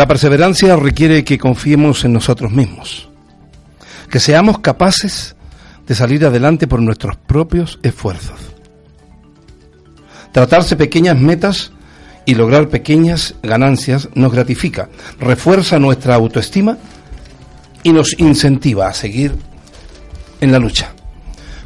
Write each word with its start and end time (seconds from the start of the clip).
La 0.00 0.08
perseverancia 0.08 0.76
requiere 0.76 1.24
que 1.24 1.36
confiemos 1.36 2.06
en 2.06 2.14
nosotros 2.14 2.50
mismos, 2.50 3.10
que 4.10 4.18
seamos 4.18 4.60
capaces 4.60 5.36
de 5.86 5.94
salir 5.94 6.24
adelante 6.24 6.66
por 6.66 6.80
nuestros 6.80 7.18
propios 7.18 7.78
esfuerzos. 7.82 8.40
Tratarse 10.32 10.76
pequeñas 10.76 11.20
metas 11.20 11.72
y 12.24 12.34
lograr 12.34 12.70
pequeñas 12.70 13.34
ganancias 13.42 14.08
nos 14.14 14.32
gratifica, 14.32 14.88
refuerza 15.18 15.78
nuestra 15.78 16.14
autoestima 16.14 16.78
y 17.82 17.92
nos 17.92 18.18
incentiva 18.18 18.88
a 18.88 18.94
seguir 18.94 19.34
en 20.40 20.50
la 20.50 20.58
lucha. 20.58 20.94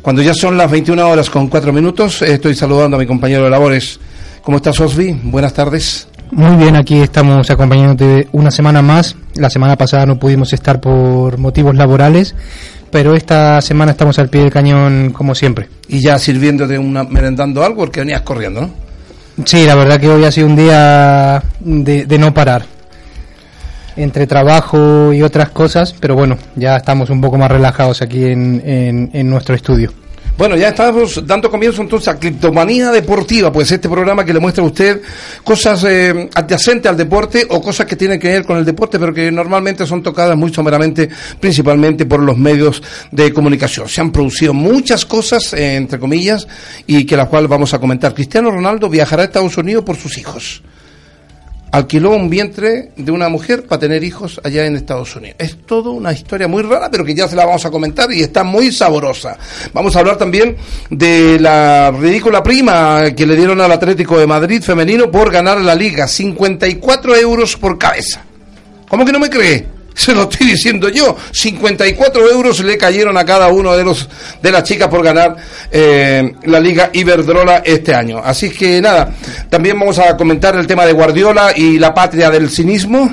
Cuando 0.03 0.23
ya 0.23 0.35
son 0.35 0.59
las 0.59 0.73
21 0.73 1.09
horas 1.09 1.31
con 1.31 1.47
4 1.47 1.73
minutos, 1.73 2.21
estoy 2.23 2.57
saludando 2.57 2.97
a 2.97 3.01
mi 3.01 3.07
compañero 3.07 3.45
de 3.45 3.51
labores. 3.51 4.01
¿Cómo 4.43 4.57
estás, 4.57 4.81
Osvi? 4.81 5.21
Buenas 5.23 5.55
tardes. 5.55 6.09
Muy 6.35 6.57
bien, 6.57 6.75
aquí 6.75 7.01
estamos 7.01 7.49
acompañándote 7.49 8.27
una 8.33 8.51
semana 8.51 8.83
más. 8.83 9.15
La 9.37 9.49
semana 9.51 9.77
pasada 9.77 10.05
no 10.05 10.19
pudimos 10.19 10.53
estar 10.53 10.81
por 10.81 11.39
motivos 11.39 11.77
laborales, 11.77 12.35
pero 12.91 13.15
esta 13.15 13.61
semana 13.61 13.93
estamos 13.93 14.19
al 14.19 14.31
pie 14.31 14.41
del 14.41 14.51
cañón 14.51 15.13
como 15.13 15.37
siempre. 15.37 15.69
Y 15.87 16.03
ya 16.03 16.19
sirviendo 16.19 16.67
de 16.67 16.77
una, 16.77 17.05
merendando 17.05 17.63
algo 17.63 17.83
porque 17.83 18.01
venías 18.01 18.23
corriendo, 18.23 18.63
¿no? 18.63 18.71
Sí, 19.45 19.65
la 19.65 19.77
verdad 19.77 20.01
que 20.01 20.09
hoy 20.09 20.25
ha 20.25 20.33
sido 20.33 20.49
un 20.49 20.57
día 20.57 21.41
de, 21.61 22.19
no 22.19 22.35
parar. 22.35 22.67
Entre 23.95 24.27
trabajo 24.27 25.13
y 25.13 25.23
otras 25.23 25.51
cosas, 25.51 25.95
pero 26.01 26.17
bueno, 26.17 26.37
ya 26.57 26.77
estamos 26.79 27.11
un 27.11 27.21
poco 27.21 27.39
más 27.39 27.48
relajados 27.48 28.03
aquí 28.03 28.25
en 28.25 29.31
nuestro 29.31 29.55
estudio. 29.55 29.93
Bueno, 30.37 30.57
ya 30.57 30.71
estamos 30.71 31.25
dando 31.25 31.49
comienzo 31.49 31.81
entonces 31.81 32.09
a 32.09 32.19
Criptomanía 32.19 32.91
Deportiva, 32.91 33.53
pues 33.53 33.71
este 33.71 33.89
programa 33.89 34.25
que 34.25 34.35
le 34.35 34.41
muestra 34.41 34.65
a 34.65 34.67
usted 34.67 35.01
cosas 35.45 35.85
eh, 35.85 36.29
adyacentes 36.35 36.91
al 36.91 36.97
deporte 36.97 37.47
o 37.51 37.63
cosas 37.63 37.87
que 37.87 37.95
tienen 37.95 38.19
que 38.19 38.27
ver 38.27 38.45
con 38.45 38.59
el 38.59 38.65
deporte, 38.65 38.99
pero 38.99 39.15
que 39.15 39.31
normalmente 39.31 39.87
son 39.87 40.03
tocadas 40.03 40.37
muy 40.37 40.53
someramente, 40.53 41.09
principalmente 41.39 42.05
por 42.05 42.19
los 42.19 42.37
medios 42.37 42.83
de 43.13 43.33
comunicación. 43.33 43.89
Se 43.89 44.01
han 44.01 44.11
producido 44.11 44.53
muchas 44.53 45.07
cosas, 45.07 45.53
eh, 45.53 45.77
entre 45.77 46.01
comillas, 46.01 46.48
y 46.85 47.07
que 47.07 47.17
las 47.17 47.29
cuales 47.29 47.48
vamos 47.48 47.73
a 47.73 47.79
comentar. 47.79 48.13
Cristiano 48.13 48.51
Ronaldo 48.51 48.89
viajará 48.89 49.23
a 49.23 49.27
Estados 49.27 49.57
Unidos 49.57 49.85
por 49.85 49.95
sus 49.95 50.19
hijos 50.19 50.65
alquiló 51.75 52.11
un 52.11 52.30
vientre 52.30 52.92
de 52.97 53.11
una 53.11 53.28
mujer 53.28 53.67
para 53.67 53.80
tener 53.80 54.05
hijos 54.05 54.41
allá 54.44 54.64
en 54.64 54.77
Estados 54.77 55.17
Unidos. 55.17 55.34
Es 55.41 55.56
todo 55.67 55.91
una 55.91 56.12
historia 56.12 56.47
muy 56.47 56.62
rara, 56.62 56.89
pero 56.89 57.05
que 57.05 57.17
ya 57.17 57.27
se 57.27 57.34
la 57.34 57.44
vamos 57.44 57.67
a 57.67 57.70
comentar 57.72 58.12
y 58.12 58.20
está 58.20 58.44
muy 58.44 58.70
saborosa. 58.70 59.36
Vamos 59.73 59.96
a 59.96 59.98
hablar 59.98 60.17
también 60.17 60.57
de 60.89 61.36
la 61.40 61.90
ridícula 61.90 62.45
prima 62.45 63.11
que 63.17 63.27
le 63.27 63.34
dieron 63.34 63.61
al 63.61 63.73
Atlético 63.73 64.20
de 64.20 64.27
Madrid 64.29 64.63
femenino 64.63 65.11
por 65.11 65.33
ganar 65.33 65.61
la 65.61 65.74
liga, 65.74 66.07
54 66.07 67.17
euros 67.17 67.57
por 67.57 67.77
cabeza. 67.77 68.24
¿Cómo 68.89 69.05
que 69.05 69.11
no 69.11 69.18
me 69.18 69.29
cree? 69.29 69.73
Se 69.95 70.13
lo 70.13 70.23
estoy 70.23 70.49
diciendo 70.49 70.89
yo. 70.89 71.17
54 71.31 72.31
euros 72.31 72.61
le 72.61 72.77
cayeron 72.77 73.17
a 73.17 73.25
cada 73.25 73.49
uno 73.49 73.77
de 73.77 73.85
los 73.85 74.09
de 74.43 74.51
las 74.51 74.65
chicas 74.65 74.89
por 74.89 75.03
ganar 75.03 75.37
eh, 75.71 76.35
la 76.45 76.61
Liga 76.61 76.91
Iberdrola 76.93 77.63
este 77.65 77.95
año. 77.95 78.21
Así 78.23 78.51
que 78.51 78.81
nada, 78.81 79.15
también 79.49 79.79
vamos 79.79 79.99
a 79.99 80.17
comentar 80.17 80.57
el 80.57 80.67
tema 80.67 80.85
de 80.85 80.93
Guardiola 80.93 81.53
y 81.57 81.79
la 81.79 81.95
patria 81.95 82.29
del 82.31 82.51
cinismo. 82.51 83.09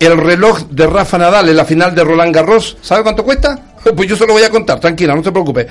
El 0.00 0.16
reloj 0.16 0.68
de 0.70 0.86
Rafa 0.86 1.18
Nadal 1.18 1.48
en 1.48 1.56
la 1.56 1.64
final 1.64 1.94
de 1.94 2.02
Roland 2.02 2.34
Garros, 2.34 2.76
¿sabe 2.82 3.02
cuánto 3.02 3.24
cuesta? 3.24 3.58
Pues 3.96 4.08
yo 4.08 4.16
se 4.16 4.26
lo 4.26 4.32
voy 4.32 4.44
a 4.44 4.50
contar, 4.50 4.78
tranquila, 4.78 5.14
no 5.14 5.24
se 5.24 5.32
preocupe. 5.32 5.66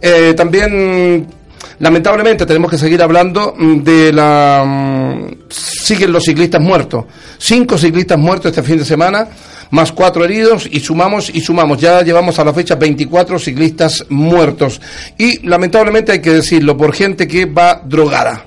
Eh, 0.00 0.32
también 0.34 1.26
lamentablemente 1.78 2.46
tenemos 2.46 2.70
que 2.70 2.78
seguir 2.78 3.02
hablando 3.02 3.54
de 3.58 4.12
la... 4.12 4.64
Mm, 4.66 5.30
siguen 5.48 6.12
los 6.12 6.24
ciclistas 6.24 6.60
muertos. 6.60 7.04
Cinco 7.38 7.76
ciclistas 7.76 8.18
muertos 8.18 8.50
este 8.50 8.62
fin 8.62 8.78
de 8.78 8.84
semana, 8.84 9.26
más 9.70 9.92
cuatro 9.92 10.24
heridos 10.24 10.68
y 10.70 10.80
sumamos 10.80 11.30
y 11.32 11.40
sumamos. 11.40 11.78
Ya 11.78 12.02
llevamos 12.02 12.38
a 12.38 12.44
la 12.44 12.52
fecha 12.52 12.76
24 12.76 13.38
ciclistas 13.38 14.04
muertos. 14.08 14.80
Y 15.18 15.46
lamentablemente 15.46 16.12
hay 16.12 16.20
que 16.20 16.30
decirlo, 16.30 16.76
por 16.76 16.94
gente 16.94 17.26
que 17.26 17.46
va 17.46 17.82
drogada. 17.84 18.46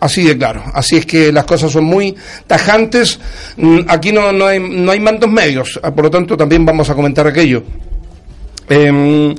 Así 0.00 0.24
de 0.24 0.36
claro. 0.36 0.62
Así 0.74 0.96
es 0.96 1.06
que 1.06 1.32
las 1.32 1.44
cosas 1.44 1.72
son 1.72 1.84
muy 1.84 2.14
tajantes. 2.46 3.18
Mm, 3.56 3.80
aquí 3.88 4.12
no, 4.12 4.32
no, 4.32 4.46
hay, 4.46 4.60
no 4.60 4.92
hay 4.92 5.00
mandos 5.00 5.30
medios. 5.30 5.80
Por 5.82 6.04
lo 6.04 6.10
tanto, 6.10 6.36
también 6.36 6.66
vamos 6.66 6.90
a 6.90 6.94
comentar 6.94 7.26
aquello. 7.26 7.62
Eh, 8.68 9.34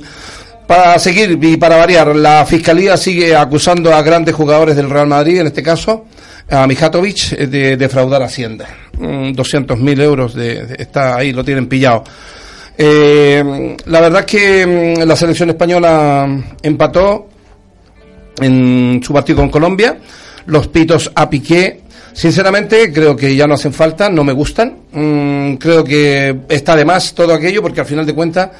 para 0.66 0.98
seguir 0.98 1.38
y 1.40 1.56
para 1.56 1.76
variar, 1.76 2.14
la 2.16 2.44
Fiscalía 2.44 2.96
sigue 2.96 3.36
acusando 3.36 3.94
a 3.94 4.02
grandes 4.02 4.34
jugadores 4.34 4.76
del 4.76 4.90
Real 4.90 5.06
Madrid, 5.06 5.40
en 5.40 5.46
este 5.46 5.62
caso 5.62 6.06
a 6.50 6.66
Mijatovic, 6.66 7.32
eh, 7.32 7.46
de 7.46 7.76
defraudar 7.76 8.22
Hacienda. 8.22 8.66
200.000 8.98 9.76
mm, 9.76 10.00
euros 10.00 10.34
de, 10.34 10.76
está 10.78 11.16
ahí, 11.16 11.32
lo 11.32 11.44
tienen 11.44 11.66
pillado. 11.66 12.04
Eh, 12.78 13.76
la 13.86 14.00
verdad 14.00 14.20
es 14.20 14.26
que 14.26 14.66
mm, 14.66 15.02
la 15.02 15.16
selección 15.16 15.50
española 15.50 16.28
empató 16.62 17.28
en 18.40 19.00
su 19.02 19.12
partido 19.12 19.38
con 19.38 19.50
Colombia. 19.50 19.96
Los 20.46 20.68
pitos 20.68 21.10
a 21.14 21.28
Piqué, 21.28 21.80
sinceramente, 22.12 22.92
creo 22.92 23.16
que 23.16 23.34
ya 23.34 23.46
no 23.46 23.54
hacen 23.54 23.72
falta, 23.72 24.08
no 24.08 24.22
me 24.22 24.32
gustan. 24.32 24.76
Mm, 24.92 25.54
creo 25.54 25.82
que 25.82 26.36
está 26.48 26.76
de 26.76 26.84
más 26.84 27.14
todo 27.14 27.34
aquello 27.34 27.62
porque 27.62 27.80
al 27.80 27.86
final 27.86 28.06
de 28.06 28.14
cuentas 28.14 28.50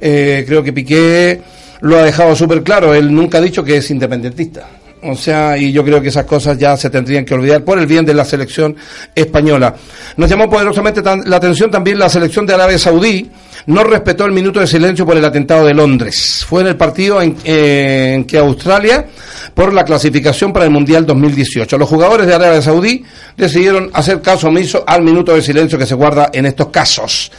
eh, 0.00 0.44
creo 0.46 0.62
que 0.62 0.72
Piqué 0.72 1.40
lo 1.80 1.98
ha 1.98 2.02
dejado 2.02 2.34
súper 2.34 2.62
claro. 2.62 2.94
Él 2.94 3.14
nunca 3.14 3.38
ha 3.38 3.40
dicho 3.40 3.64
que 3.64 3.76
es 3.78 3.90
independentista. 3.90 4.66
O 5.06 5.14
sea, 5.14 5.58
y 5.58 5.70
yo 5.70 5.84
creo 5.84 6.00
que 6.00 6.08
esas 6.08 6.24
cosas 6.24 6.56
ya 6.56 6.76
se 6.78 6.88
tendrían 6.88 7.26
que 7.26 7.34
olvidar 7.34 7.62
por 7.62 7.78
el 7.78 7.86
bien 7.86 8.06
de 8.06 8.14
la 8.14 8.24
selección 8.24 8.74
española. 9.14 9.74
Nos 10.16 10.30
llamó 10.30 10.48
poderosamente 10.48 11.02
la 11.02 11.36
atención 11.36 11.70
también 11.70 11.98
la 11.98 12.08
selección 12.08 12.46
de 12.46 12.54
Arabia 12.54 12.78
Saudí. 12.78 13.30
No 13.66 13.84
respetó 13.84 14.24
el 14.24 14.32
minuto 14.32 14.60
de 14.60 14.66
silencio 14.66 15.04
por 15.04 15.16
el 15.16 15.24
atentado 15.24 15.66
de 15.66 15.74
Londres. 15.74 16.44
Fue 16.48 16.62
en 16.62 16.68
el 16.68 16.76
partido 16.76 17.20
en, 17.20 17.36
en 17.44 18.24
que 18.24 18.38
Australia, 18.38 19.06
por 19.52 19.74
la 19.74 19.84
clasificación 19.84 20.54
para 20.54 20.64
el 20.64 20.70
Mundial 20.70 21.04
2018. 21.04 21.76
Los 21.76 21.88
jugadores 21.88 22.26
de 22.26 22.34
Arabia 22.34 22.62
Saudí 22.62 23.04
decidieron 23.36 23.90
hacer 23.92 24.22
caso 24.22 24.48
omiso 24.48 24.84
al 24.86 25.02
minuto 25.02 25.34
de 25.34 25.42
silencio 25.42 25.78
que 25.78 25.86
se 25.86 25.94
guarda 25.94 26.30
en 26.32 26.46
estos 26.46 26.68
casos. 26.68 27.30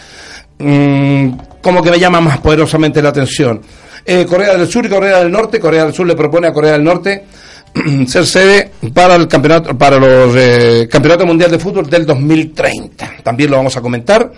Mm, 0.59 1.31
como 1.65 1.81
que 1.81 1.89
me 1.89 1.99
llama 1.99 2.21
más 2.21 2.37
poderosamente 2.37 3.01
la 3.01 3.09
atención. 3.09 3.59
Eh, 4.05 4.23
Corea 4.29 4.55
del 4.55 4.67
Sur 4.67 4.85
y 4.85 4.89
Corea 4.89 5.17
del 5.17 5.31
Norte, 5.31 5.59
Corea 5.59 5.85
del 5.85 5.95
Sur 5.95 6.05
le 6.05 6.13
propone 6.13 6.45
a 6.45 6.53
Corea 6.53 6.73
del 6.73 6.83
Norte 6.83 7.25
ser 8.07 8.27
sede 8.27 8.69
para 8.93 9.15
el 9.15 9.27
campeonato 9.27 9.75
para 9.75 9.97
los 9.97 10.35
eh, 10.37 10.87
campeonatos 10.87 11.25
mundial 11.25 11.49
de 11.49 11.57
fútbol 11.57 11.89
del 11.89 12.05
2030. 12.05 13.15
También 13.23 13.49
lo 13.49 13.57
vamos 13.57 13.75
a 13.75 13.81
comentar. 13.81 14.31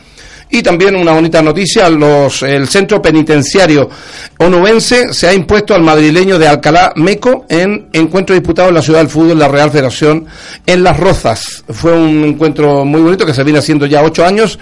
Y 0.50 0.62
también 0.62 0.96
una 0.96 1.12
bonita 1.12 1.42
noticia, 1.42 1.90
los, 1.90 2.42
el 2.44 2.68
centro 2.70 3.02
penitenciario 3.02 3.90
onubense 4.38 5.14
se 5.14 5.28
ha 5.28 5.34
impuesto 5.34 5.74
al 5.74 5.84
madrileño 5.84 6.40
de 6.40 6.48
Alcalá 6.48 6.94
Meco 6.96 7.46
en 7.50 7.90
encuentro 7.92 8.34
disputado 8.34 8.70
en 8.70 8.76
la 8.76 8.82
ciudad 8.82 9.00
del 9.00 9.10
fútbol, 9.10 9.40
la 9.40 9.50
Real 9.50 9.72
Federación, 9.72 10.26
en 10.66 10.84
Las 10.84 10.98
Rozas. 10.98 11.64
Fue 11.70 11.92
un 11.92 12.24
encuentro 12.24 12.86
muy 12.86 13.02
bonito 13.02 13.26
que 13.26 13.34
se 13.34 13.44
viene 13.44 13.60
haciendo 13.60 13.86
ya 13.86 14.02
ocho 14.04 14.26
años 14.26 14.58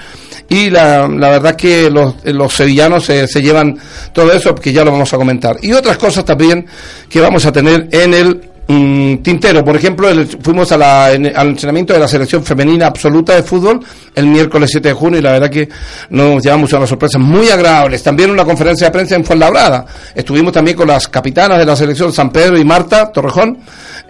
y 0.49 0.69
la, 0.69 1.07
la 1.07 1.29
verdad 1.29 1.55
que 1.55 1.89
los, 1.89 2.15
los 2.23 2.53
sevillanos 2.53 3.05
se, 3.05 3.27
se 3.27 3.41
llevan 3.41 3.77
todo 4.13 4.31
eso, 4.33 4.55
que 4.55 4.73
ya 4.73 4.83
lo 4.83 4.91
vamos 4.91 5.13
a 5.13 5.17
comentar. 5.17 5.57
Y 5.61 5.73
otras 5.73 5.97
cosas 5.97 6.25
también 6.25 6.65
que 7.09 7.21
vamos 7.21 7.45
a 7.45 7.51
tener 7.51 7.87
en 7.91 8.13
el 8.13 8.54
Tintero, 8.67 9.63
por 9.63 9.75
ejemplo, 9.75 10.09
fuimos 10.41 10.71
a 10.71 10.77
la, 10.77 11.05
al 11.05 11.47
entrenamiento 11.49 11.93
de 11.93 11.99
la 11.99 12.07
selección 12.07 12.43
femenina 12.43 12.87
absoluta 12.87 13.35
de 13.35 13.43
fútbol 13.43 13.79
el 14.15 14.25
miércoles 14.25 14.71
7 14.71 14.87
de 14.87 14.93
junio 14.95 15.19
y 15.19 15.21
la 15.21 15.33
verdad 15.33 15.51
que 15.51 15.69
nos 16.09 16.43
llevamos 16.43 16.73
a 16.73 16.77
unas 16.77 16.89
sorpresas 16.89 17.21
muy 17.21 17.47
agradables. 17.49 18.01
También 18.01 18.31
una 18.31 18.43
conferencia 18.43 18.87
de 18.87 18.91
prensa 18.91 19.15
en 19.15 19.23
Fuenlabrada. 19.23 19.85
Estuvimos 20.15 20.51
también 20.51 20.75
con 20.75 20.87
las 20.87 21.07
capitanas 21.07 21.59
de 21.59 21.65
la 21.65 21.75
selección 21.75 22.11
San 22.11 22.31
Pedro 22.31 22.57
y 22.57 22.65
Marta 22.65 23.11
Torrejón 23.11 23.59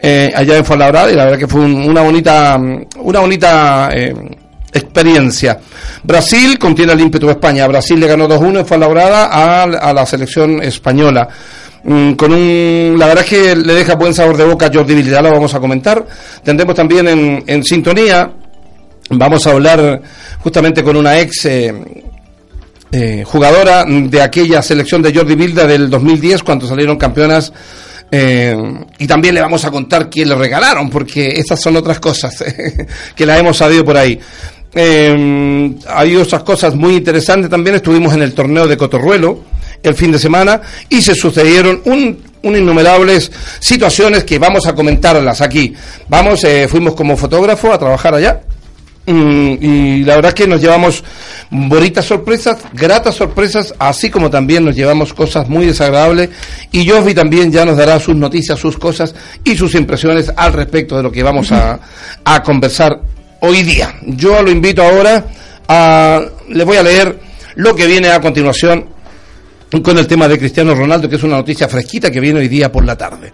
eh, 0.01 0.31
allá 0.33 0.55
en 0.55 0.63
Fuenlabrada 0.63 1.11
y 1.11 1.15
la 1.15 1.25
verdad 1.25 1.39
que 1.39 1.47
fue 1.47 1.61
una 1.61 2.01
bonita, 2.01 2.57
una 2.99 3.19
bonita 3.19 3.89
eh, 3.91 4.13
experiencia. 4.71 5.59
Brasil 6.01 6.57
contiene 6.57 6.93
el 6.93 7.01
ímpetu 7.01 7.25
de 7.25 7.33
España. 7.33 7.67
Brasil 7.67 7.99
le 7.99 8.07
ganó 8.07 8.25
2-1 8.29 8.59
en 8.59 8.65
Fuenlabrada 8.65 9.25
a, 9.25 9.63
a 9.63 9.93
la 9.93 10.05
selección 10.05 10.61
española. 10.63 11.27
Mm, 11.87 12.13
con 12.13 12.33
un, 12.33 12.95
la 12.97 13.05
verdad 13.05 13.23
es 13.23 13.29
que 13.29 13.55
le 13.55 13.73
deja 13.75 13.93
buen 13.93 14.13
sabor 14.13 14.35
de 14.37 14.43
boca 14.43 14.65
a 14.65 14.73
Jordi 14.73 14.95
Vilda, 14.95 15.21
lo 15.21 15.31
vamos 15.31 15.53
a 15.53 15.59
comentar. 15.59 16.03
Tendremos 16.43 16.75
también 16.75 17.07
en, 17.07 17.43
en 17.45 17.63
sintonía, 17.63 18.31
vamos 19.11 19.45
a 19.45 19.51
hablar 19.51 20.01
justamente 20.39 20.83
con 20.83 20.97
una 20.97 21.19
ex 21.19 21.45
eh, 21.45 21.73
eh, 22.91 23.23
jugadora 23.23 23.85
de 23.85 24.21
aquella 24.21 24.63
selección 24.63 25.03
de 25.03 25.13
Jordi 25.13 25.35
Vilda 25.35 25.67
del 25.67 25.87
2010 25.89 26.41
cuando 26.41 26.67
salieron 26.67 26.97
campeonas 26.97 27.53
eh, 28.11 28.55
y 28.97 29.05
también 29.05 29.35
le 29.35 29.41
vamos 29.41 29.63
a 29.65 29.69
contar 29.69 30.09
quién 30.09 30.29
le 30.29 30.35
regalaron, 30.35 30.89
porque 30.89 31.27
estas 31.37 31.61
son 31.61 31.75
otras 31.75 31.99
cosas 31.99 32.43
que 33.15 33.25
las 33.27 33.39
hemos 33.39 33.57
sabido 33.57 33.85
por 33.85 33.97
ahí. 33.97 34.19
hay 34.75 36.15
otras 36.15 36.41
cosas 36.41 36.73
muy 36.73 36.95
interesantes 36.95 37.49
también. 37.49 37.75
Estuvimos 37.75 38.11
en 38.15 38.23
el 38.23 38.33
torneo 38.33 38.67
de 38.67 38.75
Cotorruelo, 38.75 39.43
el 39.83 39.95
fin 39.95 40.11
de 40.11 40.19
semana 40.19 40.61
y 40.89 41.01
se 41.01 41.15
sucedieron 41.15 41.81
un, 41.85 42.23
innumerables 42.43 43.31
situaciones 43.59 44.23
que 44.23 44.39
vamos 44.39 44.67
a 44.67 44.73
comentarlas 44.73 45.41
aquí. 45.41 45.73
Vamos, 46.07 46.43
eh, 46.43 46.67
fuimos 46.67 46.95
como 46.95 47.17
fotógrafo 47.17 47.71
a 47.71 47.79
trabajar 47.79 48.15
allá 48.15 48.41
Mm, 49.07 49.57
y 49.61 50.03
la 50.03 50.15
verdad 50.15 50.33
que 50.33 50.47
nos 50.47 50.59
llevamos 50.59 51.03
bonitas 51.51 52.05
sorpresas, 52.05 52.57
gratas 52.73 53.13
sorpresas, 53.13 53.73
así 53.77 54.09
como 54.09 54.31
también 54.31 54.65
nos 54.65 54.75
llevamos 54.75 55.13
cosas 55.13 55.47
muy 55.47 55.65
desagradables. 55.67 56.29
Y 56.71 56.89
Jofi 56.89 57.13
también 57.13 57.51
ya 57.51 57.65
nos 57.65 57.77
dará 57.77 57.99
sus 57.99 58.15
noticias, 58.15 58.59
sus 58.59 58.77
cosas 58.77 59.13
y 59.43 59.55
sus 59.55 59.75
impresiones 59.75 60.31
al 60.35 60.53
respecto 60.53 60.97
de 60.97 61.03
lo 61.03 61.11
que 61.11 61.21
vamos 61.21 61.51
a, 61.51 61.79
a 62.23 62.41
conversar 62.41 62.99
hoy 63.41 63.61
día. 63.61 63.93
Yo 64.05 64.41
lo 64.41 64.49
invito 64.49 64.81
ahora 64.81 65.25
a. 65.67 66.21
Le 66.49 66.63
voy 66.63 66.77
a 66.77 66.83
leer 66.83 67.19
lo 67.55 67.75
que 67.75 67.85
viene 67.85 68.09
a 68.09 68.21
continuación 68.21 68.94
con 69.83 69.97
el 69.97 70.07
tema 70.07 70.27
de 70.27 70.37
Cristiano 70.37 70.73
Ronaldo, 70.75 71.09
que 71.09 71.15
es 71.15 71.23
una 71.23 71.37
noticia 71.37 71.67
fresquita 71.67 72.11
que 72.11 72.19
viene 72.19 72.39
hoy 72.39 72.47
día 72.47 72.71
por 72.71 72.85
la 72.85 72.97
tarde. 72.97 73.31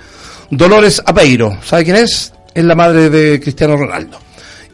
Dolores 0.49 1.01
Apeiro, 1.05 1.57
¿sabe 1.63 1.83
quién 1.83 1.97
es? 1.97 2.33
Es 2.53 2.63
la 2.63 2.75
madre 2.75 3.09
de 3.09 3.39
Cristiano 3.39 3.77
Ronaldo 3.77 4.17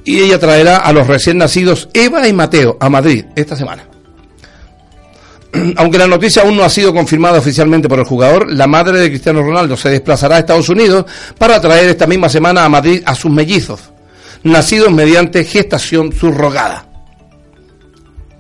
y 0.08 0.22
ella 0.22 0.40
traerá 0.40 0.78
a 0.78 0.94
los 0.94 1.06
recién 1.06 1.38
nacidos 1.38 1.90
Eva 1.94 2.26
y 2.30 2.34
Mateo 2.34 2.78
a 2.80 2.90
Madrid 2.90 3.26
esta 3.36 3.58
semana. 3.58 3.84
Aunque 5.76 5.98
la 5.98 6.08
noticia 6.08 6.44
aún 6.44 6.56
no 6.56 6.64
ha 6.64 6.70
sido 6.70 6.94
confirmada 6.94 7.40
oficialmente 7.40 7.90
por 7.90 8.00
el 8.00 8.06
jugador, 8.06 8.50
la 8.50 8.68
madre 8.68 9.00
de 9.00 9.10
Cristiano 9.10 9.44
Ronaldo 9.44 9.76
se 9.76 9.90
desplazará 9.90 10.38
a 10.38 10.40
Estados 10.40 10.70
Unidos 10.70 11.06
para 11.38 11.60
traer 11.60 11.90
esta 11.90 12.08
misma 12.08 12.30
semana 12.30 12.64
a 12.64 12.70
Madrid 12.70 13.04
a 13.06 13.16
sus 13.16 13.30
mellizos, 13.30 13.82
nacidos 14.44 14.94
mediante 14.94 15.44
gestación 15.44 16.14
subrogada. 16.14 16.87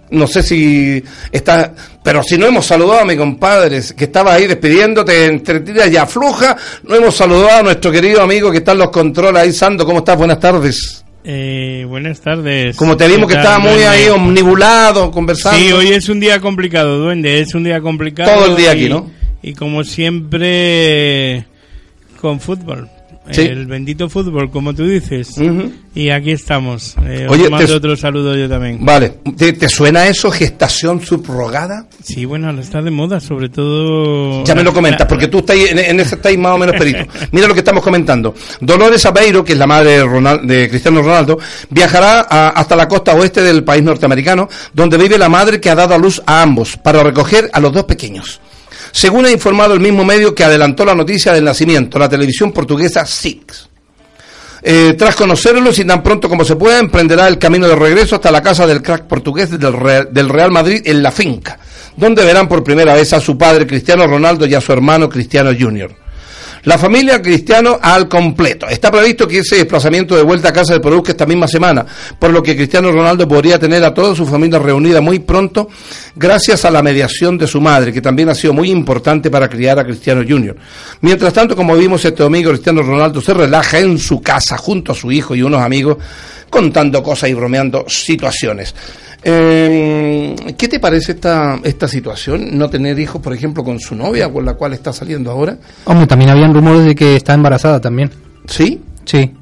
No 0.09 0.25
sé 0.25 0.42
si 0.42 1.04
está, 1.31 1.74
pero 2.04 2.24
si 2.24 2.38
no 2.38 2.45
hemos 2.45 2.65
saludado 2.65 3.01
a 3.01 3.06
mi 3.06 3.18
compadre 3.18 3.81
que 3.95 4.06
estaba 4.06 4.33
ahí 4.33 4.48
despidiéndote 4.48 5.25
entre 5.25 5.59
tiras 5.59 5.92
y 5.92 5.98
afloja, 5.98 6.56
no 6.83 6.95
hemos 6.95 7.15
saludado 7.15 7.59
a 7.59 7.63
nuestro 7.63 7.92
querido 7.92 8.21
amigo 8.21 8.50
que 8.51 8.59
está 8.59 8.71
en 8.71 8.77
los 8.80 8.89
controles 8.89 9.42
ahí, 9.42 9.51
Sando, 9.51 9.86
¿cómo 9.86 10.00
estás? 10.00 10.18
Buenas 10.18 10.39
tardes. 10.39 11.04
Eh, 11.30 11.86
buenas 11.89 12.21
tardes. 12.21 12.77
Como 12.77 12.95
te 12.95 13.06
vimos 13.06 13.27
que 13.27 13.36
estaba 13.36 13.59
muy 13.59 13.81
ahí 13.83 14.07
omnibulado, 14.07 15.12
conversando. 15.12 15.59
Sí, 15.59 15.74
hoy 15.74 15.89
es 15.89 16.07
un 16.07 16.21
día 16.21 16.39
complicado, 16.39 17.00
duende, 17.00 17.42
es 17.42 17.54
un 17.54 17.65
día 17.65 17.81
complicado. 17.81 18.33
Todo 18.33 18.45
el 18.51 18.56
día 18.56 18.71
aquí, 18.71 18.88
¿no? 18.88 19.12
Y 19.42 19.54
como 19.54 19.83
siempre, 19.83 21.45
con 22.21 22.39
fútbol. 22.39 22.89
El 23.29 23.65
bendito 23.68 24.09
fútbol, 24.09 24.50
como 24.50 24.74
tú 24.74 24.85
dices. 24.85 25.35
Y 25.94 26.09
aquí 26.09 26.31
estamos. 26.31 26.95
Eh, 27.06 27.27
Oye, 27.29 27.50
mando 27.50 27.75
otro 27.75 27.95
saludo 27.95 28.35
yo 28.35 28.47
también. 28.47 28.85
Vale. 28.85 29.15
¿Te, 29.35 29.68
suena 29.68 30.07
eso, 30.07 30.29
gestación 30.29 31.01
subrogada? 31.01 31.88
Sí, 32.03 32.25
bueno, 32.25 32.51
está 32.59 32.81
de 32.81 32.91
moda, 32.91 33.19
sobre 33.19 33.50
todo... 33.50 34.44
Ya 34.44 34.56
me 34.56 34.63
lo 34.63 34.74
comentas, 34.74 35.07
porque 35.07 35.27
tú 35.27 35.39
estás 35.39 35.56
en, 35.56 36.00
ese 36.00 36.15
estáis 36.15 36.38
más 36.38 36.53
o 36.53 36.57
menos 36.57 36.75
perito. 36.75 37.06
Mira 37.31 37.47
lo 37.47 37.53
que 37.53 37.62
estamos 37.62 37.83
comentando. 37.83 38.35
Dolores 38.62 39.06
Aveiro, 39.06 39.44
que 39.44 39.53
es 39.53 39.59
la 39.59 39.68
madre 39.68 40.03
de, 40.03 40.38
de 40.44 40.69
Cristiano 40.69 41.01
Ronaldo, 41.01 41.39
viajará 41.69 42.21
hasta 42.21 42.75
la 42.75 42.88
costa 42.88 43.15
oeste 43.15 43.41
del 43.41 43.63
país 43.63 43.83
norteamericano, 43.83 44.47
donde 44.73 44.97
vive 44.97 45.18
la 45.18 45.30
madre 45.30 45.59
que 45.59 45.69
ha 45.69 45.75
dado 45.75 45.95
a 45.95 45.97
luz 45.97 46.21
a 46.25 46.41
ambos, 46.41 46.77
para 46.77 47.03
recoger 47.03 47.50
a 47.53 47.59
los 47.59 47.73
dos 47.73 47.85
pequeños 47.85 48.39
según 48.97 49.27
ha 49.27 49.31
informado 49.31 49.75
el 49.75 49.79
mismo 49.79 50.03
medio 50.03 50.33
que 50.33 50.44
adelantó 50.44 50.83
la 50.83 50.95
noticia 50.95 51.31
del 51.31 51.44
nacimiento, 51.44 51.99
la 51.99 52.09
televisión 52.09 52.51
portuguesa 52.51 53.05
Six. 53.05 53.69
Eh, 54.63 54.95
tras 54.97 55.15
conocerlo, 55.15 55.69
y 55.69 55.85
tan 55.85 56.01
pronto 56.01 56.27
como 56.27 56.44
se 56.44 56.55
pueda, 56.55 56.79
emprenderá 56.79 57.27
el 57.27 57.38
camino 57.38 57.67
de 57.67 57.75
regreso 57.75 58.15
hasta 58.15 58.31
la 58.31 58.41
casa 58.41 58.65
del 58.65 58.81
crack 58.81 59.03
portugués 59.03 59.51
del 59.51 59.71
Real, 59.71 60.09
del 60.11 60.27
Real 60.27 60.49
Madrid 60.49 60.81
en 60.83 61.03
la 61.03 61.11
finca, 61.11 61.59
donde 61.95 62.25
verán 62.25 62.47
por 62.47 62.63
primera 62.63 62.95
vez 62.95 63.13
a 63.13 63.19
su 63.19 63.38
padre 63.38 63.67
Cristiano 63.67 64.07
Ronaldo 64.07 64.47
y 64.47 64.55
a 64.55 64.61
su 64.61 64.73
hermano 64.73 65.07
Cristiano 65.07 65.51
Jr. 65.57 65.95
La 66.63 66.77
familia 66.77 67.21
Cristiano 67.21 67.80
al 67.81 68.07
completo. 68.07 68.68
Está 68.68 68.92
previsto 68.92 69.27
que 69.27 69.39
ese 69.39 69.57
desplazamiento 69.57 70.15
de 70.15 70.24
vuelta 70.24 70.50
a 70.50 70.54
casa 70.54 70.74
se 70.74 70.80
produzca 70.80 71.12
esta 71.12 71.25
misma 71.25 71.48
semana, 71.48 71.86
por 72.19 72.31
lo 72.31 72.42
que 72.44 72.56
Cristiano 72.56 72.92
Ronaldo 72.92 73.27
podría 73.27 73.59
tener 73.59 73.83
a 73.83 73.94
toda 73.94 74.15
su 74.15 74.25
familia 74.25 74.59
reunida 74.59 75.01
muy 75.01 75.19
pronto 75.19 75.69
gracias 76.15 76.65
a 76.65 76.71
la 76.71 76.81
mediación 76.81 77.38
de 77.38 77.48
su 77.48 77.62
madre, 77.62 77.94
que 77.94 78.01
también 78.01 78.30
ha 78.30 78.36
sido 78.36 78.54
muy 78.54 78.71
importante 78.71 79.30
para 79.30 79.48
criar 79.50 79.80
a 79.80 79.86
Cristiano 79.86 80.24
Jr. 80.27 80.56
Mientras 81.01 81.33
tanto, 81.33 81.56
como 81.56 81.75
vimos 81.75 82.04
este 82.04 82.24
domingo, 82.24 82.50
Cristiano 82.50 82.81
Ronaldo 82.81 83.21
se 83.21 83.33
relaja 83.33 83.80
en 83.80 83.98
su 83.98 84.21
casa 84.21 84.57
junto 84.57 84.92
a 84.92 84.95
su 84.95 85.12
hijo 85.12 85.36
y 85.36 85.42
unos 85.42 85.62
amigos 85.62 85.98
contando 86.50 87.04
cosas 87.04 87.30
y 87.30 87.33
bromeando 87.33 87.86
situaciones. 87.88 88.74
Eh, 89.24 90.36
¿Qué 90.58 90.68
te 90.68 90.80
parece 90.80 91.14
esta, 91.14 91.60
esta 91.64 91.88
situación? 91.88 92.58
No 92.58 92.69
tener 92.69 93.00
hijos, 93.00 93.22
por 93.22 93.34
ejemplo, 93.34 93.64
con 93.64 93.80
su 93.80 93.96
novia, 93.96 94.31
con 94.31 94.46
la 94.46 94.54
cual 94.54 94.74
está 94.74 94.94
saliendo 94.94 95.31
ahora. 95.31 95.58
Hombre, 95.86 96.08
también 96.08 96.30
habían 96.30 96.54
rumores 96.54 96.86
de 96.86 96.96
que 96.96 97.16
está 97.16 97.34
embarazada 97.34 97.81
también. 97.81 98.12
¿Sí? 98.48 98.81
Sí. 99.06 99.34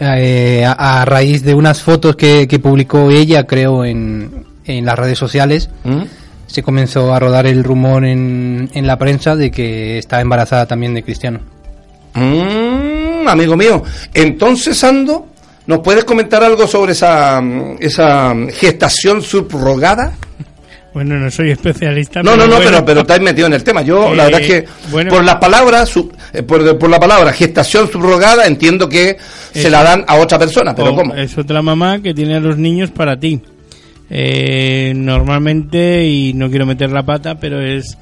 Eh, 0.00 0.64
a, 0.66 1.04
raíz 1.04 1.42
de 1.42 1.54
unas 1.54 1.82
fotos 1.82 2.16
que, 2.16 2.46
publicó 2.62 3.10
ella, 3.10 3.46
creo, 3.46 3.84
en, 3.84 4.44
en 4.64 4.84
las 4.86 4.98
redes 4.98 5.18
sociales, 5.18 5.68
¿Mm? 5.84 6.02
se 6.46 6.62
comenzó 6.62 7.12
a 7.12 7.18
rodar 7.18 7.46
el 7.46 7.64
rumor 7.64 8.04
en, 8.04 8.70
en 8.72 8.86
la 8.86 8.98
prensa 8.98 9.36
de 9.36 9.50
que 9.50 9.98
está 9.98 10.20
embarazada 10.20 10.66
también 10.66 10.94
de 10.94 11.02
Cristiano. 11.02 11.40
Mm, 12.14 13.26
amigo 13.26 13.56
mío, 13.56 13.82
entonces 14.14 14.82
ando 14.84 15.31
¿Nos 15.66 15.78
puedes 15.80 16.04
comentar 16.04 16.42
algo 16.42 16.66
sobre 16.66 16.92
esa, 16.92 17.42
esa 17.78 18.34
gestación 18.52 19.22
subrogada? 19.22 20.12
Bueno, 20.92 21.18
no 21.18 21.30
soy 21.30 21.50
especialista. 21.50 22.22
No, 22.22 22.36
no, 22.36 22.46
no, 22.46 22.58
pero, 22.58 22.84
pero 22.84 23.00
estáis 23.00 23.22
metido 23.22 23.46
en 23.46 23.54
el 23.54 23.64
tema. 23.64 23.80
Yo, 23.82 24.14
la 24.14 24.24
verdad 24.24 24.40
es 24.42 24.46
que 24.46 24.56
eh, 24.58 25.04
por 25.08 25.24
la 25.24 25.40
palabra, 25.40 25.84
eh, 26.34 26.42
por, 26.42 26.90
la 26.90 27.00
palabra 27.00 27.32
gestación 27.32 27.90
subrogada, 27.90 28.46
entiendo 28.46 28.88
que 28.88 29.16
se 29.52 29.70
la 29.70 29.82
dan 29.82 30.04
a 30.06 30.16
otra 30.16 30.38
persona, 30.38 30.74
pero 30.74 30.94
¿cómo? 30.94 31.14
Es 31.14 31.38
otra 31.38 31.62
mamá 31.62 32.02
que 32.02 32.12
tiene 32.12 32.36
a 32.36 32.40
los 32.40 32.58
niños 32.58 32.90
para 32.90 33.18
ti. 33.18 33.40
Eh, 34.10 34.92
normalmente, 34.94 36.04
y 36.04 36.34
no 36.34 36.50
quiero 36.50 36.66
meter 36.66 36.90
la 36.90 37.04
pata, 37.04 37.36
pero 37.36 37.62
es 37.62 37.96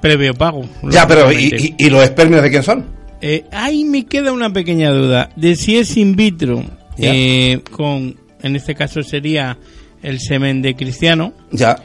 previo 0.00 0.32
pago. 0.32 0.64
Ya, 0.84 1.06
pero 1.06 1.30
¿y, 1.30 1.74
y 1.76 1.90
los 1.90 2.02
espermios 2.02 2.42
de 2.42 2.50
quién 2.50 2.62
son? 2.62 3.01
Eh, 3.24 3.44
ahí 3.52 3.84
me 3.84 4.04
queda 4.04 4.32
una 4.32 4.52
pequeña 4.52 4.90
duda 4.90 5.30
de 5.36 5.54
si 5.54 5.76
es 5.78 5.96
in 5.96 6.16
vitro, 6.16 6.64
eh, 6.98 7.60
con, 7.70 8.16
en 8.42 8.56
este 8.56 8.74
caso 8.74 9.00
sería 9.04 9.56
el 10.02 10.18
semen 10.18 10.60
de 10.60 10.74
Cristiano. 10.74 11.32
Ya. 11.52 11.76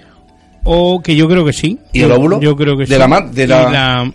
O 0.63 1.00
que 1.00 1.15
yo 1.15 1.29
creo 1.29 1.46
que 1.46 1.53
sí. 1.53 1.77
¿Y 1.94 2.01
el 2.01 2.12
óvulo? 2.12 2.41
Yo 2.41 2.56
creo 2.56 2.75
que 2.75 2.86
de 2.86 2.96
sí. 2.96 3.00
La 3.00 3.22
de 3.22 3.48
la... 3.48 4.12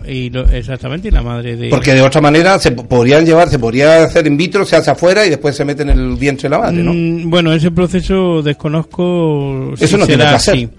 exactamente, 0.51 1.07
y 1.07 1.11
la 1.11 1.23
madre 1.23 1.55
de... 1.55 1.69
Porque 1.69 1.93
de 1.93 2.01
otra 2.01 2.19
manera 2.19 2.59
se 2.59 2.73
podrían 2.73 3.25
llevar, 3.25 3.49
se 3.49 3.57
podría 3.57 4.03
hacer 4.03 4.27
in 4.27 4.35
vitro, 4.35 4.65
se 4.65 4.75
hace 4.75 4.91
afuera 4.91 5.25
y 5.25 5.29
después 5.29 5.55
se 5.55 5.63
mete 5.63 5.83
en 5.83 5.91
el 5.91 6.17
vientre 6.17 6.49
de 6.49 6.55
la 6.55 6.59
madre, 6.59 6.83
¿no? 6.83 6.93
Mm, 6.93 7.29
bueno, 7.29 7.53
ese 7.53 7.71
proceso 7.71 8.41
desconozco... 8.41 9.73
Eso 9.79 9.97
no 9.97 10.05
tiene 10.05 10.25
placer. 10.25 10.69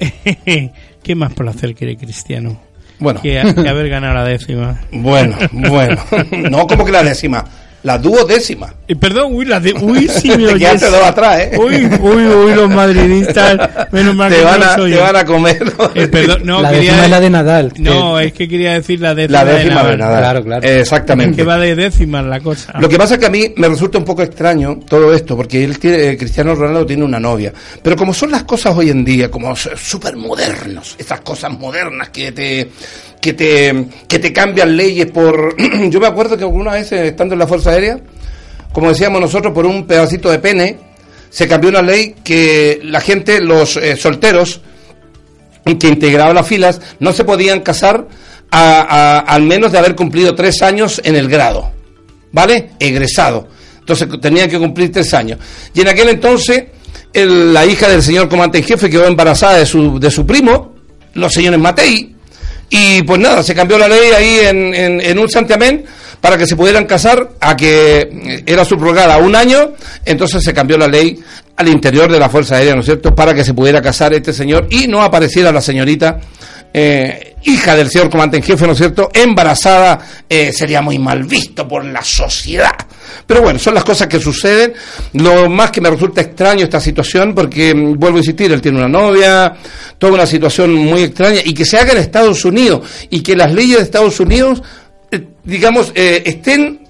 ¿Qué 1.02 1.14
más 1.14 1.32
placer 1.32 1.76
quiere 1.76 1.96
Cristiano? 1.96 2.65
Bueno. 2.98 3.20
Que, 3.22 3.38
haber 3.38 3.88
ganado 3.88 4.14
la 4.14 4.24
décima. 4.24 4.80
Bueno, 4.92 5.36
bueno. 5.52 6.02
No 6.50 6.66
como 6.66 6.84
que 6.84 6.92
la 6.92 7.02
décima 7.02 7.44
la 7.86 7.98
duodécima. 7.98 8.74
Eh, 8.88 8.96
perdón, 8.96 9.32
uy, 9.32 9.44
la 9.44 9.60
de, 9.60 9.72
uy, 9.72 10.08
sí 10.08 10.28
me 10.36 10.46
oyes. 10.54 10.80
dos 10.80 11.04
atrás, 11.04 11.38
¿eh? 11.38 11.52
Uy, 11.56 11.86
uy, 12.00 12.26
uy, 12.26 12.54
los 12.54 12.68
madridistas, 12.68 13.56
menos 13.92 14.12
mal 14.16 14.28
te 14.28 14.38
que 14.38 14.44
van 14.44 14.60
a, 14.60 14.74
Te 14.74 14.96
van 14.96 15.16
a 15.16 15.24
comer. 15.24 15.72
Eh, 15.94 16.08
perdón, 16.08 16.40
no, 16.42 16.62
la 16.62 16.72
décima 16.72 17.04
es 17.04 17.10
la 17.10 17.20
de 17.20 17.30
Nadal. 17.30 17.72
No, 17.78 18.18
es 18.18 18.32
que 18.32 18.48
quería 18.48 18.72
decir 18.72 19.00
la 19.00 19.14
décima, 19.14 19.44
la 19.44 19.52
décima 19.52 19.84
de, 19.84 19.96
Nadal. 19.98 20.18
Claro, 20.18 20.44
claro. 20.44 20.66
Exactamente. 20.66 21.36
que 21.36 21.44
va 21.44 21.58
de 21.58 21.76
décimas 21.76 22.24
la 22.26 22.40
cosa. 22.40 22.72
Lo 22.80 22.88
que 22.88 22.98
pasa 22.98 23.14
es 23.14 23.20
que 23.20 23.26
a 23.26 23.30
mí 23.30 23.54
me 23.56 23.68
resulta 23.68 23.98
un 23.98 24.04
poco 24.04 24.22
extraño 24.22 24.80
todo 24.88 25.14
esto, 25.14 25.36
porque 25.36 25.62
él 25.62 25.78
tiene, 25.78 26.08
eh, 26.08 26.16
Cristiano 26.16 26.56
Ronaldo 26.56 26.86
tiene 26.86 27.04
una 27.04 27.20
novia. 27.20 27.52
Pero 27.80 27.94
como 27.94 28.12
son 28.12 28.32
las 28.32 28.42
cosas 28.42 28.76
hoy 28.76 28.90
en 28.90 29.04
día, 29.04 29.30
como 29.30 29.54
súper 29.54 30.16
modernos, 30.16 30.96
esas 30.98 31.20
cosas 31.20 31.56
modernas 31.56 32.08
que 32.08 32.32
te 32.32 32.68
que 33.26 33.32
te, 33.32 33.86
que 34.06 34.18
te 34.18 34.32
cambian 34.32 34.76
leyes 34.76 35.06
por... 35.06 35.56
Yo 35.90 36.00
me 36.00 36.06
acuerdo 36.06 36.36
que 36.36 36.44
alguna 36.44 36.72
vez, 36.72 36.92
estando 36.92 37.34
en 37.34 37.40
la 37.40 37.46
Fuerza 37.46 37.70
Aérea, 37.70 37.98
como 38.72 38.88
decíamos 38.88 39.20
nosotros, 39.20 39.52
por 39.52 39.66
un 39.66 39.86
pedacito 39.86 40.30
de 40.30 40.38
pene, 40.38 40.78
se 41.28 41.48
cambió 41.48 41.70
una 41.70 41.82
ley 41.82 42.14
que 42.22 42.80
la 42.84 43.00
gente, 43.00 43.40
los 43.40 43.76
eh, 43.76 43.96
solteros 43.96 44.60
que 45.64 45.88
integraban 45.88 46.36
las 46.36 46.46
filas, 46.46 46.80
no 47.00 47.12
se 47.12 47.24
podían 47.24 47.60
casar 47.60 48.06
al 48.50 49.42
menos 49.42 49.72
de 49.72 49.78
haber 49.78 49.96
cumplido 49.96 50.34
tres 50.34 50.62
años 50.62 51.00
en 51.04 51.16
el 51.16 51.28
grado, 51.28 51.72
¿vale? 52.30 52.70
Egresado. 52.78 53.48
Entonces 53.80 54.08
tenían 54.20 54.48
que 54.48 54.58
cumplir 54.58 54.92
tres 54.92 55.12
años. 55.12 55.40
Y 55.74 55.80
en 55.80 55.88
aquel 55.88 56.10
entonces, 56.10 56.64
la 57.12 57.66
hija 57.66 57.88
del 57.88 58.02
señor 58.02 58.28
comandante 58.28 58.58
en 58.58 58.64
jefe 58.64 58.88
quedó 58.88 59.04
embarazada 59.06 59.58
de 59.58 59.66
su, 59.66 59.98
de 59.98 60.10
su 60.10 60.24
primo, 60.24 60.74
los 61.14 61.32
señores 61.32 61.58
Matei, 61.58 62.15
y 62.68 63.02
pues 63.02 63.20
nada, 63.20 63.42
se 63.42 63.54
cambió 63.54 63.78
la 63.78 63.88
ley 63.88 64.10
ahí 64.16 64.38
en, 64.42 65.18
un 65.18 65.28
santiamén 65.28 65.84
para 66.20 66.36
que 66.36 66.46
se 66.46 66.56
pudieran 66.56 66.84
casar 66.86 67.30
a 67.40 67.56
que 67.56 68.42
era 68.46 68.64
subrogada 68.64 69.18
un 69.18 69.36
año, 69.36 69.74
entonces 70.04 70.42
se 70.42 70.52
cambió 70.52 70.76
la 70.76 70.88
ley 70.88 71.18
al 71.56 71.68
interior 71.68 72.10
de 72.10 72.18
la 72.18 72.28
Fuerza 72.28 72.56
Aérea, 72.56 72.74
¿no 72.74 72.80
es 72.80 72.86
cierto?, 72.86 73.14
para 73.14 73.34
que 73.34 73.44
se 73.44 73.54
pudiera 73.54 73.80
casar 73.80 74.12
este 74.14 74.32
señor 74.32 74.66
y 74.70 74.88
no 74.88 75.02
apareciera 75.02 75.52
la 75.52 75.60
señorita 75.60 76.20
eh, 76.78 77.36
hija 77.44 77.74
del 77.74 77.88
señor 77.88 78.10
comandante 78.10 78.36
en 78.36 78.42
jefe, 78.42 78.66
¿no 78.66 78.72
es 78.72 78.78
cierto?, 78.78 79.08
embarazada, 79.14 79.98
eh, 80.28 80.52
sería 80.52 80.82
muy 80.82 80.98
mal 80.98 81.24
visto 81.24 81.66
por 81.66 81.82
la 81.82 82.04
sociedad. 82.04 82.76
Pero 83.26 83.40
bueno, 83.40 83.58
son 83.58 83.72
las 83.72 83.82
cosas 83.82 84.08
que 84.08 84.20
suceden. 84.20 84.74
Lo 85.14 85.48
más 85.48 85.70
que 85.70 85.80
me 85.80 85.88
resulta 85.88 86.20
extraño 86.20 86.64
esta 86.64 86.78
situación, 86.78 87.34
porque 87.34 87.74
mm, 87.74 87.98
vuelvo 87.98 88.18
a 88.18 88.20
insistir, 88.20 88.52
él 88.52 88.60
tiene 88.60 88.76
una 88.76 88.88
novia, 88.88 89.54
toda 89.96 90.12
una 90.12 90.26
situación 90.26 90.74
muy 90.74 91.04
extraña, 91.04 91.40
y 91.42 91.54
que 91.54 91.64
se 91.64 91.78
haga 91.78 91.92
en 91.92 91.98
Estados 91.98 92.44
Unidos, 92.44 92.86
y 93.08 93.22
que 93.22 93.34
las 93.34 93.54
leyes 93.54 93.78
de 93.78 93.84
Estados 93.84 94.20
Unidos, 94.20 94.62
eh, 95.10 95.24
digamos, 95.44 95.92
eh, 95.94 96.24
estén 96.26 96.86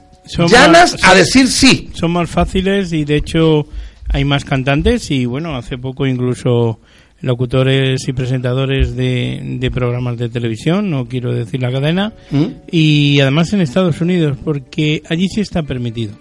llanas 0.49 0.97
a 1.05 1.15
decir 1.15 1.47
sí. 1.47 1.91
Son 1.95 2.11
más 2.11 2.29
fáciles 2.29 2.93
y 2.93 3.05
de 3.05 3.19
hecho 3.19 3.69
hay 4.09 4.25
más 4.25 4.45
cantantes 4.45 5.13
y 5.13 5.27
bueno, 5.27 5.57
hace 5.57 5.79
poco 5.79 6.09
incluso 6.09 6.81
locutores 7.21 8.07
y 8.09 8.13
presentadores 8.13 8.95
de, 8.97 9.71
programas 9.73 10.19
de 10.19 10.29
televisión, 10.29 10.91
no 10.91 11.07
quiero 11.07 11.33
decir 11.33 11.61
la 11.63 11.73
cadena, 11.73 12.13
¿Mm? 12.31 12.45
y 12.71 13.21
además 13.21 13.53
en 13.53 13.61
Estados 13.61 14.01
Unidos, 14.01 14.37
porque 14.45 15.03
allí 15.09 15.29
sí 15.29 15.41
está 15.41 15.63
permitido. 15.63 16.15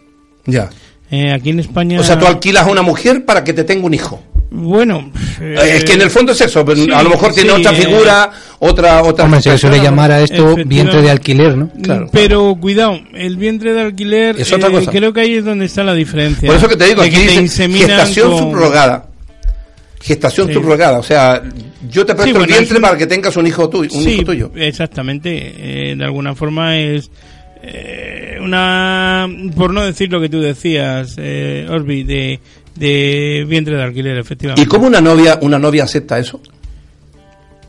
Ya. 0.45 0.69
Eh, 1.11 1.31
aquí 1.31 1.51
en 1.51 1.59
España. 1.59 1.99
O 1.99 2.03
sea, 2.03 2.17
tú 2.17 2.25
alquilas 2.25 2.67
a 2.67 2.71
una 2.71 2.81
mujer 2.81 3.25
para 3.25 3.43
que 3.43 3.53
te 3.53 3.63
tenga 3.63 3.85
un 3.85 3.93
hijo. 3.93 4.21
Bueno, 4.51 5.11
eh, 5.41 5.73
es 5.77 5.83
que 5.83 5.93
en 5.93 6.01
el 6.01 6.09
fondo 6.09 6.31
es 6.31 6.39
eso, 6.39 6.61
a 6.61 7.03
lo 7.03 7.09
mejor 7.09 7.33
tiene 7.33 7.51
otra 7.51 7.71
eh, 7.73 7.75
figura, 7.75 8.31
otra 8.59 9.03
otra. 9.03 9.25
Hombre, 9.25 9.41
se 9.41 9.57
suele 9.57 9.81
llamar 9.81 10.11
a 10.11 10.21
esto 10.21 10.55
vientre 10.65 11.01
de 11.01 11.09
alquiler, 11.09 11.57
¿no? 11.57 11.69
Claro, 11.81 12.07
pero 12.11 12.55
cuidado, 12.55 12.97
el 13.13 13.35
vientre 13.35 13.73
de 13.73 13.81
alquiler 13.81 14.39
es 14.39 14.51
otra 14.53 14.69
cosa. 14.69 14.91
creo 14.91 15.11
que 15.11 15.21
ahí 15.21 15.33
es 15.33 15.45
donde 15.45 15.65
está 15.65 15.83
la 15.83 15.93
diferencia. 15.93 16.47
Por 16.47 16.55
eso 16.55 16.69
que 16.69 16.77
te 16.77 16.85
digo, 16.85 17.01
aquí 17.01 17.17
dice 17.17 17.67
gestación 17.67 18.37
subrogada 18.37 19.14
gestación 20.05 20.53
subrogada, 20.53 20.99
o 20.99 21.03
sea, 21.03 21.41
yo 21.89 22.05
te 22.05 22.13
presto 22.13 22.39
el 22.39 22.45
vientre 22.45 22.79
para 22.79 22.95
que 22.95 23.07
tengas 23.07 23.35
un 23.37 23.47
hijo 23.47 23.67
tuyo, 23.67 23.89
un 23.97 24.07
hijo 24.07 24.23
tuyo. 24.23 24.51
Exactamente, 24.55 25.31
eh, 25.57 25.95
de 25.95 26.05
alguna 26.05 26.35
forma 26.35 26.77
es 26.77 27.09
eh, 27.63 28.37
una, 28.39 29.27
por 29.55 29.73
no 29.73 29.83
decir 29.83 30.11
lo 30.11 30.21
que 30.21 30.29
tú 30.29 30.39
decías, 30.39 31.15
eh, 31.17 31.65
Orbi, 31.67 32.03
de, 32.03 32.39
de 32.75 33.45
vientre 33.47 33.75
de 33.75 33.83
alquiler, 33.83 34.19
efectivamente. 34.19 34.61
¿Y 34.61 34.67
cómo 34.67 34.85
una 34.85 35.01
novia, 35.01 35.39
una 35.41 35.57
novia 35.57 35.85
acepta 35.85 36.19
eso? 36.19 36.39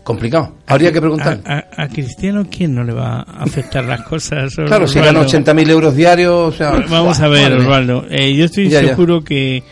Complicado. 0.04 0.58
Habría 0.66 0.92
que 0.92 1.00
preguntar. 1.00 1.40
A, 1.44 1.88
Cristiano, 1.88 2.46
¿quién 2.48 2.74
no 2.74 2.84
le 2.84 2.92
va 2.92 3.22
a 3.22 3.42
aceptar 3.44 3.86
las 3.86 4.02
cosas? 4.02 4.54
Claro, 4.66 4.86
si 4.86 5.00
gana 5.00 5.22
80.000 5.22 5.70
euros 5.70 5.96
diarios, 5.96 6.32
o 6.32 6.52
sea... 6.52 6.84
Vamos 6.88 7.18
a 7.18 7.28
ver, 7.28 7.54
Osvaldo. 7.54 8.04
Eh, 8.10 8.34
yo 8.36 8.44
estoy 8.44 8.70
seguro 8.70 9.24
que 9.24 9.64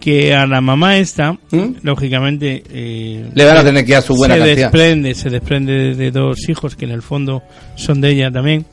que 0.00 0.34
a 0.34 0.46
la 0.46 0.60
mamá 0.60 0.96
esta, 0.98 1.32
¿Mm? 1.32 1.76
lógicamente... 1.82 2.62
Eh, 2.70 3.30
Le 3.34 3.44
van 3.44 3.56
a 3.58 3.64
tener 3.64 3.84
que 3.84 3.92
dar 3.92 4.02
su 4.02 4.14
buena 4.14 4.36
se 4.36 4.54
Desprende, 4.54 5.14
se 5.14 5.30
desprende 5.30 5.94
de 5.94 6.10
dos 6.10 6.48
hijos 6.48 6.76
que 6.76 6.84
en 6.84 6.92
el 6.92 7.02
fondo 7.02 7.42
son 7.76 8.00
de 8.00 8.10
ella 8.10 8.30
también, 8.30 8.64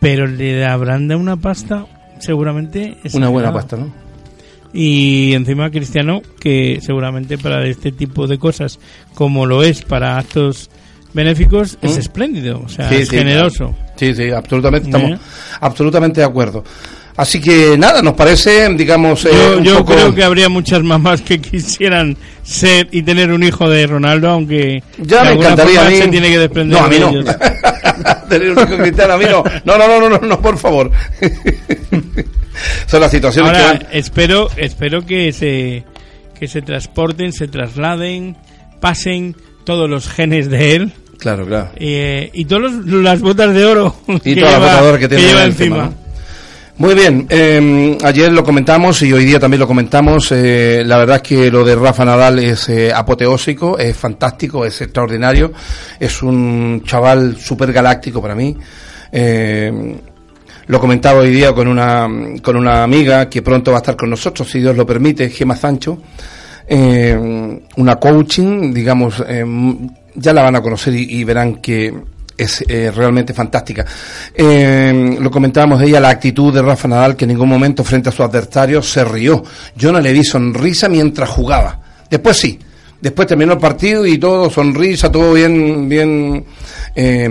pero 0.00 0.26
le 0.26 0.64
habrán 0.64 1.08
dado 1.08 1.20
una 1.20 1.36
pasta, 1.36 1.86
seguramente... 2.20 2.96
Una 3.14 3.28
buena 3.28 3.52
pasta, 3.52 3.76
¿no? 3.76 3.92
Y 4.72 5.32
encima 5.32 5.70
Cristiano, 5.70 6.20
que 6.38 6.80
seguramente 6.82 7.38
para 7.38 7.66
este 7.66 7.90
tipo 7.90 8.26
de 8.26 8.38
cosas, 8.38 8.78
como 9.14 9.46
lo 9.46 9.62
es 9.62 9.82
para 9.82 10.18
actos 10.18 10.68
benéficos, 11.14 11.78
es 11.80 11.96
¿Mm? 11.96 12.00
espléndido, 12.00 12.62
o 12.64 12.68
sea, 12.68 12.90
es 12.90 13.10
generoso. 13.10 13.74
Sí, 13.96 14.14
sí, 14.14 14.30
absolutamente, 14.30 14.88
estamos 14.90 15.12
¿Eh? 15.12 15.18
absolutamente 15.60 16.20
de 16.20 16.26
acuerdo. 16.26 16.64
Así 17.18 17.40
que 17.40 17.76
nada, 17.76 18.00
nos 18.00 18.14
parece, 18.14 18.72
digamos. 18.74 19.24
Eh, 19.24 19.30
yo, 19.64 19.84
creo 19.84 20.14
que 20.14 20.22
habría 20.22 20.48
muchas 20.48 20.84
mamás 20.84 21.20
que 21.20 21.40
quisieran 21.40 22.16
ser 22.44 22.86
y 22.92 23.02
tener 23.02 23.32
un 23.32 23.42
hijo 23.42 23.68
de 23.68 23.88
Ronaldo, 23.88 24.30
aunque. 24.30 24.84
Ya 24.98 25.24
me 25.24 25.32
encantaría 25.32 25.84
a 25.84 25.90
mí. 25.90 25.96
Se 25.96 26.06
tiene 26.06 26.28
que 26.30 26.38
desprender 26.38 26.78
no, 26.78 26.86
a 26.86 26.88
mí 26.88 26.96
no. 27.00 27.10
tener 28.28 28.52
un 28.52 28.58
hijo 28.60 28.76
cristiano, 28.78 29.14
a 29.14 29.18
mí 29.18 29.24
no. 29.28 29.42
No, 29.64 29.76
no, 29.76 30.00
no, 30.00 30.08
no, 30.08 30.18
no, 30.20 30.40
por 30.40 30.58
favor. 30.58 30.92
Son 32.86 33.00
las 33.00 33.10
situaciones 33.10 33.52
Ahora, 33.52 33.80
espero, 33.90 34.48
espero 34.56 35.04
que 35.04 35.32
se, 35.32 35.82
que 36.38 36.46
se 36.46 36.62
transporten, 36.62 37.32
se 37.32 37.48
trasladen, 37.48 38.36
pasen 38.80 39.34
todos 39.64 39.90
los 39.90 40.08
genes 40.08 40.48
de 40.50 40.76
él. 40.76 40.92
Claro, 41.18 41.46
claro. 41.46 41.70
Eh, 41.74 42.30
y 42.32 42.44
todas 42.44 42.72
las 42.86 43.20
botas 43.20 43.52
de 43.52 43.64
oro 43.64 43.96
y 44.06 44.20
que, 44.20 44.34
lleva, 44.36 44.98
que, 45.00 45.08
lleva 45.08 45.44
encima. 45.44 45.92
Muy 46.78 46.94
bien, 46.94 47.26
eh, 47.28 47.98
ayer 48.04 48.32
lo 48.32 48.44
comentamos 48.44 49.02
y 49.02 49.12
hoy 49.12 49.24
día 49.24 49.40
también 49.40 49.58
lo 49.58 49.66
comentamos. 49.66 50.30
Eh, 50.30 50.84
la 50.86 50.98
verdad 50.98 51.16
es 51.16 51.22
que 51.22 51.50
lo 51.50 51.64
de 51.64 51.74
Rafa 51.74 52.04
Nadal 52.04 52.38
es 52.38 52.68
eh, 52.68 52.92
apoteósico, 52.94 53.76
es 53.76 53.96
fantástico, 53.96 54.64
es 54.64 54.80
extraordinario. 54.80 55.52
Es 55.98 56.22
un 56.22 56.84
chaval 56.86 57.36
súper 57.36 57.72
galáctico 57.72 58.22
para 58.22 58.36
mí. 58.36 58.56
Eh, 59.10 59.96
lo 60.68 60.78
comentaba 60.78 61.18
hoy 61.18 61.30
día 61.30 61.52
con 61.52 61.66
una, 61.66 62.08
con 62.40 62.54
una 62.54 62.84
amiga 62.84 63.28
que 63.28 63.42
pronto 63.42 63.72
va 63.72 63.78
a 63.78 63.80
estar 63.80 63.96
con 63.96 64.10
nosotros, 64.10 64.48
si 64.48 64.60
Dios 64.60 64.76
lo 64.76 64.86
permite, 64.86 65.30
Gema 65.30 65.56
Sancho. 65.56 66.00
Eh, 66.64 67.60
una 67.76 67.96
coaching, 67.96 68.72
digamos, 68.72 69.20
ya 70.14 70.32
la 70.32 70.42
van 70.42 70.54
a 70.54 70.62
conocer 70.62 70.94
y 70.94 71.24
verán 71.24 71.56
que 71.56 71.92
es 72.38 72.64
eh, 72.68 72.90
realmente 72.94 73.34
fantástica. 73.34 73.84
Eh, 74.32 75.16
lo 75.20 75.30
comentábamos 75.30 75.80
de 75.80 75.86
ella, 75.86 76.00
la 76.00 76.10
actitud 76.10 76.54
de 76.54 76.62
Rafa 76.62 76.88
Nadal, 76.88 77.16
que 77.16 77.24
en 77.24 77.30
ningún 77.30 77.48
momento 77.48 77.82
frente 77.82 78.08
a 78.08 78.12
su 78.12 78.22
adversario 78.22 78.80
se 78.80 79.04
rió. 79.04 79.42
Yo 79.74 79.90
no 79.90 80.00
le 80.00 80.12
vi 80.12 80.22
sonrisa 80.22 80.88
mientras 80.88 81.28
jugaba. 81.28 81.80
Después 82.08 82.36
sí. 82.36 82.58
Después 83.00 83.28
terminó 83.28 83.52
el 83.52 83.58
partido 83.58 84.04
y 84.04 84.18
todo 84.18 84.50
sonrisa, 84.50 85.10
todo 85.10 85.34
bien, 85.34 85.88
bien, 85.88 86.44
eh, 86.96 87.28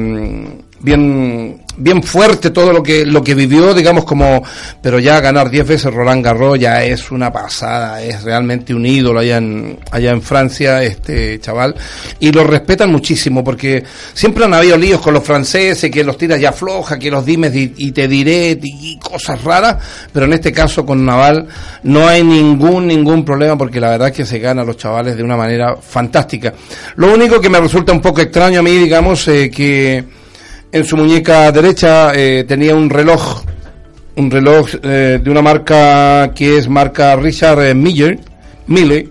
bien 0.79 1.61
bien 1.77 2.03
fuerte 2.03 2.49
todo 2.49 2.73
lo 2.73 2.83
que 2.83 3.05
lo 3.05 3.23
que 3.23 3.35
vivió, 3.35 3.73
digamos 3.73 4.03
como, 4.03 4.43
pero 4.81 4.99
ya 4.99 5.21
ganar 5.21 5.49
10 5.49 5.67
veces 5.67 5.93
Roland 5.93 6.23
Garros 6.23 6.59
ya 6.59 6.83
es 6.83 7.11
una 7.11 7.31
pasada, 7.31 8.01
es 8.01 8.23
realmente 8.23 8.73
un 8.73 8.85
ídolo 8.85 9.19
allá 9.19 9.37
en 9.37 9.79
allá 9.91 10.11
en 10.11 10.21
Francia 10.21 10.83
este 10.83 11.39
chaval 11.39 11.75
y 12.19 12.31
lo 12.31 12.43
respetan 12.43 12.91
muchísimo 12.91 13.43
porque 13.43 13.83
siempre 14.13 14.45
han 14.45 14.53
habido 14.53 14.77
líos 14.77 15.01
con 15.01 15.13
los 15.13 15.23
franceses 15.23 15.91
que 15.91 16.03
los 16.03 16.17
tiras 16.17 16.39
ya 16.39 16.51
floja, 16.51 16.97
que 16.97 17.11
los 17.11 17.25
dimes 17.25 17.53
y, 17.55 17.91
te 17.91 18.07
diré 18.07 18.57
y 18.61 18.97
cosas 18.99 19.43
raras, 19.43 19.77
pero 20.11 20.25
en 20.25 20.33
este 20.33 20.51
caso 20.51 20.85
con 20.85 21.05
Naval 21.05 21.47
no 21.83 22.07
hay 22.07 22.23
ningún 22.23 22.87
ningún 22.87 23.23
problema 23.23 23.57
porque 23.57 23.79
la 23.79 23.89
verdad 23.89 24.11
que 24.11 24.25
se 24.25 24.39
gana 24.39 24.63
a 24.63 24.65
los 24.65 24.77
chavales 24.77 25.15
de 25.15 25.23
una 25.23 25.37
manera 25.37 25.77
fantástica. 25.77 26.53
Lo 26.95 27.13
único 27.13 27.39
que 27.39 27.49
me 27.49 27.59
resulta 27.59 27.91
un 27.91 28.01
poco 28.01 28.21
extraño 28.21 28.59
a 28.59 28.63
mí, 28.63 28.77
digamos, 28.77 29.27
eh, 29.27 29.49
que 29.49 30.03
en 30.71 30.85
su 30.85 30.97
muñeca 30.97 31.51
derecha 31.51 32.13
eh, 32.13 32.43
tenía 32.47 32.75
un 32.75 32.89
reloj, 32.89 33.43
un 34.15 34.31
reloj 34.31 34.69
eh, 34.83 35.19
de 35.23 35.29
una 35.29 35.41
marca 35.41 36.31
que 36.35 36.57
es 36.57 36.67
marca 36.67 37.15
Richard 37.15 37.61
eh, 37.61 37.73
Miller, 37.73 38.19
Mille. 38.67 39.09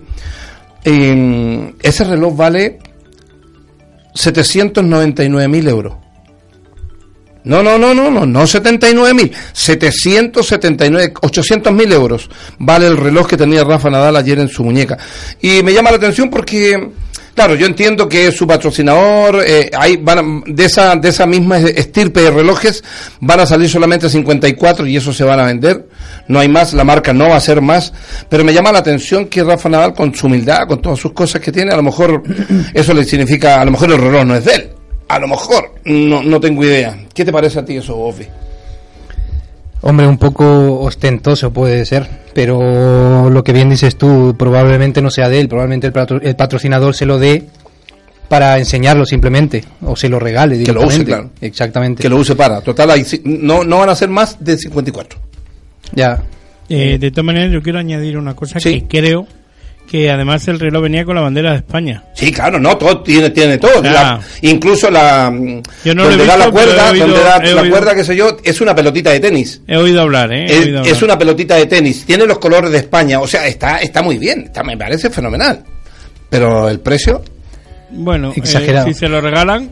ese 0.83 2.03
reloj 2.03 2.35
vale 2.35 2.79
799 4.13 5.47
mil 5.47 5.67
euros. 5.67 5.93
No, 7.43 7.63
no, 7.63 7.77
no, 7.77 7.93
no, 7.93 8.11
no, 8.11 8.25
no 8.25 8.45
79 8.45 9.13
mil, 9.13 9.31
779, 9.53 11.13
800 11.21 11.73
mil 11.73 11.91
euros 11.93 12.29
vale 12.59 12.87
el 12.87 12.97
reloj 12.97 13.25
que 13.25 13.37
tenía 13.37 13.63
Rafa 13.63 13.89
Nadal 13.89 14.17
ayer 14.17 14.39
en 14.39 14.49
su 14.49 14.65
muñeca. 14.65 14.97
Y 15.41 15.63
me 15.63 15.73
llama 15.73 15.91
la 15.91 15.97
atención 15.97 16.29
porque 16.29 16.91
Claro, 17.37 17.53
yo 17.53 17.67
entiendo 17.67 18.09
que 18.09 18.25
es 18.25 18.35
su 18.35 18.47
patrocinador, 18.47 19.43
eh, 19.45 19.69
van 20.01 20.43
de 20.47 20.65
esa 20.65 20.95
de 20.95 21.09
esa 21.09 21.27
misma 21.27 21.59
estirpe 21.59 22.19
de 22.23 22.31
relojes 22.31 22.83
van 23.19 23.39
a 23.39 23.45
salir 23.45 23.69
solamente 23.69 24.09
54 24.09 24.87
y 24.87 24.97
eso 24.97 25.13
se 25.13 25.23
van 25.23 25.39
a 25.39 25.45
vender. 25.45 25.87
No 26.27 26.39
hay 26.39 26.49
más, 26.49 26.73
la 26.73 26.83
marca 26.83 27.13
no 27.13 27.29
va 27.29 27.35
a 27.35 27.39
ser 27.39 27.61
más, 27.61 27.93
pero 28.27 28.43
me 28.43 28.55
llama 28.55 28.71
la 28.71 28.79
atención 28.79 29.27
que 29.27 29.43
Rafa 29.43 29.69
Nadal 29.69 29.93
con 29.93 30.15
su 30.15 30.25
humildad, 30.25 30.67
con 30.67 30.81
todas 30.81 30.97
sus 30.97 31.11
cosas 31.11 31.39
que 31.39 31.51
tiene, 31.51 31.71
a 31.71 31.77
lo 31.77 31.83
mejor 31.83 32.23
eso 32.73 32.91
le 32.95 33.03
significa, 33.03 33.61
a 33.61 33.65
lo 33.65 33.69
mejor 33.69 33.91
el 33.91 33.99
reloj 33.99 34.25
no 34.25 34.35
es 34.35 34.43
de 34.43 34.55
él. 34.55 34.69
A 35.07 35.19
lo 35.19 35.27
mejor, 35.27 35.75
no, 35.85 36.23
no 36.23 36.39
tengo 36.39 36.63
idea. 36.63 36.97
¿Qué 37.13 37.23
te 37.23 37.31
parece 37.31 37.59
a 37.59 37.65
ti 37.65 37.77
eso, 37.77 37.95
Ofi? 37.95 38.25
Hombre, 39.81 40.07
un 40.07 40.17
poco 40.17 40.79
ostentoso 40.79 41.53
puede 41.53 41.85
ser, 41.85 42.07
pero 42.33 43.29
lo 43.29 43.43
que 43.43 43.53
bien 43.53 43.69
dices 43.69 43.95
tú, 43.95 44.35
probablemente 44.37 45.01
no 45.01 45.11
sea 45.11 45.29
de 45.29 45.39
él, 45.39 45.47
probablemente 45.47 45.87
el, 45.87 46.35
patrocinador 46.35 46.95
se 46.95 47.05
lo 47.05 47.19
dé 47.19 47.43
para 48.27 48.57
enseñarlo 48.57 49.05
simplemente, 49.05 49.63
o 49.83 49.95
se 49.95 50.09
lo 50.09 50.19
regale 50.19 50.61
Que 50.63 50.73
lo 50.73 50.85
use, 50.85 51.05
claro. 51.05 51.29
Exactamente. 51.41 52.01
Que 52.01 52.09
lo 52.09 52.17
use 52.17 52.35
para. 52.35 52.61
Total, 52.61 52.89
no, 53.23 53.63
no 53.63 53.77
van 53.79 53.89
a 53.89 53.95
ser 53.95 54.09
más 54.09 54.43
de 54.43 54.57
54. 54.57 55.19
Ya. 55.93 56.23
Eh, 56.69 56.97
de 56.99 57.11
todas 57.11 57.25
maneras, 57.25 57.51
yo 57.53 57.61
quiero 57.61 57.79
añadir 57.79 58.17
una 58.17 58.35
cosa 58.35 58.59
que 58.59 58.85
creo 58.87 59.27
que 59.89 60.09
además 60.11 60.47
el 60.47 60.59
reloj 60.59 60.83
venía 60.83 61.05
con 61.05 61.15
la 61.15 61.21
bandera 61.21 61.51
de 61.51 61.57
España. 61.57 62.03
Sí, 62.13 62.31
claro, 62.31 62.59
no, 62.59 62.77
todo 62.77 63.01
tiene, 63.01 63.29
tiene 63.29 63.57
todo. 63.57 63.81
incluso 64.41 64.91
la 64.91 65.33
yo 65.83 65.95
no 65.95 66.03
donde 66.09 66.25
da 66.25 66.37
la 66.37 66.51
cuerda, 66.51 66.93
donde 66.93 67.19
da 67.19 67.39
la 67.39 67.69
cuerda, 67.69 67.95
qué 67.95 68.03
sé 68.03 68.15
yo, 68.15 68.37
es 68.43 68.59
una 68.61 68.75
pelotita 68.75 69.11
de 69.11 69.19
tenis. 69.19 69.61
He 69.67 69.77
oído 69.77 70.01
hablar, 70.01 70.31
¿eh? 70.33 70.45
es, 70.85 71.01
una 71.01 71.17
pelotita 71.17 71.55
de 71.55 71.65
tenis. 71.67 72.05
Tiene 72.05 72.25
los 72.25 72.37
colores 72.39 72.71
de 72.71 72.77
España, 72.79 73.19
o 73.21 73.27
sea, 73.27 73.47
está, 73.47 73.77
está 73.77 74.01
muy 74.01 74.17
bien, 74.17 74.41
está, 74.45 74.63
me 74.63 74.77
parece 74.77 75.09
fenomenal. 75.09 75.63
Pero 76.29 76.67
el 76.69 76.79
precio. 76.81 77.23
Bueno, 77.89 78.31
eh, 78.31 78.33
Exagerado. 78.35 78.85
si 78.87 78.93
se 78.93 79.07
lo 79.07 79.21
regalan, 79.21 79.69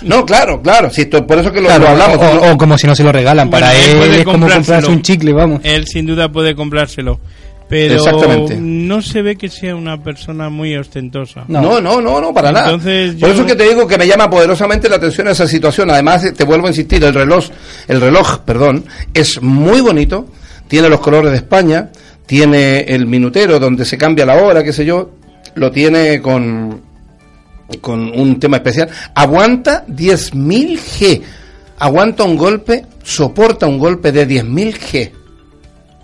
No, 0.00 0.24
claro, 0.24 0.62
claro, 0.62 0.88
sí, 0.88 1.02
esto- 1.02 1.26
por 1.26 1.38
eso 1.38 1.52
que 1.52 1.60
lo, 1.60 1.66
Claro, 1.66 1.82
lo 1.84 1.88
hablamos. 1.90 2.16
o, 2.18 2.52
o 2.52 2.56
como 2.56 2.78
si 2.78 2.86
no 2.86 2.94
se 2.94 3.04
lo 3.04 3.12
regalan. 3.12 3.50
Bueno, 3.50 3.66
Para 3.66 3.78
él 3.78 3.90
él 3.90 3.96
puede 3.98 4.16
es 4.20 4.24
como 4.24 4.38
comprarse 4.38 4.56
comprárselo. 4.60 4.92
un 4.94 5.02
chicle, 5.02 5.32
vamos. 5.34 5.60
él 5.64 5.86
sin 5.86 6.06
duda 6.06 6.32
puede 6.32 6.54
comprárselo. 6.54 7.20
Pero 7.68 7.96
Exactamente. 7.96 8.56
no 8.58 9.02
se 9.02 9.20
ve 9.20 9.36
que 9.36 9.48
sea 9.50 9.76
una 9.76 10.02
persona 10.02 10.48
muy 10.48 10.74
ostentosa. 10.76 11.44
No. 11.48 11.60
No, 11.60 11.80
no, 11.82 12.00
no, 12.00 12.18
no, 12.20 12.32
para 12.32 12.48
Entonces, 12.48 13.14
nada. 13.14 13.20
Por 13.20 13.28
yo- 13.28 13.34
eso 13.34 13.46
que 13.46 13.54
te 13.54 13.68
digo 13.68 13.86
que 13.86 13.98
me 13.98 14.06
llama 14.06 14.30
poderosamente 14.30 14.88
la 14.88 14.96
atención 14.96 15.28
esa 15.28 15.46
situación. 15.46 15.90
Además, 15.90 16.32
te 16.34 16.44
vuelvo 16.44 16.66
a 16.66 16.70
insistir, 16.70 17.04
el 17.04 17.12
reloj, 17.12 17.44
el 17.86 18.00
reloj, 18.00 18.38
perdón, 18.40 18.84
es 19.12 19.42
muy 19.42 19.82
bonito, 19.82 20.26
tiene 20.66 20.88
los 20.88 21.00
colores 21.00 21.30
de 21.30 21.36
España, 21.36 21.90
tiene 22.24 22.80
el 22.80 23.06
minutero 23.06 23.58
donde 23.58 23.84
se 23.84 23.98
cambia 23.98 24.24
la 24.24 24.36
hora, 24.42 24.64
qué 24.64 24.72
sé 24.72 24.84
yo, 24.86 25.10
lo 25.54 25.70
tiene 25.70 26.22
con, 26.22 26.80
con 27.82 28.00
un 28.18 28.40
tema 28.40 28.56
especial. 28.58 28.88
Aguanta 29.14 29.84
10.000 29.86 30.78
G. 30.78 31.22
Aguanta 31.80 32.24
un 32.24 32.36
golpe, 32.36 32.84
soporta 33.02 33.66
un 33.66 33.78
golpe 33.78 34.10
de 34.10 34.26
10.000 34.26 34.72
G. 34.74 35.10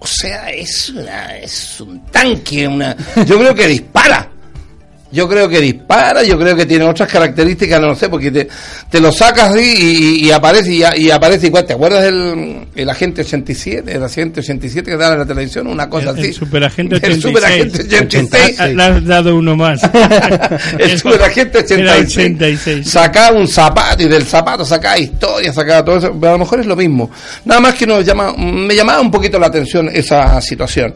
O 0.05 0.07
sea, 0.07 0.51
es, 0.51 0.91
una, 0.91 1.35
es 1.39 1.81
un 1.81 1.99
tanque, 2.09 2.69
una... 2.69 2.95
Yo 3.25 3.39
creo 3.39 3.55
que 3.55 3.67
dispara. 3.67 4.31
Yo 5.15 5.29
creo 5.29 5.49
que 5.49 5.61
dispara, 5.61 6.23
yo 6.25 6.37
creo 6.39 6.57
que 6.57 6.67
tiene 6.67 6.85
otras 6.85 7.09
características, 7.11 7.81
no 7.81 7.87
lo 7.89 7.95
sé, 7.95 8.09
porque 8.09 8.31
te, 8.31 8.49
te 8.91 9.01
lo 9.01 9.13
sacas 9.13 9.51
así 9.55 9.61
y, 9.79 10.25
y- 10.25 10.27
y 10.27 10.31
aparece 10.33 10.73
y, 10.75 10.83
y 11.07 11.11
aparece 11.11 11.47
igual. 11.47 11.65
¿Te 11.65 11.73
acuerdas 11.75 12.03
del 12.03 12.67
el 12.75 12.91
agente 12.91 13.21
87? 13.23 13.93
El 13.93 14.03
agente 14.03 14.41
87 14.41 14.91
que 14.91 14.97
daba 14.97 15.13
en 15.15 15.21
la 15.21 15.27
televisión, 15.27 15.67
una 15.69 15.89
cosa 15.89 16.11
El- 16.11 16.19
así. 16.19 16.27
el 16.29 16.35
superagente 16.35 16.97
El 16.97 17.03
86. 17.13 17.23
superagente 17.23 17.79
86. 18.05 18.57
Ah, 18.61 18.67
Le 18.67 18.83
has 18.83 19.05
dado 19.07 19.37
uno 19.37 19.57
más. 19.57 19.81
el 20.79 20.99
superagente 20.99 21.59
Era 21.69 21.93
86. 21.93 22.11
86. 22.37 22.91
Sacaba 22.91 23.37
un 23.39 23.47
zapato 23.49 24.03
y 24.03 24.07
del 24.09 24.25
zapato 24.25 24.65
sacaba 24.65 24.99
historia, 24.99 25.53
sacaba 25.53 25.85
todo 25.85 25.97
eso. 25.99 26.07
A 26.09 26.33
lo 26.33 26.39
mejor 26.39 26.61
es 26.61 26.67
lo 26.67 26.77
mismo. 26.77 27.11
Nada 27.45 27.61
más 27.61 27.75
que 27.75 27.87
nos 27.87 28.05
llama, 28.05 28.33
me 28.37 28.75
llamaba 28.75 29.01
un 29.01 29.11
poquito 29.11 29.39
la 29.39 29.47
atención 29.47 29.89
esa 29.93 30.41
situación. 30.41 30.95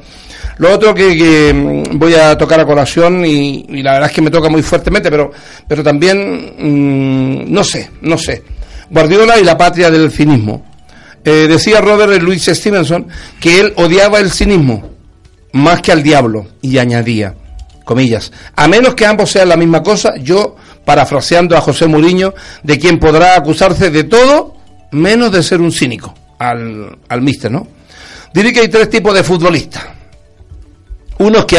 Lo 0.59 0.73
otro 0.75 0.93
que, 0.93 1.17
que, 1.17 1.53
mm, 1.55 1.99
voy 1.99 2.15
a 2.15 2.37
tocar 2.37 2.59
a 2.59 2.67
colación 2.67 3.25
y, 3.25 3.65
y 3.69 3.81
la 3.83 3.93
verdad 3.93 4.08
es 4.09 4.13
que 4.13 4.23
me 4.23 4.31
toca 4.31 4.49
muy 4.49 4.63
fuertemente, 4.63 5.11
pero, 5.11 5.31
pero 5.67 5.83
también, 5.83 6.55
mm, 6.59 7.53
no 7.53 7.63
sé, 7.63 7.91
no 8.03 8.19
sé. 8.19 8.43
Guardiola 8.91 9.39
y 9.39 9.45
la 9.45 9.57
patria 9.57 9.91
del 9.91 10.11
cinismo. 10.11 10.67
Eh, 11.25 11.47
decía 11.49 11.81
Robert 11.81 12.23
Louis 12.23 12.43
Stevenson 12.43 13.09
que 13.41 13.61
él 13.61 13.73
odiaba 13.77 14.19
el 14.19 14.31
cinismo 14.31 14.91
más 15.53 15.83
que 15.83 15.93
al 15.93 16.03
diablo 16.03 16.47
y 16.63 16.79
añadía, 16.79 17.35
comillas, 17.85 18.33
a 18.55 18.69
menos 18.69 18.95
que 18.95 19.05
ambos 19.05 19.31
sean 19.31 19.49
la 19.49 19.57
misma 19.57 19.83
cosa, 19.83 20.15
yo, 20.17 20.57
parafraseando 20.85 21.57
a 21.57 21.61
José 21.61 21.87
Muriño, 21.87 22.35
de 22.63 22.79
quien 22.79 22.99
podrá 22.99 23.37
acusarse 23.37 23.91
de 23.91 24.05
todo 24.05 24.57
menos 24.93 25.33
de 25.33 25.43
ser 25.43 25.61
un 25.61 25.73
cínico, 25.73 26.15
al, 26.39 26.99
al 27.09 27.23
mister, 27.23 27.51
¿no? 27.51 27.67
Diré 28.33 28.53
que 28.53 28.61
hay 28.61 28.69
tres 28.69 28.89
tipos 28.89 29.15
de 29.15 29.25
futbolistas. 29.25 29.85
Unos 31.19 31.45
que, 31.47 31.59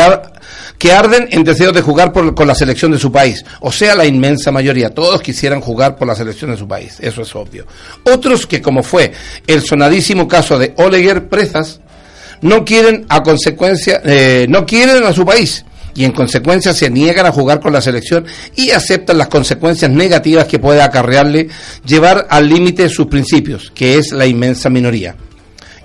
que 0.80 0.92
arden 0.94 1.28
en 1.30 1.44
deseos 1.44 1.74
de 1.74 1.82
jugar 1.82 2.12
por- 2.12 2.34
con 2.34 2.48
la 2.48 2.56
selección 2.56 2.92
de 2.92 2.98
su 2.98 3.12
país, 3.12 3.46
o 3.60 3.72
sea, 3.72 3.94
la 3.94 4.06
inmensa 4.06 4.50
mayoría, 4.52 4.90
todos 4.90 5.22
quisieran 5.22 5.62
jugar 5.62 5.96
por 5.98 6.08
la 6.08 6.16
selección 6.16 6.50
de 6.50 6.58
su 6.58 6.68
país, 6.68 6.96
eso 7.02 7.22
es 7.22 7.36
obvio. 7.36 7.68
Otros 8.12 8.48
que, 8.48 8.62
como 8.62 8.82
fue 8.82 9.12
el 9.46 9.62
sonadísimo 9.62 10.28
caso 10.28 10.58
de 10.58 10.74
Oleguer 10.78 11.28
Prezas, 11.30 11.82
no 12.42 12.64
quieren 12.66 13.06
a 13.10 13.22
consecuencia, 13.22 14.02
eh, 14.06 14.48
no 14.50 14.66
quieren 14.66 15.04
a 15.04 15.14
su 15.14 15.26
país. 15.26 15.66
Y 15.96 16.06
en 16.06 16.12
consecuencia 16.14 16.72
se 16.74 16.90
niegan 16.90 17.26
a 17.26 17.32
jugar 17.32 17.60
con 17.60 17.74
la 17.74 17.82
selección 17.82 18.26
y 18.56 18.70
aceptan 18.70 19.18
las 19.18 19.28
consecuencias 19.28 19.92
negativas 19.92 20.46
que 20.46 20.60
puede 20.60 20.82
acarrearle 20.82 21.50
llevar 21.84 22.26
al 22.30 22.48
límite 22.48 22.88
sus 22.88 23.08
principios, 23.08 23.70
que 23.76 23.98
es 23.98 24.14
la 24.14 24.26
inmensa 24.26 24.70
minoría. 24.70 25.16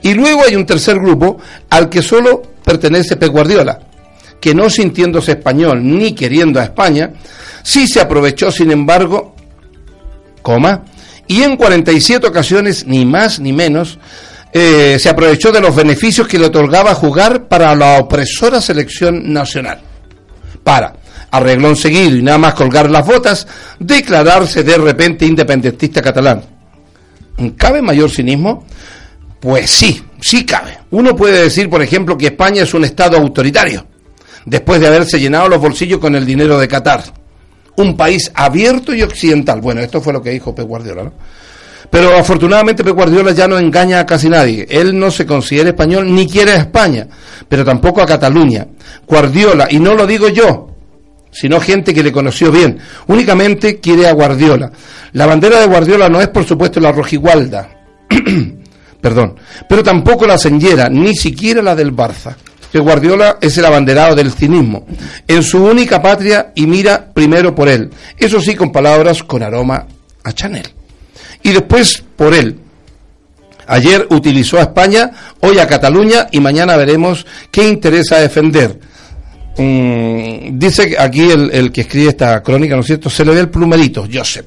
Y 0.03 0.15
luego 0.15 0.43
hay 0.47 0.55
un 0.55 0.67
tercer 0.67 1.01
grupo 1.01 1.39
al 1.71 1.89
que 1.89 2.01
solo 2.03 2.43
pertenece 2.65 3.17
Pep 3.17 3.31
Guardiola, 3.33 3.81
que 4.45 4.55
no 4.55 4.69
sintiéndose 4.69 5.33
español 5.33 5.81
ni 5.83 6.15
queriendo 6.15 6.61
a 6.61 6.65
España, 6.65 7.15
sí 7.63 7.89
se 7.89 7.99
aprovechó, 7.99 8.53
sin 8.53 8.71
embargo, 8.71 9.35
coma, 10.43 10.85
y 11.27 11.41
en 11.41 11.57
47 11.57 12.27
ocasiones, 12.27 12.87
ni 12.87 13.07
más 13.07 13.41
ni 13.41 13.55
menos, 13.55 13.99
eh, 14.53 14.99
se 15.01 15.09
aprovechó 15.09 15.51
de 15.51 15.63
los 15.63 15.75
beneficios 15.75 16.29
que 16.29 16.39
le 16.39 16.45
otorgaba 16.45 16.95
jugar 16.95 17.49
para 17.49 17.75
la 17.75 17.97
opresora 17.97 18.61
selección 18.61 19.33
nacional. 19.33 19.81
Para, 20.63 20.95
arreglón 21.31 21.75
seguido 21.75 22.15
y 22.19 22.23
nada 22.23 22.37
más 22.37 22.53
colgar 22.53 22.91
las 22.91 23.07
botas, 23.07 23.47
declararse 23.79 24.63
de 24.63 24.77
repente 24.77 25.25
independentista 25.25 26.03
catalán. 26.03 26.43
¿Cabe 27.57 27.81
mayor 27.81 28.11
cinismo? 28.11 28.67
Pues 29.41 29.71
sí, 29.71 30.03
sí 30.21 30.45
cabe. 30.45 30.81
Uno 30.91 31.17
puede 31.17 31.45
decir, 31.45 31.71
por 31.71 31.81
ejemplo, 31.81 32.19
que 32.19 32.27
España 32.27 32.65
es 32.65 32.75
un 32.75 32.85
Estado 32.85 33.17
autoritario, 33.17 33.87
después 34.45 34.81
de 34.81 34.87
haberse 34.87 35.21
llenado 35.21 35.49
los 35.49 35.61
bolsillos 35.61 35.99
con 35.99 36.15
el 36.15 36.27
dinero 36.27 36.59
de 36.59 36.69
Qatar. 36.69 37.05
Un 37.77 37.97
país 37.97 38.31
abierto 38.35 38.95
y 38.95 39.03
occidental. 39.03 39.61
Bueno, 39.61 39.81
esto 39.81 40.01
fue 40.01 40.13
lo 40.13 40.23
que 40.23 40.31
dijo 40.31 40.55
Pep 40.55 40.67
Guardiola, 40.67 41.05
¿no? 41.05 41.13
Pero 41.91 42.17
afortunadamente 42.17 42.83
Pep 42.83 42.95
Guardiola 42.95 43.33
ya 43.33 43.47
no 43.47 43.59
engaña 43.59 44.01
a 44.01 44.07
casi 44.07 44.29
nadie. 44.29 44.67
Él 44.69 44.99
no 44.99 45.11
se 45.11 45.27
considera 45.27 45.71
español 45.71 46.13
ni 46.13 46.29
quiere 46.29 46.53
a 46.53 46.57
España, 46.57 47.07
pero 47.49 47.65
tampoco 47.65 48.03
a 48.03 48.07
Cataluña. 48.07 48.67
Guardiola, 49.07 49.69
y 49.71 49.79
no 49.79 49.95
lo 49.95 50.07
digo 50.07 50.29
yo, 50.29 50.75
sino 51.31 51.61
gente 51.61 51.93
que 51.93 52.03
le 52.03 52.13
conoció 52.13 52.51
bien, 52.51 52.79
únicamente 53.09 53.81
quiere 53.81 54.09
a 54.09 54.13
Guardiola. 54.13 54.71
La 55.13 55.27
bandera 55.27 55.61
de 55.61 55.67
Guardiola 55.67 56.09
no 56.09 56.21
es, 56.21 56.29
por 56.29 56.45
supuesto, 56.45 56.81
la 56.81 56.93
rojigualda, 56.93 57.69
perdón, 59.01 59.37
pero 59.69 59.83
tampoco 59.83 60.27
la 60.27 60.39
señera, 60.39 60.89
ni 60.89 61.15
siquiera 61.15 61.61
la 61.61 61.75
del 61.75 61.95
Barça. 61.95 62.35
Que 62.75 62.81
Guardiola 62.81 63.39
es 63.41 63.57
el 63.57 63.67
abanderado 63.67 64.17
del 64.17 64.33
cinismo, 64.33 64.85
en 65.29 65.45
su 65.45 65.65
única 65.65 66.03
patria 66.03 66.51
y 66.57 66.67
mira 66.67 67.07
primero 67.15 67.55
por 67.55 67.69
él. 67.69 67.89
Eso 68.19 68.41
sí, 68.41 68.57
con 68.57 68.73
palabras 68.73 69.23
con 69.23 69.45
aroma 69.45 69.87
a 70.25 70.33
Chanel 70.33 70.67
y 71.41 71.53
después 71.53 72.03
por 72.17 72.35
él. 72.35 72.59
Ayer 73.69 74.09
utilizó 74.11 74.59
a 74.59 74.63
España, 74.63 75.09
hoy 75.39 75.61
a 75.61 75.69
Cataluña 75.69 76.27
y 76.33 76.41
mañana 76.41 76.77
veremos 76.77 77.25
qué 77.53 77.69
interesa 77.69 78.19
defender. 78.19 78.77
Mm, 79.57 80.59
dice 80.59 80.97
aquí 80.99 81.31
el, 81.31 81.71
que 81.71 81.83
escribe 81.83 82.09
esta 82.09 82.43
crónica, 82.43 82.75
¿no 82.75 82.81
es 82.81 82.89
cierto? 82.89 83.09
Se 83.09 83.25
le 83.25 83.35
ve 83.35 83.41
el 83.43 83.51
plumerito, 83.51 84.09
Joseph. 84.13 84.47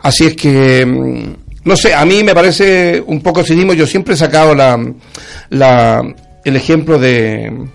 Así 0.00 0.24
es 0.24 0.36
que, 0.36 0.86
mm, 0.86 1.68
no 1.68 1.76
sé, 1.76 1.92
a 1.92 2.02
mí 2.06 2.24
me 2.24 2.34
parece 2.34 3.04
un 3.06 3.20
poco 3.20 3.44
cinismo. 3.44 3.74
Yo 3.74 3.86
siempre 3.86 4.14
he 4.14 4.16
sacado 4.16 4.54
la, 4.54 4.82
la, 5.50 6.02
el 6.44 6.56
ejemplo 6.56 6.98
de 6.98 7.68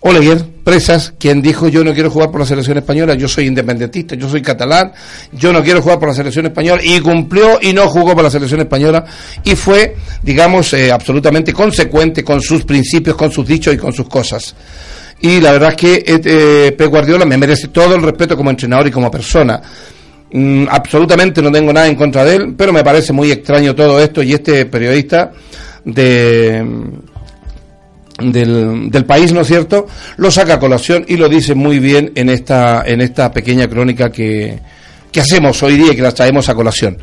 Oleguer 0.00 0.44
Presas, 0.64 1.14
quien 1.18 1.40
dijo 1.40 1.68
yo 1.68 1.82
no 1.82 1.94
quiero 1.94 2.10
jugar 2.10 2.30
por 2.30 2.40
la 2.40 2.46
selección 2.46 2.76
española, 2.76 3.14
yo 3.14 3.26
soy 3.26 3.46
independentista, 3.46 4.14
yo 4.14 4.28
soy 4.28 4.42
catalán, 4.42 4.92
yo 5.32 5.50
no 5.50 5.62
quiero 5.62 5.80
jugar 5.80 5.98
por 5.98 6.08
la 6.08 6.14
selección 6.14 6.44
española, 6.44 6.82
y 6.84 7.00
cumplió 7.00 7.58
y 7.60 7.72
no 7.72 7.88
jugó 7.88 8.14
por 8.14 8.22
la 8.22 8.30
selección 8.30 8.60
española, 8.60 9.04
y 9.42 9.54
fue, 9.56 9.96
digamos, 10.22 10.72
eh, 10.74 10.92
absolutamente 10.92 11.54
consecuente 11.54 12.22
con 12.22 12.40
sus 12.42 12.64
principios, 12.64 13.16
con 13.16 13.30
sus 13.30 13.46
dichos 13.46 13.72
y 13.72 13.78
con 13.78 13.92
sus 13.92 14.06
cosas. 14.06 14.54
Y 15.20 15.40
la 15.40 15.52
verdad 15.52 15.70
es 15.70 15.76
que 15.76 15.94
eh, 15.94 16.20
eh, 16.24 16.74
Pep 16.76 16.90
Guardiola 16.90 17.24
me 17.24 17.38
merece 17.38 17.68
todo 17.68 17.94
el 17.94 18.02
respeto 18.02 18.36
como 18.36 18.50
entrenador 18.50 18.88
y 18.88 18.90
como 18.90 19.10
persona. 19.10 19.60
Mm, 20.32 20.66
absolutamente 20.68 21.40
no 21.40 21.50
tengo 21.50 21.72
nada 21.72 21.88
en 21.88 21.94
contra 21.94 22.24
de 22.24 22.36
él, 22.36 22.54
pero 22.56 22.74
me 22.74 22.84
parece 22.84 23.14
muy 23.14 23.30
extraño 23.30 23.74
todo 23.74 23.98
esto 24.00 24.22
y 24.22 24.34
este 24.34 24.66
periodista 24.66 25.32
de 25.84 26.62
del, 28.18 28.90
del 28.90 29.04
país, 29.04 29.32
¿no 29.32 29.40
es 29.40 29.46
cierto?, 29.48 29.86
lo 30.16 30.30
saca 30.30 30.54
a 30.54 30.58
colación 30.60 31.04
y 31.08 31.16
lo 31.16 31.28
dice 31.28 31.54
muy 31.54 31.78
bien 31.78 32.12
en 32.14 32.28
esta, 32.28 32.82
en 32.86 33.00
esta 33.00 33.32
pequeña 33.32 33.66
crónica 33.68 34.10
que, 34.10 34.58
que 35.10 35.20
hacemos 35.20 35.62
hoy 35.62 35.76
día 35.76 35.92
y 35.92 35.96
que 35.96 36.02
la 36.02 36.12
traemos 36.12 36.48
a 36.48 36.54
colación. 36.54 36.96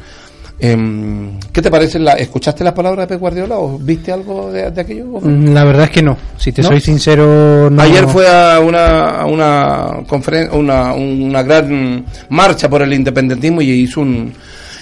Em, 0.63 1.39
¿Qué 1.51 1.59
te 1.59 1.71
parece? 1.71 1.97
La, 1.97 2.13
¿Escuchaste 2.13 2.63
las 2.63 2.73
palabras 2.73 3.03
de 3.07 3.07
Pep 3.15 3.19
Guardiola 3.19 3.57
o 3.57 3.79
viste 3.79 4.11
algo 4.11 4.51
de, 4.51 4.69
de 4.69 4.81
aquello? 4.81 5.05
Mm, 5.19 5.53
La 5.53 5.63
verdad 5.63 5.85
es 5.85 5.89
que 5.89 6.03
no. 6.03 6.15
Si 6.37 6.51
te 6.51 6.61
¿No? 6.61 6.67
soy 6.67 6.79
sincero, 6.79 7.67
no. 7.71 7.81
Ayer 7.81 8.07
fue 8.07 8.27
a 8.27 8.59
una, 8.59 9.21
a 9.21 9.25
una, 9.25 9.87
conferen- 10.07 10.51
una, 10.53 10.93
una 10.93 11.41
gran 11.41 12.05
marcha 12.29 12.69
por 12.69 12.83
el 12.83 12.93
independentismo 12.93 13.59
y 13.63 13.71
hizo 13.71 14.01
un, 14.01 14.31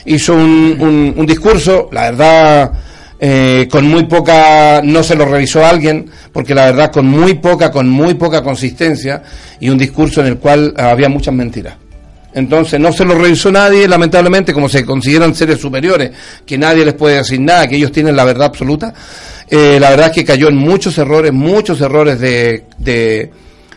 hizo 0.03 0.33
un, 0.33 0.75
un, 0.81 1.13
un 1.15 1.25
discurso, 1.25 1.87
la 1.93 2.11
verdad, 2.11 2.71
eh, 3.19 3.67
con 3.69 3.86
muy 3.86 4.05
poca, 4.05 4.82
no 4.84 5.03
se 5.03 5.15
lo 5.15 5.25
revisó 5.25 5.65
alguien, 5.65 6.10
porque 6.32 6.55
la 6.55 6.65
verdad 6.65 6.91
con 6.91 7.05
muy 7.05 7.36
poca, 7.36 7.69
con 7.71 7.89
muy 7.89 8.13
poca 8.13 8.41
consistencia 8.41 9.21
y 9.60 9.69
un 9.69 9.77
discurso 9.77 10.21
en 10.21 10.27
el 10.27 10.38
cual 10.38 10.73
había 10.77 11.10
muchas 11.10 11.34
mentiras. 11.34 11.75
Entonces 12.34 12.79
no 12.79 12.93
se 12.93 13.03
lo 13.05 13.15
revisó 13.15 13.51
nadie, 13.51 13.88
lamentablemente, 13.88 14.53
como 14.53 14.69
se 14.69 14.86
consideran 14.86 15.36
seres 15.36 15.60
superiores, 15.60 16.12
que 16.45 16.58
nadie 16.58 16.86
les 16.86 16.93
puede 16.93 17.17
decir 17.17 17.41
nada, 17.41 17.67
que 17.67 17.75
ellos 17.75 17.91
tienen 17.91 18.15
la 18.15 18.23
verdad 18.23 18.47
absoluta. 18.47 18.93
Eh, 19.49 19.79
la 19.79 19.89
verdad 19.89 20.08
es 20.08 20.13
que 20.13 20.25
cayó 20.25 20.47
en 20.47 20.55
muchos 20.55 20.97
errores, 20.99 21.34
muchos 21.34 21.82
errores 21.82 22.19
de, 22.19 22.65
de, 22.77 23.32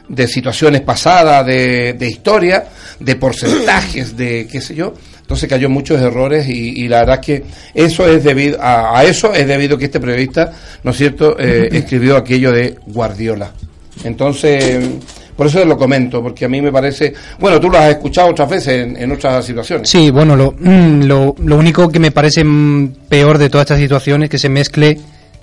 de 0.08 0.28
situaciones 0.28 0.82
pasadas, 0.82 1.46
de, 1.46 1.94
de 1.94 2.06
historia, 2.06 2.66
de 3.00 3.16
porcentajes, 3.16 4.16
de 4.16 4.46
qué 4.50 4.60
sé 4.60 4.74
yo. 4.74 4.92
Entonces 5.22 5.48
cayó 5.48 5.68
en 5.68 5.72
muchos 5.72 6.00
errores 6.00 6.46
y, 6.48 6.86
la 6.88 7.00
verdad 7.00 7.20
es 7.20 7.26
que 7.26 7.44
eso 7.74 8.06
es 8.06 8.22
debido 8.22 8.58
a, 8.60 9.02
eso 9.04 9.32
es 9.32 9.46
debido 9.46 9.78
que 9.78 9.86
este 9.86 9.98
periodista, 9.98 10.52
¿no 10.82 10.90
es 10.90 10.96
cierto?, 10.96 11.38
eh, 11.38 11.68
escribió 11.72 12.16
aquello 12.16 12.52
de 12.52 12.76
Guardiola. 12.86 13.52
Entonces, 14.04 14.80
por 15.36 15.46
eso 15.46 15.64
lo 15.64 15.78
comento, 15.78 16.22
porque 16.22 16.44
a 16.44 16.48
mí 16.48 16.60
me 16.60 16.70
parece, 16.70 17.14
bueno, 17.38 17.58
tú 17.58 17.70
lo 17.70 17.78
has 17.78 17.90
escuchado 17.90 18.28
otras 18.28 18.48
veces 18.50 18.94
en, 18.96 19.12
otras 19.12 19.44
situaciones. 19.44 19.88
Sí, 19.88 20.10
bueno, 20.10 20.36
lo, 20.36 20.54
mm, 20.58 21.02
lo, 21.04 21.34
lo, 21.38 21.56
único 21.56 21.88
que 21.88 21.98
me 21.98 22.10
parece 22.10 22.44
mm, 22.44 22.94
peor 23.08 23.38
de 23.38 23.48
todas 23.48 23.64
estas 23.64 23.78
situaciones 23.78 24.26
es 24.26 24.30
que 24.30 24.38
se 24.38 24.48
mezcle 24.48 24.98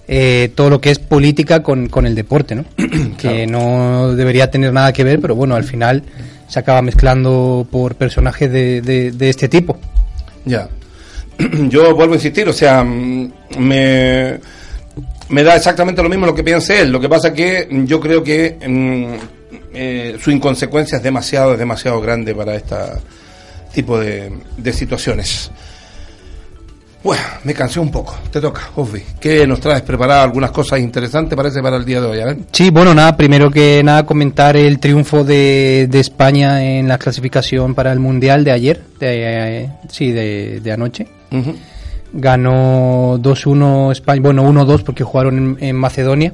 eh, 0.07 0.51
todo 0.55 0.69
lo 0.69 0.81
que 0.81 0.89
es 0.91 0.99
política 0.99 1.61
con, 1.61 1.87
con 1.87 2.05
el 2.05 2.15
deporte, 2.15 2.55
¿no? 2.55 2.65
que 3.17 3.45
no 3.45 4.15
debería 4.15 4.49
tener 4.49 4.73
nada 4.73 4.93
que 4.93 5.03
ver, 5.03 5.19
pero 5.19 5.35
bueno, 5.35 5.55
al 5.55 5.63
final 5.63 6.03
se 6.49 6.59
acaba 6.59 6.81
mezclando 6.81 7.65
por 7.71 7.95
personajes 7.95 8.51
de, 8.51 8.81
de, 8.81 9.29
este 9.29 9.47
tipo. 9.47 9.77
Ya. 10.45 10.67
Yo 11.69 11.95
vuelvo 11.95 12.13
a 12.13 12.17
insistir, 12.17 12.49
o 12.49 12.53
sea, 12.53 12.83
mm, 12.83 13.31
me, 13.59 14.39
me 15.29 15.43
da 15.43 15.55
exactamente 15.55 16.01
lo 16.01 16.09
mismo 16.09 16.25
lo 16.25 16.33
que 16.33 16.43
piense 16.43 16.81
él. 16.81 16.91
Lo 16.91 16.99
que 16.99 17.07
pasa 17.07 17.33
que 17.33 17.67
yo 17.85 17.99
creo 17.99 18.23
que 18.23 18.57
mm, 18.67 19.13
eh, 19.73 20.17
su 20.19 20.31
inconsecuencia 20.31 20.97
es 20.97 21.03
demasiado, 21.03 21.53
es 21.53 21.59
demasiado 21.59 22.01
grande 22.01 22.33
para 22.33 22.55
este 22.55 22.75
tipo 23.71 23.99
de, 23.99 24.31
de 24.57 24.73
situaciones. 24.73 25.51
Bueno, 27.03 27.23
me 27.45 27.53
cansé 27.53 27.79
un 27.79 27.89
poco. 27.89 28.15
Te 28.29 28.41
toca, 28.41 28.69
Ofi. 28.75 29.01
¿Qué 29.19 29.47
nos 29.47 29.59
traes 29.61 29.81
preparado? 29.83 30.23
Algunas 30.23 30.51
cosas 30.51 30.79
interesantes 30.79 31.35
parece 31.35 31.61
para 31.61 31.77
el 31.77 31.85
día 31.85 32.01
de 32.01 32.07
hoy, 32.07 32.19
¿eh? 32.19 32.37
Sí, 32.51 32.69
bueno, 32.71 32.93
nada, 32.93 33.15
primero 33.15 33.49
que 33.49 33.81
nada 33.83 34.05
comentar 34.05 34.57
el 34.57 34.79
triunfo 34.79 35.23
de, 35.23 35.87
de 35.89 35.99
España 35.99 36.61
en 36.63 36.89
la 36.89 36.97
clasificación 36.97 37.73
para 37.73 37.93
el 37.93 37.99
Mundial 37.99 38.43
de 38.43 38.51
ayer, 38.51 38.81
de, 38.99 39.61
eh, 39.63 39.69
sí, 39.89 40.11
de, 40.11 40.59
de 40.59 40.71
anoche. 40.71 41.07
Ganó 42.11 43.17
2-1 43.19 43.91
España, 43.91 44.21
bueno, 44.21 44.43
1-2 44.51 44.83
porque 44.83 45.03
jugaron 45.03 45.57
en 45.61 45.75
Macedonia. 45.75 46.33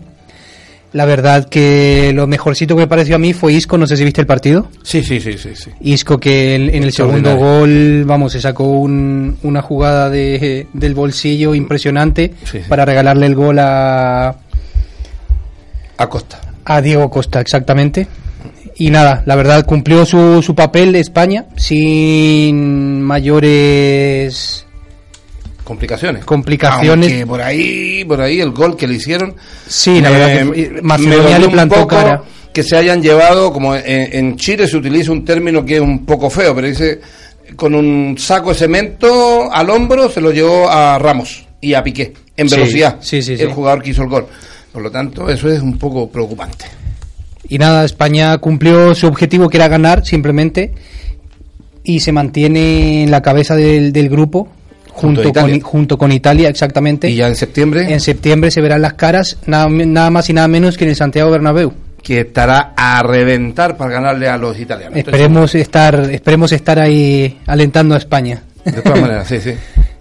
La 0.96 1.04
verdad 1.04 1.50
que 1.50 2.14
lo 2.16 2.26
mejorcito 2.26 2.74
que 2.74 2.84
me 2.84 2.88
pareció 2.88 3.18
a 3.18 3.20
mí 3.20 3.34
fue 3.34 3.52
Isco, 3.52 3.78
no 3.78 3.86
sé 3.86 3.98
si 3.98 4.06
viste 4.06 4.22
el 4.22 4.28
partido. 4.28 4.70
Sí, 4.82 5.04
sí, 5.04 5.20
sí, 5.20 5.38
sí. 5.38 5.50
sí. 5.54 5.70
Isco 5.82 6.18
que 6.18 6.56
en, 6.56 6.84
el 6.84 6.94
segundo 6.94 7.36
gol, 7.36 8.06
vamos, 8.06 8.32
se 8.32 8.40
sacó 8.40 8.64
una 8.64 9.62
jugada 9.62 10.10
de, 10.10 10.68
del 10.72 10.94
bolsillo 10.94 11.54
impresionante 11.54 12.34
para 12.70 12.86
regalarle 12.86 13.26
el 13.26 13.36
gol 13.36 13.60
a... 13.60 14.38
A 15.98 16.08
Costa. 16.08 16.40
A 16.64 16.82
Diego 16.82 17.10
Costa, 17.10 17.42
exactamente. 17.42 18.08
Y 18.78 18.90
nada, 18.90 19.22
la 19.26 19.36
verdad 19.36 19.66
cumplió 19.66 20.06
su, 20.06 20.42
su 20.42 20.56
papel 20.56 20.96
España 20.96 21.48
sin 21.58 23.02
mayores 23.02 24.65
complicaciones. 25.66 26.24
Complicaciones. 26.24 27.10
Aunque 27.10 27.28
por 27.28 27.42
ahí, 27.42 28.06
por 28.06 28.22
ahí 28.22 28.40
el 28.40 28.52
gol 28.52 28.78
que 28.78 28.88
le 28.88 28.94
hicieron. 28.94 29.36
Sí, 29.68 30.00
la 30.00 30.12
verdad 30.12 30.54
que 30.54 30.82
Macedonia 30.82 31.40
le 31.40 31.50
plantó 31.50 31.86
cara. 31.86 32.24
Que 32.54 32.64
se 32.64 32.78
hayan 32.78 33.02
llevado, 33.02 33.52
como 33.52 33.76
en, 33.76 34.38
Chile 34.38 34.66
se 34.66 34.78
utiliza 34.78 35.12
un 35.12 35.26
término 35.26 35.66
que 35.66 35.76
es 35.76 35.82
un 35.82 36.06
poco 36.06 36.30
feo, 36.30 36.56
pero 36.56 36.68
dice 36.68 37.02
con 37.58 37.76
un 37.76 38.16
saco 38.18 38.50
de 38.50 38.56
cemento 38.56 39.52
al 39.52 39.70
hombro 39.70 40.10
se 40.10 40.20
lo 40.20 40.32
llevó 40.32 40.70
a 40.70 40.98
Ramos 40.98 41.46
y 41.62 41.74
a 41.74 41.84
Piqué 41.84 42.14
en 42.38 42.48
velocidad. 42.48 42.98
Sí, 43.02 43.22
sí, 43.22 43.34
el 43.34 43.52
jugador 43.52 43.84
que 43.84 43.90
hizo 43.90 44.04
el 44.04 44.10
gol. 44.10 44.28
Por 44.72 44.82
lo 44.82 44.92
tanto, 44.92 45.30
eso 45.30 45.50
es 45.50 45.62
un 45.62 45.78
poco 45.78 46.10
preocupante. 46.10 46.66
Y 47.50 47.58
nada, 47.58 47.84
España 47.84 48.38
cumplió 48.38 48.96
su 48.96 49.08
objetivo 49.08 49.50
que 49.50 49.58
era 49.58 49.68
ganar 49.68 50.06
simplemente 50.06 50.74
y 51.84 52.00
se 52.00 52.12
mantiene 52.12 53.04
en 53.04 53.12
la 53.12 53.22
cabeza 53.22 53.56
del, 53.56 53.92
del 53.92 54.10
grupo 54.10 54.50
junto, 54.96 55.34
con, 55.34 55.60
junto 55.60 55.98
con 55.98 56.12
Italia, 56.12 56.48
exactamente. 56.50 57.10
¿Y 57.10 57.16
ya 57.16 57.28
en 57.28 57.36
septiembre? 57.36 57.94
En 57.94 58.00
septiembre 58.00 58.50
se 58.50 58.62
verán 58.62 58.82
las 58.82 58.94
caras, 58.94 59.38
nada, 59.46 59.68
nada 59.70 60.10
más 60.10 60.30
y 60.30 60.34
nada 60.34 60.48
menos 60.48 60.78
que 60.78 60.86
en 60.86 60.92
el 60.92 60.96
Santiago 60.96 61.30
Bernabéu. 61.30 61.74
Que 62.02 62.22
estará 62.22 62.74
a 62.78 63.04
reventar 63.04 63.76
para 63.78 63.92
ganarle 63.92 64.30
a 64.30 64.38
los 64.38 64.58
italianos. 64.60 64.98
Esperemos 64.98 65.54
estar, 65.56 65.96
esperemos 66.12 66.52
estar 66.52 66.80
ahí 66.80 67.40
alentando 67.46 67.96
a 67.96 67.98
España. 67.98 68.42
De 68.64 68.82
todas 68.82 69.02
maneras, 69.02 69.28
sí, 69.28 69.40
sí. 69.42 69.54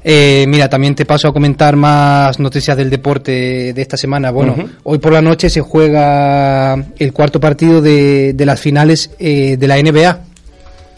Eh, 0.04 0.44
mira, 0.48 0.68
también 0.68 0.94
te 0.94 1.06
paso 1.06 1.28
a 1.28 1.32
comentar 1.32 1.76
más 1.76 2.38
noticias 2.38 2.76
del 2.76 2.90
deporte 2.90 3.72
de 3.72 3.82
esta 3.82 3.96
semana. 3.96 4.30
Bueno, 4.30 4.54
hoy 4.84 4.98
por 4.98 5.12
la 5.12 5.22
noche 5.22 5.48
se 5.48 5.62
juega 5.62 6.74
el 6.98 7.12
cuarto 7.12 7.40
partido 7.40 7.80
de, 7.80 8.34
de 8.34 8.46
las 8.46 8.60
finales 8.60 9.10
eh, 9.18 9.56
de 9.56 9.66
la 9.66 9.76
NBA. 9.82 10.20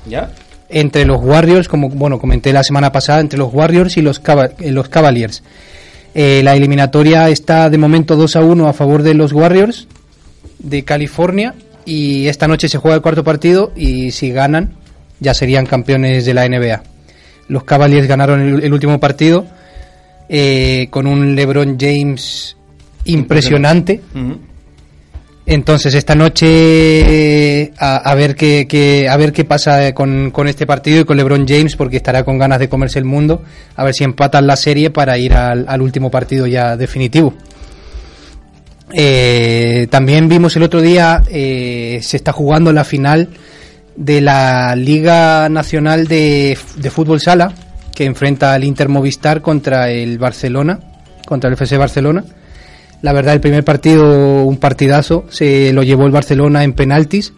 ¿Ya? 0.09 0.31
Entre 0.69 1.05
los 1.05 1.23
Warriors, 1.23 1.69
como 1.69 1.89
bueno 1.89 2.19
comenté 2.19 2.53
la 2.53 2.63
semana 2.63 2.93
pasada, 2.93 3.21
entre 3.21 3.39
los 3.39 3.53
Warriors 3.53 3.97
y 3.97 4.03
los, 4.03 4.21
eh, 4.61 4.71
los 4.71 4.89
Cavaliers. 4.89 5.43
Eh, 6.15 6.41
la 6.43 6.57
eliminatoria 6.57 7.29
está 7.29 7.69
de 7.69 7.79
momento 7.79 8.17
2 8.17 8.37
a 8.37 8.41
1 8.41 8.69
a 8.69 8.73
favor 8.73 9.03
de 9.03 9.15
los 9.15 9.33
Warriors 9.33 9.87
de 10.59 10.83
California 10.83 11.55
y 11.85 12.27
esta 12.29 12.49
noche 12.49 12.69
se 12.69 12.79
juega 12.79 12.97
el 12.97 13.03
cuarto 13.03 13.23
partido 13.23 13.73
y 13.77 14.11
si 14.13 14.31
ganan 14.31 14.73
ya 15.21 15.35
serían 15.35 15.67
campeones 15.67 16.25
de 16.25 16.35
la 16.35 16.49
NBA. 16.49 16.83
Los 17.49 17.65
Cavaliers 17.65 18.09
ganaron 18.09 18.41
el, 18.63 18.73
último 18.73 18.99
partido 18.99 19.47
eh, 20.29 20.89
con 20.91 21.07
un 21.07 21.35
LeBron 21.37 21.77
James 21.79 22.57
impresionante. 23.05 24.01
Entonces 25.49 25.95
esta 25.95 26.17
noche 26.17 27.73
a, 27.79 28.15
ver 28.17 28.35
qué, 28.35 29.07
a 29.09 29.17
ver 29.17 29.33
qué 29.33 29.45
pasa 29.45 29.95
con, 29.95 30.33
este 30.49 30.67
partido 30.67 31.01
y 31.01 31.05
con 31.05 31.17
LeBron 31.17 31.47
James 31.47 31.77
porque 31.77 31.99
estará 31.99 32.25
con 32.25 32.37
ganas 32.37 32.59
de 32.59 32.69
comerse 32.69 32.99
el 32.99 33.05
mundo 33.05 33.45
a 33.77 33.85
ver 33.85 33.95
si 33.95 34.03
empatan 34.03 34.49
la 34.49 34.57
serie 34.57 34.91
para 34.91 35.17
ir 35.19 35.35
al, 35.35 35.81
último 35.81 36.11
partido 36.11 36.49
ya 36.49 36.77
definitivo. 36.77 37.33
Eh, 38.93 39.87
también 39.89 40.29
vimos 40.29 40.57
el 40.57 40.65
otro 40.65 40.81
día 40.81 41.23
eh, 41.29 42.01
se 42.03 42.17
está 42.17 42.33
jugando 42.33 42.73
la 42.73 42.85
final 42.85 43.29
de 43.95 44.21
la 44.21 44.75
Liga 44.75 45.49
Nacional 45.49 46.09
de, 46.09 46.59
de 46.77 46.91
Fútbol 46.91 47.21
Sala 47.21 47.53
que 47.95 48.05
enfrenta 48.05 48.53
al 48.53 48.65
Inter 48.65 48.89
Movistar 48.89 49.43
contra 49.43 49.91
el 49.91 50.19
Barcelona, 50.19 50.81
contra 51.25 51.49
el 51.49 51.55
FC 51.55 51.77
Barcelona 51.77 52.25
la 53.03 53.13
verdad, 53.13 53.35
el 53.35 53.41
primer 53.41 53.65
partido, 53.65 54.45
un 54.45 54.57
partidazo, 54.57 55.25
se 55.29 55.73
lo 55.73 55.83
llevó 55.83 56.07
el 56.07 56.13
Barcelona 56.13 56.65
en 56.65 56.73
penaltis. 56.73 57.33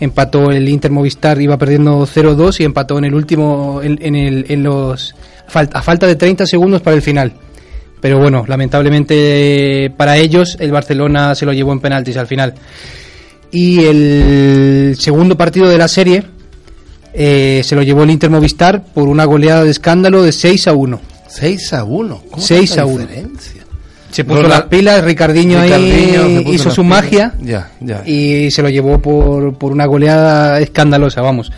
Empató 0.00 0.50
el 0.50 0.68
Inter 0.68 0.90
Movistar, 0.90 1.40
iba 1.40 1.56
perdiendo 1.58 2.06
0-2 2.06 2.60
y 2.60 2.64
empató 2.64 2.98
en 2.98 3.04
el 3.04 3.14
último, 3.14 3.80
en, 3.82 4.16
el, 4.16 4.46
en 4.48 4.62
los, 4.64 5.14
a 5.46 5.82
falta 5.82 6.06
de 6.06 6.16
30 6.16 6.46
segundos 6.46 6.82
para 6.82 6.96
el 6.96 7.02
final. 7.02 7.34
Pero 8.00 8.18
bueno, 8.18 8.44
lamentablemente 8.48 9.92
para 9.96 10.16
ellos 10.16 10.56
el 10.58 10.72
Barcelona 10.72 11.36
se 11.36 11.46
lo 11.46 11.52
llevó 11.52 11.72
en 11.72 11.78
penaltis 11.78 12.16
al 12.16 12.26
final. 12.26 12.54
Y 13.52 13.84
el 13.84 14.96
segundo 14.98 15.36
partido 15.36 15.68
de 15.68 15.78
la 15.78 15.86
serie 15.86 16.24
eh, 17.12 17.60
se 17.62 17.76
lo 17.76 17.82
llevó 17.82 18.02
el 18.02 18.10
Inter 18.10 18.28
Movistar 18.28 18.82
por 18.82 19.08
una 19.08 19.24
goleada 19.24 19.62
de 19.62 19.70
escándalo 19.70 20.22
de 20.22 20.32
6 20.32 20.66
a 20.66 20.72
1. 20.72 21.00
6 21.28 21.72
a 21.74 21.84
1. 21.84 22.22
¿Cómo 22.28 22.42
6 22.42 22.78
a 22.78 22.86
1. 22.86 23.06
Se 24.12 24.24
puso 24.24 24.42
las 24.42 24.62
pilas, 24.62 25.02
Ricardiño, 25.02 25.58
ahí 25.58 26.44
hizo 26.46 26.70
su 26.70 26.84
magia 26.84 27.34
y 28.06 28.50
se 28.50 28.62
lo 28.62 28.68
llevó 28.68 29.00
por, 29.00 29.54
por 29.54 29.72
una 29.72 29.86
goleada 29.86 30.60
escandalosa, 30.60 31.22
vamos. 31.22 31.50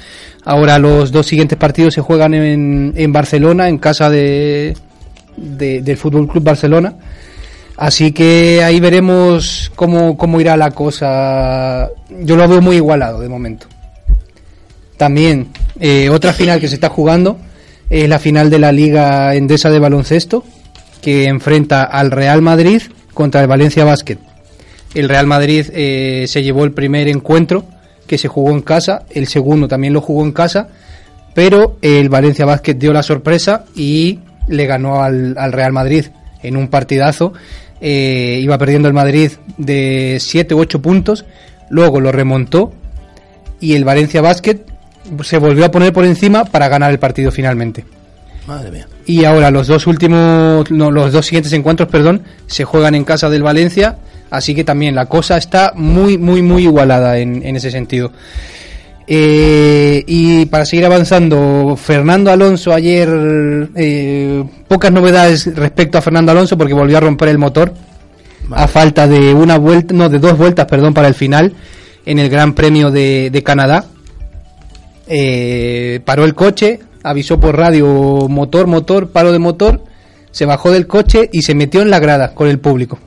Ahora 0.45 0.79
los 0.79 1.11
dos 1.11 1.27
siguientes 1.27 1.59
partidos 1.59 1.95
se 1.95 2.01
juegan 2.01 2.33
en, 2.35 2.93
en 2.97 3.13
Barcelona, 3.13 3.69
en 3.69 3.79
casa 3.79 4.09
de, 4.09 4.77
del 5.37 5.97
Fútbol 5.97 6.29
Club 6.29 6.45
Barcelona. 6.45 6.95
Así 7.77 8.13
que 8.13 8.63
ahí 8.63 8.79
veremos 8.79 9.73
cómo, 9.75 10.17
cómo 10.17 10.41
irá 10.41 10.57
la 10.57 10.71
cosa. 10.71 11.89
Yo 12.21 12.37
lo 12.37 12.47
veo 12.47 12.61
muy 12.61 12.77
igualado 12.77 13.21
de 13.21 13.29
momento. 13.29 13.67
También 14.97 15.49
eh, 15.81 16.09
otra 16.09 16.33
final 16.33 16.61
que 16.61 16.69
se 16.69 16.77
está 16.77 16.89
jugando 16.89 17.37
es 17.91 18.09
la 18.09 18.19
final 18.19 18.49
de 18.49 18.59
la 18.59 18.71
Liga 18.71 19.35
Endesa 19.35 19.71
de 19.71 19.79
Baloncesto, 19.79 20.45
que 21.05 21.25
enfrenta 21.25 21.85
al 21.85 22.11
Real 22.11 22.41
Madrid 22.41 22.81
contra 23.13 23.43
el 23.43 23.47
Valencia 23.47 23.85
Basket. 23.85 24.17
El 24.95 25.11
Real 25.11 25.27
Madrid 25.27 25.67
eh, 25.75 26.25
se 26.27 26.43
llevó 26.43 26.65
el 26.65 26.73
primer 26.73 27.09
encuentro 27.09 27.67
que 28.07 28.17
se 28.17 28.27
jugó 28.27 28.53
en 28.53 28.63
casa, 28.63 29.03
el 29.11 29.27
segundo 29.27 29.69
también 29.69 29.93
lo 29.93 30.01
jugó 30.01 30.25
en 30.25 30.33
casa, 30.33 30.69
pero 31.35 31.77
el 31.83 32.09
Valencia 32.09 32.47
Basket 32.47 32.73
dio 32.77 32.95
la 32.95 33.03
sorpresa 33.03 33.67
y 33.77 34.21
le 34.49 34.65
ganó 34.65 35.03
al, 35.03 35.53
Real 35.53 35.75
Madrid 35.75 36.07
en 36.43 36.57
un 36.57 36.69
partidazo. 36.69 37.35
Eh, 37.83 38.39
iba 38.43 38.57
perdiendo 38.57 38.89
el 38.89 38.95
Madrid 38.95 39.33
de 39.59 40.17
7 40.19 40.55
u 40.55 40.61
8 40.61 40.81
puntos, 40.81 41.27
luego 41.69 42.01
lo 42.01 42.13
remontó 42.13 42.73
y 43.61 43.75
el 43.75 43.85
Valencia 43.85 44.23
Basket 44.23 44.57
se 45.23 45.37
volvió 45.37 45.67
a 45.67 45.71
poner 45.71 45.93
por 45.93 46.07
encima 46.07 46.47
para 46.47 46.69
ganar 46.69 46.93
el 46.93 46.99
partido 46.99 47.31
finalmente. 47.31 47.85
Madre 48.47 48.71
mía. 48.71 48.87
Y 49.07 49.25
ahora 49.25 49.51
los 49.51 49.67
dos 49.67 49.87
últimos, 49.87 50.71
no, 50.71 50.91
los 50.91 51.13
dos 51.13 51.27
siguientes 51.27 51.53
encuentros, 51.53 51.89
perdón, 51.89 52.23
se 52.47 52.65
juegan 52.65 52.95
en 52.95 53.05
casa 53.05 53.31
del 53.31 53.43
Valencia, 53.43 53.97
así 54.31 54.55
que 54.55 54.65
también 54.65 54.95
la 54.95 55.07
cosa 55.07 55.37
está 55.39 55.73
muy, 55.75 56.19
muy, 56.19 56.43
muy 56.43 56.65
igualada 56.65 57.19
en, 57.19 57.57
ese 57.57 57.71
sentido. 57.71 58.13
Eh, 59.07 60.03
y 60.07 60.47
para 60.47 60.65
seguir 60.65 60.85
avanzando, 60.85 61.77
Fernando 61.77 62.31
Alonso 62.31 62.73
ayer, 62.73 63.09
eh, 63.77 64.45
pocas 64.69 64.93
novedades 64.93 65.55
respecto 65.55 65.99
a 65.99 66.03
Fernando 66.03 66.33
Alonso 66.33 66.57
porque 66.57 66.75
volvió 66.75 66.99
a 66.99 67.01
romper 67.01 67.29
el 67.29 67.39
motor 67.39 67.73
a 68.51 68.67
falta 68.67 69.07
de 69.07 69.33
una 69.33 69.59
vuelta, 69.59 69.95
no, 69.95 70.09
de 70.09 70.19
dos 70.19 70.37
vueltas, 70.37 70.67
perdón, 70.67 70.95
para 70.95 71.09
el 71.09 71.15
final 71.15 71.55
en 72.07 72.19
el 72.19 72.29
Gran 72.29 72.55
Premio 72.55 72.91
de, 72.91 73.31
de 73.31 73.43
Canadá. 73.43 73.87
Eh, 75.07 76.01
paró 76.05 76.25
el 76.25 76.35
coche, 76.35 76.81
avisó 77.05 77.39
por 77.39 77.57
radio 77.57 77.87
motor, 78.29 78.67
motor, 78.67 79.11
paro 79.11 79.31
de 79.31 79.39
motor, 79.39 79.83
se 80.33 80.47
bajó 80.47 80.73
del 80.73 80.89
coche 80.89 81.29
y 81.33 81.43
se 81.43 81.55
metió 81.55 81.83
en 81.83 81.91
la 81.91 82.01
grada 82.01 82.35
con 82.35 82.49
el 82.49 82.59
público. 82.59 82.99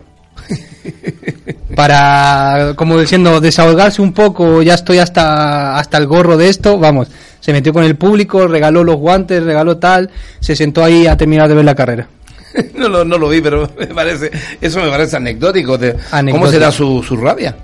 Para, 1.75 2.73
como 2.75 2.97
diciendo, 2.97 3.41
desahogarse 3.41 4.01
un 4.01 4.13
poco, 4.13 4.61
ya 4.61 4.75
estoy 4.75 4.99
hasta, 4.99 5.77
hasta 5.77 5.97
el 5.97 6.07
gorro 6.07 6.37
de 6.37 6.47
esto, 6.47 6.77
vamos, 6.77 7.09
se 7.39 7.51
metió 7.51 7.73
con 7.73 7.83
el 7.83 7.95
público, 7.95 8.47
regaló 8.47 8.83
los 8.83 8.95
guantes, 8.95 9.43
regaló 9.43 9.77
tal, 9.77 10.09
se 10.39 10.55
sentó 10.55 10.83
ahí 10.83 11.07
a 11.07 11.17
terminar 11.17 11.49
de 11.49 11.55
ver 11.55 11.65
la 11.65 11.75
carrera. 11.75 12.07
no, 12.75 12.87
lo, 12.87 13.03
no 13.03 13.17
lo 13.17 13.29
vi, 13.29 13.41
pero 13.41 13.69
me 13.79 13.87
parece, 13.87 14.31
eso 14.61 14.81
me 14.81 14.89
parece 14.89 15.17
anecdótico. 15.17 15.77
De, 15.77 15.95
¿Cómo 16.31 16.47
será 16.47 16.71
su, 16.71 17.03
su 17.03 17.17
rabia? 17.17 17.55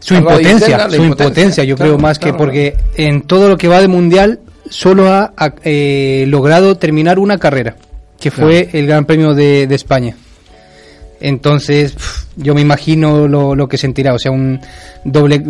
Su 0.00 0.14
impotencia, 0.14 0.88
su 0.88 1.02
impotencia, 1.02 1.64
yo 1.64 1.76
creo 1.76 1.98
más 1.98 2.20
que 2.20 2.32
porque 2.32 2.76
en 2.94 3.22
todo 3.22 3.48
lo 3.48 3.58
que 3.58 3.66
va 3.66 3.80
de 3.80 3.88
mundial 3.88 4.38
solo 4.70 5.12
ha, 5.12 5.32
eh, 5.64 6.24
logrado 6.28 6.76
terminar 6.76 7.18
una 7.18 7.38
carrera, 7.38 7.76
que 8.20 8.30
fue 8.30 8.68
el 8.72 8.86
Gran 8.86 9.04
Premio 9.04 9.34
de, 9.34 9.66
de 9.66 9.74
España. 9.74 10.16
Entonces, 11.20 11.96
yo 12.36 12.54
me 12.54 12.60
imagino 12.60 13.26
lo, 13.26 13.54
lo, 13.54 13.68
que 13.68 13.76
sentirá, 13.76 14.14
o 14.14 14.18
sea, 14.18 14.30
un 14.30 14.60
doble 15.04 15.42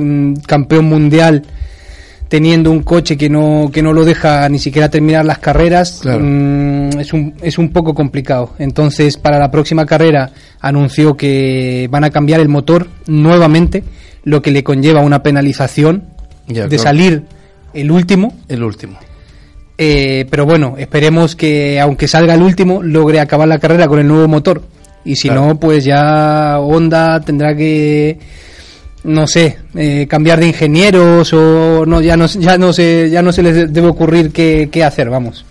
campeón 0.46 0.86
mundial 0.86 1.44
teniendo 2.28 2.70
un 2.70 2.82
coche 2.82 3.16
que 3.16 3.28
no, 3.28 3.70
que 3.72 3.82
no 3.82 3.92
lo 3.92 4.04
deja 4.04 4.48
ni 4.48 4.58
siquiera 4.58 4.90
terminar 4.90 5.24
las 5.24 5.38
carreras, 5.38 6.02
mm, 6.04 6.98
es, 6.98 7.12
un, 7.12 7.34
es 7.42 7.58
un 7.58 7.70
poco 7.70 7.94
complicado. 7.94 8.54
Entonces, 8.58 9.16
para 9.16 9.38
la 9.38 9.50
próxima 9.50 9.86
carrera 9.86 10.30
anunció 10.60 11.16
que 11.16 11.88
van 11.90 12.04
a 12.04 12.10
cambiar 12.10 12.40
el 12.40 12.48
motor 12.48 12.88
nuevamente, 13.06 13.82
lo 14.24 14.42
que 14.42 14.50
le 14.50 14.62
conlleva 14.62 15.00
una 15.00 15.22
penalización 15.22 16.04
de 16.46 16.78
salir 16.78 17.24
el 17.72 17.90
último. 17.90 18.34
El 18.48 18.62
último. 18.62 18.98
Eh, 19.80 20.26
pero 20.28 20.44
bueno, 20.44 20.74
esperemos 20.76 21.36
que 21.36 21.78
aunque 21.78 22.08
salga 22.08 22.34
el 22.34 22.42
último, 22.42 22.82
logre 22.82 23.20
acabar 23.20 23.46
la 23.46 23.60
carrera 23.60 23.86
con 23.86 24.00
el 24.00 24.08
nuevo 24.08 24.26
motor. 24.26 24.62
Y 25.04 25.14
si 25.14 25.30
no, 25.30 25.58
pues 25.58 25.84
ya 25.84 26.58
Honda 26.58 27.20
tendrá 27.20 27.54
que 27.56 28.18
no 29.04 29.26
sé, 29.26 29.58
eh, 29.74 30.06
cambiar 30.08 30.40
de 30.40 30.48
ingenieros 30.48 31.32
o 31.32 31.86
no 31.86 32.00
ya 32.00 32.16
no 32.16 32.26
ya 32.26 32.58
no 32.58 32.72
se 32.72 33.08
ya 33.10 33.22
no 33.22 33.32
se 33.32 33.42
les 33.42 33.72
debe 33.72 33.86
ocurrir 33.86 34.32
qué, 34.32 34.68
qué 34.70 34.84
hacer, 34.84 35.08
vamos. 35.08 35.44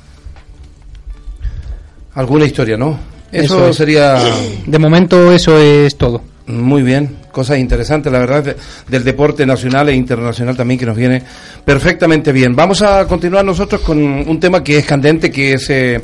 Alguna 2.13 2.45
historia, 2.45 2.77
¿no? 2.77 2.99
Eso, 3.31 3.73
sería 3.73 4.21
de 4.65 4.79
momento 4.79 5.31
eso 5.31 5.57
es 5.57 5.95
todo. 5.97 6.21
Muy 6.47 6.81
bien, 6.81 7.15
cosas 7.37 7.59
interesantes, 7.59 8.11
la 8.11 8.17
verdad, 8.17 8.55
del 8.87 9.03
deporte 9.03 9.45
nacional 9.45 9.89
e 9.89 9.93
internacional 9.93 10.57
también 10.57 10.79
que 10.79 10.87
nos 10.87 10.97
viene 10.97 11.21
perfectamente 11.63 12.31
bien. 12.31 12.55
Vamos 12.55 12.81
a 12.81 13.05
continuar 13.05 13.45
nosotros 13.45 13.81
con 13.81 13.99
un 13.99 14.39
tema 14.39 14.63
que 14.63 14.79
es 14.79 14.85
candente, 14.87 15.29
que 15.29 15.53
es, 15.53 15.69
eh, 15.69 16.01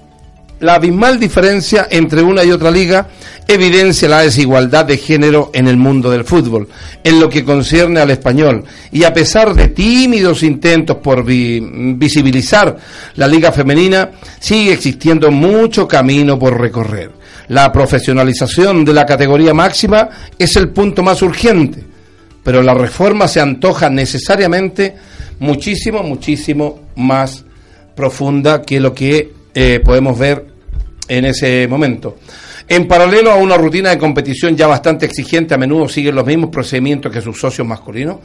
la 0.60 0.74
abismal 0.74 1.20
diferencia 1.20 1.86
entre 1.90 2.22
una 2.22 2.44
y 2.44 2.50
otra 2.50 2.70
liga 2.70 3.08
evidencia 3.46 4.08
la 4.08 4.22
desigualdad 4.22 4.84
de 4.84 4.98
género 4.98 5.50
en 5.54 5.68
el 5.68 5.76
mundo 5.76 6.10
del 6.10 6.24
fútbol, 6.24 6.68
en 7.02 7.18
lo 7.18 7.28
que 7.28 7.44
concierne 7.44 8.00
al 8.00 8.10
español, 8.10 8.64
y 8.92 9.04
a 9.04 9.12
pesar 9.12 9.54
de 9.54 9.68
tímidos 9.68 10.42
intentos 10.42 10.98
por 10.98 11.24
vi 11.24 11.60
visibilizar 11.96 12.76
la 13.14 13.26
liga 13.26 13.52
femenina, 13.52 14.10
sigue 14.38 14.72
existiendo 14.72 15.30
mucho 15.30 15.88
camino 15.88 16.38
por 16.38 16.60
recorrer. 16.60 17.12
La 17.48 17.72
profesionalización 17.72 18.84
de 18.84 18.92
la 18.92 19.06
categoría 19.06 19.54
máxima 19.54 20.08
es 20.38 20.54
el 20.56 20.68
punto 20.68 21.02
más 21.02 21.22
urgente, 21.22 21.82
pero 22.42 22.62
la 22.62 22.74
reforma 22.74 23.26
se 23.26 23.40
antoja 23.40 23.88
necesariamente 23.88 24.94
muchísimo, 25.38 26.02
muchísimo 26.02 26.80
más 26.96 27.44
profunda 27.94 28.60
que 28.60 28.78
lo 28.78 28.92
que 28.92 29.37
eh, 29.54 29.80
podemos 29.84 30.18
ver 30.18 30.46
en 31.08 31.24
ese 31.24 31.66
momento. 31.68 32.16
En 32.68 32.86
paralelo 32.86 33.30
a 33.30 33.36
una 33.36 33.56
rutina 33.56 33.90
de 33.90 33.98
competición 33.98 34.56
ya 34.56 34.66
bastante 34.66 35.06
exigente, 35.06 35.54
a 35.54 35.58
menudo 35.58 35.88
siguen 35.88 36.14
los 36.14 36.26
mismos 36.26 36.50
procedimientos 36.50 37.10
que 37.10 37.22
sus 37.22 37.40
socios 37.40 37.66
masculinos. 37.66 38.16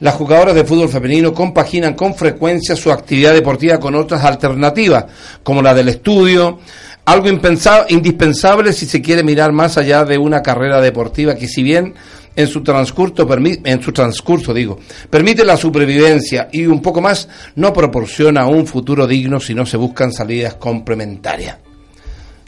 Las 0.00 0.14
jugadoras 0.14 0.54
de 0.54 0.64
fútbol 0.64 0.88
femenino 0.88 1.32
compaginan 1.32 1.94
con 1.94 2.14
frecuencia 2.14 2.74
su 2.74 2.90
actividad 2.90 3.32
deportiva 3.32 3.78
con 3.78 3.94
otras 3.94 4.24
alternativas, 4.24 5.04
como 5.42 5.62
la 5.62 5.74
del 5.74 5.88
estudio, 5.88 6.58
algo 7.04 7.28
indispensable 7.28 8.72
si 8.72 8.86
se 8.86 9.02
quiere 9.02 9.22
mirar 9.22 9.52
más 9.52 9.76
allá 9.76 10.04
de 10.04 10.16
una 10.16 10.42
carrera 10.42 10.80
deportiva 10.80 11.34
que 11.34 11.46
si 11.46 11.62
bien 11.62 11.94
en 12.36 12.46
su 12.46 12.62
transcurso, 12.62 13.26
en 13.64 13.82
su 13.82 13.92
transcurso 13.92 14.52
digo, 14.52 14.78
permite 15.10 15.44
la 15.44 15.56
supervivencia 15.56 16.48
y 16.52 16.66
un 16.66 16.82
poco 16.82 17.00
más, 17.00 17.28
no 17.56 17.72
proporciona 17.72 18.46
un 18.46 18.66
futuro 18.66 19.06
digno 19.06 19.40
si 19.40 19.54
no 19.54 19.66
se 19.66 19.76
buscan 19.76 20.12
salidas 20.12 20.54
complementarias. 20.54 21.58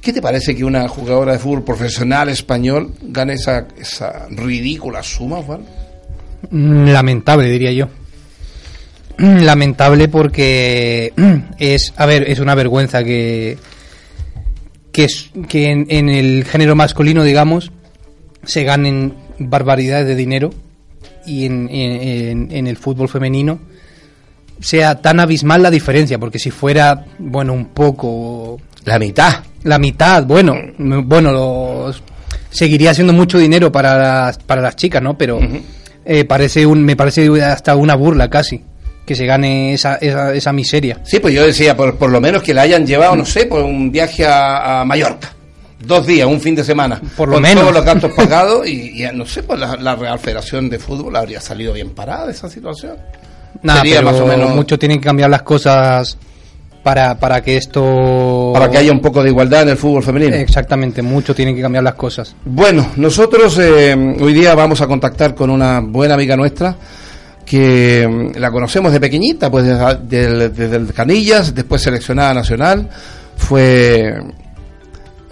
¿Qué 0.01 0.13
te 0.13 0.23
parece 0.23 0.55
que 0.55 0.65
una 0.65 0.87
jugadora 0.89 1.33
de 1.33 1.39
fútbol 1.39 1.65
profesional 1.65 2.29
español 2.29 2.95
gane 3.03 3.35
esa, 3.35 3.67
esa 3.77 4.27
ridícula 4.31 5.03
suma, 5.03 5.43
Juan? 5.43 5.63
Mm, 6.51 6.89
lamentable, 6.91 7.49
diría 7.49 7.73
yo. 7.73 7.89
Lamentable 9.19 10.09
porque 10.09 11.13
es, 11.59 11.93
a 11.97 12.07
ver, 12.07 12.31
es 12.31 12.39
una 12.39 12.55
vergüenza 12.55 13.03
que 13.03 13.57
que, 15.49 15.71
en 15.71 16.09
el 16.09 16.45
género 16.45 16.75
masculino, 16.75 17.23
digamos, 17.23 17.71
se 18.45 18.65
ganen 18.65 19.15
barbaridades 19.39 20.07
de 20.07 20.15
dinero 20.15 20.51
y 21.27 21.45
en, 21.47 21.69
en, 21.71 22.49
en, 22.53 22.67
el 22.67 22.77
fútbol 22.77 23.09
femenino 23.09 23.59
sea 24.61 25.01
tan 25.03 25.21
abismal 25.21 25.63
la 25.63 25.71
diferencia, 25.71 26.19
porque 26.19 26.39
si 26.39 26.51
fuera, 26.51 27.05
bueno, 27.19 27.53
un 27.53 27.67
poco 27.67 28.59
La 28.85 28.99
mitad. 28.99 29.43
La 29.65 29.79
mitad, 29.79 30.25
bueno, 30.25 30.55
bueno, 30.79 31.33
los- 31.33 32.03
seguiría 32.51 32.95
siendo 32.95 33.13
mucho 33.13 33.39
dinero 33.39 33.71
para 33.73 33.99
las, 33.99 34.39
para 34.39 34.63
las 34.63 34.77
chicas, 34.77 35.03
¿no? 35.03 35.19
Pero 35.19 35.39
eh, 36.05 36.25
parece 36.25 36.65
un, 36.65 36.85
me 36.85 36.95
parece 36.97 37.29
hasta 37.43 37.75
una 37.77 37.97
burla 37.97 38.31
casi 38.31 38.63
que 39.05 39.15
se 39.15 39.27
gane 39.27 39.75
esa, 39.75 39.97
esa, 39.97 40.33
esa 40.33 40.53
miseria. 40.53 41.01
Sí, 41.05 41.19
pues 41.21 41.35
yo 41.35 41.45
decía, 41.47 41.77
por, 41.77 41.97
por 41.97 42.11
lo 42.11 42.21
menos 42.21 42.43
que 42.43 42.55
la 42.55 42.63
hayan 42.63 42.87
llevado, 42.87 43.15
no 43.15 43.25
sé, 43.27 43.47
por 43.47 43.63
un 43.63 43.91
viaje 43.93 44.25
a, 44.25 44.81
a 44.81 44.85
Mallorca. 44.85 45.33
Dos 45.85 46.07
días, 46.07 46.27
un 46.27 46.41
fin 46.41 46.55
de 46.55 46.65
semana. 46.65 47.01
Por 47.17 47.29
lo 47.29 47.35
con 47.35 47.43
menos. 47.43 47.63
todos 47.63 47.75
los 47.75 47.85
gastos 47.85 48.13
pagados 48.17 48.67
y, 48.67 49.05
y, 49.05 49.09
no 49.15 49.27
sé, 49.27 49.43
pues 49.43 49.61
la, 49.61 49.77
la 49.77 49.95
Real 49.95 50.19
Federación 50.19 50.71
de 50.71 50.79
Fútbol 50.79 51.15
habría 51.17 51.41
salido 51.41 51.73
bien 51.73 51.91
parada 51.91 52.27
de 52.27 52.33
esa 52.33 52.49
situación. 52.49 52.97
Nada, 53.63 53.81
Sería 53.81 53.97
pero 54.01 54.11
más 54.13 54.21
o 54.21 54.27
menos- 54.27 54.55
mucho 54.55 54.79
tienen 54.79 54.99
que 55.01 55.05
cambiar 55.07 55.31
las 55.31 55.43
cosas 55.43 56.17
para, 56.83 57.19
para 57.19 57.43
que 57.43 57.57
esto... 57.57 58.51
Para 58.55 58.71
que 58.71 58.79
haya 58.79 58.93
un 58.93 59.01
poco 59.01 59.23
de 59.23 59.31
igualdad 59.31 59.63
en 59.63 59.71
el 59.71 59.77
fútbol 59.77 60.03
femenino. 60.03 60.35
Exactamente, 60.37 61.03
mucho 61.03 61.35
tienen 61.35 61.55
que 61.57 61.61
cambiar 61.63 61.83
las 61.85 61.95
cosas. 61.95 62.35
Bueno, 62.45 62.93
nosotros 62.97 63.59
eh, 63.59 63.95
hoy 64.21 64.33
día 64.33 64.55
vamos 64.55 64.81
a 64.81 64.87
contactar 64.87 65.35
con 65.35 65.51
una 65.51 65.81
buena 65.81 66.15
amiga 66.15 66.37
nuestra 66.37 66.77
que 67.45 68.07
mm, 68.09 68.39
la 68.39 68.51
conocemos 68.51 68.93
de 68.93 69.01
pequeñita, 69.01 69.51
pues 69.51 69.65
desde, 69.65 70.49
desde 70.49 70.77
el 70.77 70.93
Canillas, 70.93 71.55
después 71.55 71.83
seleccionada 71.83 72.33
nacional, 72.35 72.89
fue 73.37 74.15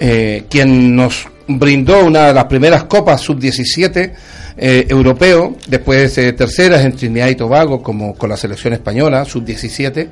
eh, 0.06 0.44
quien 0.50 0.94
nos 0.94 1.26
brindó 1.48 2.04
una 2.04 2.26
de 2.26 2.34
las 2.34 2.44
primeras 2.44 2.84
copas 2.84 3.22
sub-17 3.22 4.12
eh, 4.58 4.86
europeo, 4.86 5.56
después 5.66 6.18
eh, 6.18 6.34
terceras 6.34 6.84
en 6.84 6.94
Trinidad 6.94 7.28
y 7.28 7.36
Tobago, 7.36 7.82
como 7.82 8.14
con 8.14 8.28
la 8.28 8.36
selección 8.36 8.74
española, 8.74 9.24
sub-17. 9.24 10.08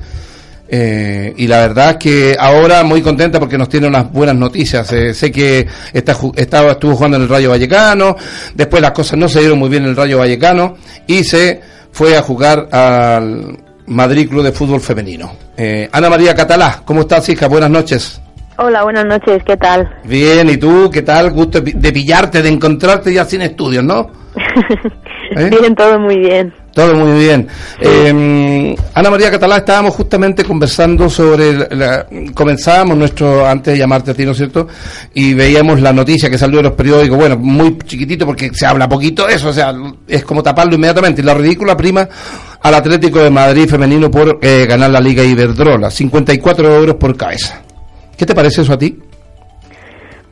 Eh, 0.74 1.34
y 1.36 1.46
la 1.46 1.58
verdad 1.58 1.90
es 1.90 1.96
que 1.98 2.36
ahora 2.38 2.82
muy 2.84 3.02
contenta 3.02 3.38
porque 3.38 3.58
nos 3.58 3.68
tiene 3.68 3.86
unas 3.86 4.10
buenas 4.10 4.34
noticias. 4.34 4.90
Eh, 4.94 5.12
sé 5.12 5.30
que 5.30 5.66
está, 5.92 6.16
estaba, 6.36 6.72
estuvo 6.72 6.96
jugando 6.96 7.18
en 7.18 7.24
el 7.24 7.28
Rayo 7.28 7.50
Vallecano, 7.50 8.16
después 8.54 8.80
las 8.80 8.92
cosas 8.92 9.18
no 9.18 9.28
se 9.28 9.40
dieron 9.40 9.58
muy 9.58 9.68
bien 9.68 9.82
en 9.82 9.90
el 9.90 9.96
Rayo 9.96 10.16
Vallecano 10.16 10.78
y 11.06 11.22
se 11.22 11.60
fue 11.92 12.16
a 12.16 12.22
jugar 12.22 12.66
al 12.72 13.58
Madrid 13.88 14.30
Club 14.30 14.42
de 14.42 14.52
Fútbol 14.52 14.80
Femenino. 14.80 15.36
Eh, 15.54 15.90
Ana 15.92 16.08
María 16.08 16.34
Catalá, 16.34 16.80
¿cómo 16.86 17.02
estás, 17.02 17.28
hija? 17.28 17.48
Buenas 17.48 17.68
noches. 17.68 18.22
Hola, 18.64 18.84
buenas 18.84 19.04
noches, 19.06 19.42
¿qué 19.44 19.56
tal? 19.56 19.88
Bien, 20.04 20.48
¿y 20.48 20.56
tú? 20.56 20.88
¿Qué 20.92 21.02
tal? 21.02 21.32
Gusto 21.32 21.58
de 21.60 21.72
pi- 21.72 21.78
de 21.78 21.92
pillarte, 21.92 22.42
de 22.42 22.48
encontrarte 22.48 23.12
ya 23.12 23.24
sin 23.24 23.42
estudios, 23.42 23.82
¿no? 23.82 24.08
¿Eh? 25.36 25.50
Bien, 25.60 25.74
todo 25.74 25.98
muy 25.98 26.18
bien. 26.18 26.54
Todo 26.72 26.94
muy 26.94 27.18
bien. 27.18 27.48
Eh, 27.80 28.74
Ana 28.94 29.10
María 29.10 29.30
Catalá, 29.32 29.56
estábamos 29.58 29.94
justamente 29.94 30.44
conversando 30.44 31.10
sobre, 31.10 31.74
la- 31.74 32.06
comenzábamos 32.34 32.96
nuestro, 32.96 33.44
antes 33.46 33.74
de 33.74 33.78
llamarte 33.80 34.12
a 34.12 34.14
ti, 34.14 34.24
¿no 34.24 34.30
es 34.30 34.36
cierto? 34.36 34.68
Y 35.12 35.34
veíamos 35.34 35.80
la 35.80 35.92
noticia 35.92 36.30
que 36.30 36.38
salió 36.38 36.60
en 36.60 36.66
los 36.66 36.74
periódicos, 36.74 37.18
bueno, 37.18 37.36
muy 37.36 37.76
chiquitito 37.78 38.24
porque 38.26 38.50
se 38.54 38.64
habla 38.64 38.88
poquito 38.88 39.26
de 39.26 39.34
eso, 39.34 39.48
o 39.48 39.52
sea, 39.52 39.74
es 40.06 40.24
como 40.24 40.40
taparlo 40.42 40.74
inmediatamente. 40.76 41.20
Y 41.20 41.24
la 41.24 41.34
ridícula 41.34 41.76
prima 41.76 42.08
al 42.62 42.74
Atlético 42.74 43.18
de 43.18 43.30
Madrid 43.30 43.68
femenino 43.68 44.08
por 44.10 44.38
eh, 44.40 44.66
ganar 44.68 44.90
la 44.90 45.00
Liga 45.00 45.24
Iberdrola, 45.24 45.90
54 45.90 46.76
euros 46.76 46.94
por 46.94 47.16
cabeza. 47.16 47.60
¿Qué 48.22 48.26
te 48.26 48.36
parece 48.36 48.62
eso 48.62 48.74
a 48.74 48.78
ti? 48.78 48.96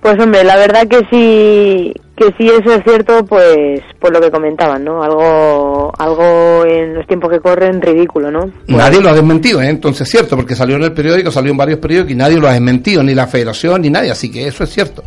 Pues 0.01 0.17
hombre, 0.21 0.45
la 0.45 0.55
verdad 0.55 0.87
que 0.87 0.99
sí, 1.11 1.93
que 2.17 2.27
sí 2.39 2.47
eso 2.47 2.73
es 2.73 2.85
cierto, 2.85 3.25
pues 3.25 3.81
por 3.99 4.13
lo 4.13 4.21
que 4.21 4.31
comentaban, 4.31 4.85
¿no? 4.85 5.03
Algo, 5.03 5.93
algo 5.99 6.65
en 6.67 6.95
los 6.95 7.05
tiempos 7.09 7.31
que 7.31 7.41
corren 7.41 7.83
ridículo, 7.83 8.31
¿no? 8.31 8.43
Pues, 8.43 8.79
Nadie 8.79 9.01
lo 9.01 9.09
ha 9.09 9.15
desmentido, 9.15 9.61
¿eh? 9.61 9.71
entonces 9.71 10.03
es 10.03 10.09
cierto, 10.09 10.37
porque 10.37 10.55
salió 10.55 10.77
en 10.77 10.85
el 10.85 10.93
periódico, 10.93 11.33
salió 11.33 11.51
en 11.51 11.57
varios 11.57 11.81
periódicos 11.81 12.13
y 12.13 12.15
nadie 12.15 12.39
lo 12.39 12.47
ha 12.47 12.53
desmentido, 12.53 13.03
ni 13.03 13.13
la 13.13 13.27
federación 13.27 13.83
ni 13.83 13.91
nadie, 13.91 14.13
así 14.13 14.31
que 14.31 14.47
eso 14.47 14.63
es 14.63 14.71
cierto. 14.71 15.03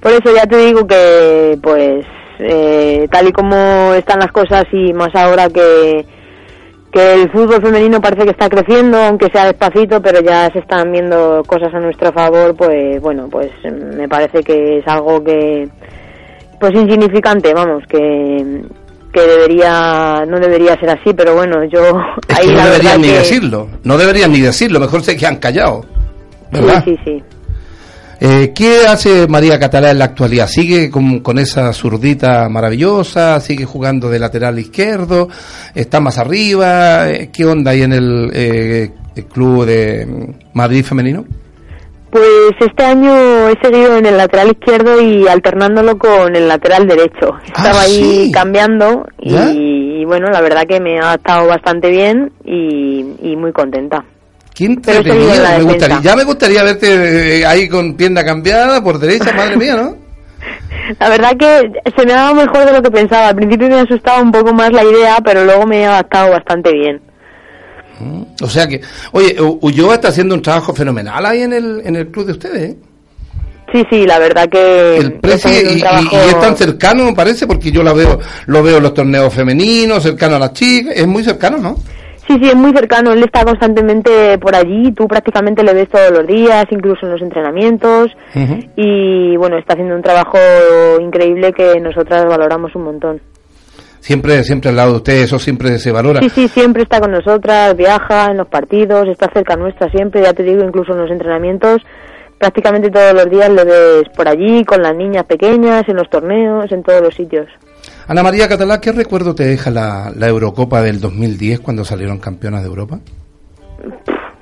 Por 0.00 0.10
eso 0.10 0.34
ya 0.34 0.46
te 0.46 0.56
digo 0.56 0.84
que, 0.84 1.56
pues, 1.62 2.04
eh, 2.40 3.06
tal 3.08 3.28
y 3.28 3.32
como 3.32 3.94
están 3.94 4.18
las 4.18 4.32
cosas 4.32 4.64
y 4.72 4.92
más 4.94 5.14
ahora 5.14 5.48
que, 5.48 6.04
que 6.92 7.12
el 7.14 7.30
fútbol 7.30 7.60
femenino 7.60 8.00
parece 8.00 8.24
que 8.24 8.30
está 8.30 8.48
creciendo, 8.48 8.96
aunque 8.98 9.28
sea 9.32 9.44
despacito, 9.46 10.00
pero 10.00 10.20
ya 10.20 10.50
se 10.52 10.60
están 10.60 10.90
viendo 10.92 11.42
cosas 11.46 11.72
a 11.74 11.80
nuestro 11.80 12.12
favor, 12.12 12.54
pues 12.56 13.00
bueno, 13.02 13.28
pues 13.30 13.50
me 13.64 14.08
parece 14.08 14.42
que 14.42 14.78
es 14.78 14.86
algo 14.88 15.22
que, 15.22 15.68
pues 16.58 16.72
insignificante, 16.74 17.52
vamos, 17.54 17.82
que 17.88 18.62
que 19.12 19.22
debería 19.22 20.24
no 20.28 20.38
debería 20.38 20.78
ser 20.78 20.90
así, 20.90 21.14
pero 21.16 21.34
bueno, 21.34 21.64
yo 21.64 21.80
Es 22.28 22.38
ahí 22.38 22.46
que 22.48 22.52
no 22.54 22.64
deberían 22.66 23.00
ni 23.00 23.08
que- 23.08 23.14
decirlo, 23.18 23.68
no 23.82 23.96
deberían 23.96 24.30
ni 24.32 24.40
decirlo, 24.40 24.80
mejor 24.80 25.02
se 25.02 25.16
quedan 25.16 25.36
callados. 25.36 25.86
¿Verdad? 26.52 26.82
Sí, 26.84 26.96
sí, 27.04 27.16
sí. 27.18 27.22
Eh, 28.20 28.52
¿Qué 28.54 28.86
hace 28.88 29.28
María 29.28 29.58
Catalá 29.60 29.92
en 29.92 29.98
la 30.00 30.06
actualidad? 30.06 30.48
¿Sigue 30.48 30.90
con, 30.90 31.20
con 31.20 31.38
esa 31.38 31.72
zurdita 31.72 32.48
maravillosa? 32.48 33.38
¿Sigue 33.40 33.64
jugando 33.64 34.10
de 34.10 34.18
lateral 34.18 34.58
izquierdo? 34.58 35.28
¿Está 35.74 36.00
más 36.00 36.18
arriba? 36.18 37.08
Eh, 37.10 37.30
¿Qué 37.32 37.44
onda 37.44 37.70
ahí 37.70 37.82
en 37.82 37.92
el, 37.92 38.30
eh, 38.34 38.90
el 39.14 39.24
club 39.26 39.66
de 39.66 40.34
Madrid 40.52 40.84
femenino? 40.84 41.24
Pues 42.10 42.26
este 42.58 42.84
año 42.84 43.12
he 43.50 43.54
seguido 43.62 43.98
en 43.98 44.06
el 44.06 44.16
lateral 44.16 44.50
izquierdo 44.50 45.00
y 45.00 45.28
alternándolo 45.28 45.96
con 45.98 46.34
el 46.34 46.48
lateral 46.48 46.88
derecho. 46.88 47.34
Estaba 47.46 47.82
ahí 47.82 48.00
Ah, 48.22 48.24
sí. 48.24 48.32
cambiando 48.32 49.06
y, 49.20 50.04
bueno, 50.06 50.28
la 50.32 50.40
verdad 50.40 50.62
que 50.66 50.80
me 50.80 50.98
ha 51.00 51.14
estado 51.14 51.46
bastante 51.46 51.90
bien 51.90 52.32
y, 52.46 53.04
y 53.22 53.36
muy 53.36 53.52
contenta. 53.52 54.04
¿Qué 54.58 54.64
entretenido? 54.64 55.30
Me 55.56 55.62
gustaría, 55.62 56.00
ya 56.02 56.16
me 56.16 56.24
gustaría 56.24 56.64
verte 56.64 57.38
eh, 57.38 57.46
ahí 57.46 57.68
con 57.68 57.94
pierna 57.94 58.24
cambiada 58.24 58.82
por 58.82 58.98
derecha, 58.98 59.32
madre 59.32 59.56
mía, 59.56 59.76
¿no? 59.76 59.96
La 60.98 61.08
verdad 61.10 61.36
que 61.38 61.70
se 61.96 62.04
me 62.04 62.12
ha 62.12 62.16
dado 62.16 62.34
mejor 62.34 62.64
de 62.66 62.72
lo 62.72 62.82
que 62.82 62.90
pensaba. 62.90 63.28
Al 63.28 63.36
principio 63.36 63.68
me 63.68 63.78
asustaba 63.78 64.20
un 64.20 64.32
poco 64.32 64.52
más 64.52 64.72
la 64.72 64.82
idea, 64.82 65.18
pero 65.24 65.44
luego 65.44 65.64
me 65.64 65.82
he 65.82 65.86
adaptado 65.86 66.32
bastante 66.32 66.72
bien. 66.72 67.00
O 68.42 68.48
sea 68.48 68.66
que, 68.66 68.80
oye, 69.12 69.36
Ulloa 69.40 69.94
está 69.94 70.08
haciendo 70.08 70.34
un 70.34 70.42
trabajo 70.42 70.74
fenomenal 70.74 71.24
ahí 71.24 71.42
en 71.42 71.52
el, 71.52 71.82
en 71.84 71.94
el 71.94 72.08
club 72.08 72.26
de 72.26 72.32
ustedes, 72.32 72.70
¿eh? 72.70 72.76
Sí, 73.72 73.84
sí, 73.90 74.06
la 74.06 74.18
verdad 74.18 74.48
que 74.48 74.96
El 74.96 75.12
precio 75.20 75.50
trabajo- 75.78 76.08
y 76.10 76.16
es 76.30 76.40
tan 76.40 76.56
cercano, 76.56 77.04
me 77.04 77.12
parece, 77.12 77.46
porque 77.46 77.70
yo 77.70 77.84
la 77.84 77.92
veo, 77.92 78.18
lo 78.46 78.62
veo 78.64 78.78
en 78.78 78.82
los 78.82 78.94
torneos 78.94 79.32
femeninos, 79.32 80.02
cercano 80.02 80.34
a 80.36 80.38
las 80.40 80.52
chicas, 80.52 80.94
es 80.96 81.06
muy 81.06 81.22
cercano, 81.22 81.58
¿no? 81.58 81.76
Sí, 82.28 82.38
sí, 82.42 82.50
es 82.50 82.56
muy 82.56 82.72
cercano. 82.72 83.12
Él 83.12 83.24
está 83.24 83.42
constantemente 83.42 84.36
por 84.36 84.54
allí. 84.54 84.92
Tú 84.92 85.08
prácticamente 85.08 85.62
le 85.64 85.72
ves 85.72 85.88
todos 85.88 86.10
los 86.10 86.26
días, 86.26 86.66
incluso 86.70 87.06
en 87.06 87.12
los 87.12 87.22
entrenamientos. 87.22 88.10
Y 88.76 89.34
bueno, 89.38 89.56
está 89.56 89.72
haciendo 89.72 89.94
un 89.94 90.02
trabajo 90.02 90.38
increíble 91.00 91.54
que 91.54 91.80
nosotras 91.80 92.26
valoramos 92.26 92.74
un 92.74 92.84
montón. 92.84 93.20
Siempre, 94.00 94.44
siempre 94.44 94.68
al 94.68 94.76
lado 94.76 94.90
de 94.90 94.96
ustedes, 94.98 95.24
eso 95.24 95.38
siempre 95.38 95.78
se 95.78 95.90
valora. 95.90 96.20
Sí, 96.20 96.28
sí, 96.28 96.48
siempre 96.48 96.82
está 96.82 97.00
con 97.00 97.12
nosotras, 97.12 97.74
viaja 97.74 98.30
en 98.30 98.36
los 98.36 98.46
partidos, 98.46 99.08
está 99.08 99.30
cerca 99.32 99.56
nuestra 99.56 99.90
siempre. 99.90 100.20
Ya 100.22 100.34
te 100.34 100.42
digo, 100.42 100.62
incluso 100.62 100.92
en 100.92 100.98
los 100.98 101.10
entrenamientos, 101.10 101.80
prácticamente 102.38 102.90
todos 102.90 103.14
los 103.14 103.30
días 103.30 103.48
le 103.48 103.64
ves 103.64 104.02
por 104.14 104.28
allí, 104.28 104.64
con 104.66 104.82
las 104.82 104.94
niñas 104.94 105.24
pequeñas, 105.24 105.88
en 105.88 105.96
los 105.96 106.10
torneos, 106.10 106.70
en 106.72 106.82
todos 106.82 107.00
los 107.00 107.14
sitios. 107.14 107.48
Ana 108.08 108.22
María 108.22 108.48
Catalá, 108.48 108.80
¿qué 108.80 108.90
recuerdo 108.90 109.34
te 109.34 109.44
deja 109.44 109.70
la, 109.70 110.10
Eurocopa 110.18 110.80
del 110.80 110.98
2010 110.98 111.60
cuando 111.60 111.84
salieron 111.84 112.18
campeonas 112.18 112.62
de 112.62 112.68
Europa? 112.68 113.00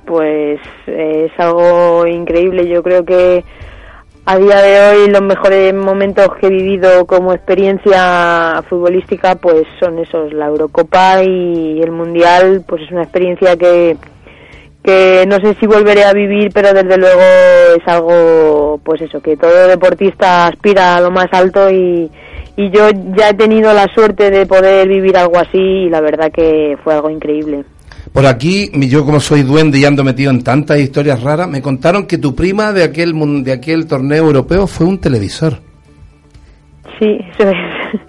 Pues 0.05 0.61
eh, 0.87 1.29
es 1.29 1.37
algo 1.37 2.07
increíble. 2.07 2.65
Yo 2.69 2.81
creo 2.81 3.03
que 3.03 3.43
a 4.23 4.37
día 4.37 4.61
de 4.61 4.79
hoy 4.79 5.09
los 5.09 5.21
mejores 5.21 5.73
momentos 5.73 6.29
que 6.39 6.47
he 6.47 6.49
vivido 6.49 7.05
como 7.05 7.33
experiencia 7.33 8.63
futbolística 8.69 9.35
pues 9.35 9.65
son 9.81 9.99
esos, 9.99 10.31
la 10.31 10.45
Eurocopa 10.45 11.21
y 11.21 11.81
el 11.81 11.91
Mundial, 11.91 12.63
pues 12.65 12.83
es 12.83 12.91
una 12.91 13.03
experiencia 13.03 13.57
que 13.57 13.97
que 14.81 15.25
no 15.27 15.35
sé 15.41 15.53
si 15.59 15.67
volveré 15.67 16.05
a 16.05 16.13
vivir, 16.13 16.49
pero 16.53 16.71
desde 16.71 16.95
luego 16.95 17.21
es 17.75 17.85
algo, 17.87 18.79
pues 18.81 19.01
eso, 19.01 19.19
que 19.19 19.35
todo 19.35 19.67
deportista 19.67 20.47
aspira 20.47 20.95
a 20.95 21.01
lo 21.01 21.11
más 21.11 21.27
alto 21.33 21.69
y, 21.69 22.09
y 22.57 22.69
yo 22.71 22.89
ya 23.15 23.29
he 23.29 23.33
tenido 23.35 23.71
la 23.73 23.85
suerte 23.93 24.29
de 24.31 24.45
poder 24.45 24.87
vivir 24.89 25.15
algo 25.15 25.37
así 25.37 25.57
y 25.57 25.89
la 25.89 26.01
verdad 26.01 26.31
que 26.33 26.75
fue 26.83 26.93
algo 26.95 27.09
increíble. 27.09 27.63
Por 28.11 28.25
aquí, 28.25 28.71
yo 28.89 29.05
como 29.05 29.19
soy 29.19 29.43
duende 29.43 29.77
y 29.77 29.85
ando 29.85 30.03
metido 30.03 30.31
en 30.31 30.43
tantas 30.43 30.79
historias 30.79 31.21
raras, 31.21 31.47
me 31.47 31.61
contaron 31.61 32.07
que 32.07 32.17
tu 32.17 32.33
prima 32.33 32.73
de 32.73 32.83
aquel, 32.83 33.13
de 33.43 33.51
aquel 33.51 33.85
torneo 33.85 34.25
europeo 34.25 34.65
fue 34.65 34.87
un 34.87 34.97
televisor. 34.99 35.61
Sí, 36.99 37.17
eso 37.31 37.49
es. 37.49 38.01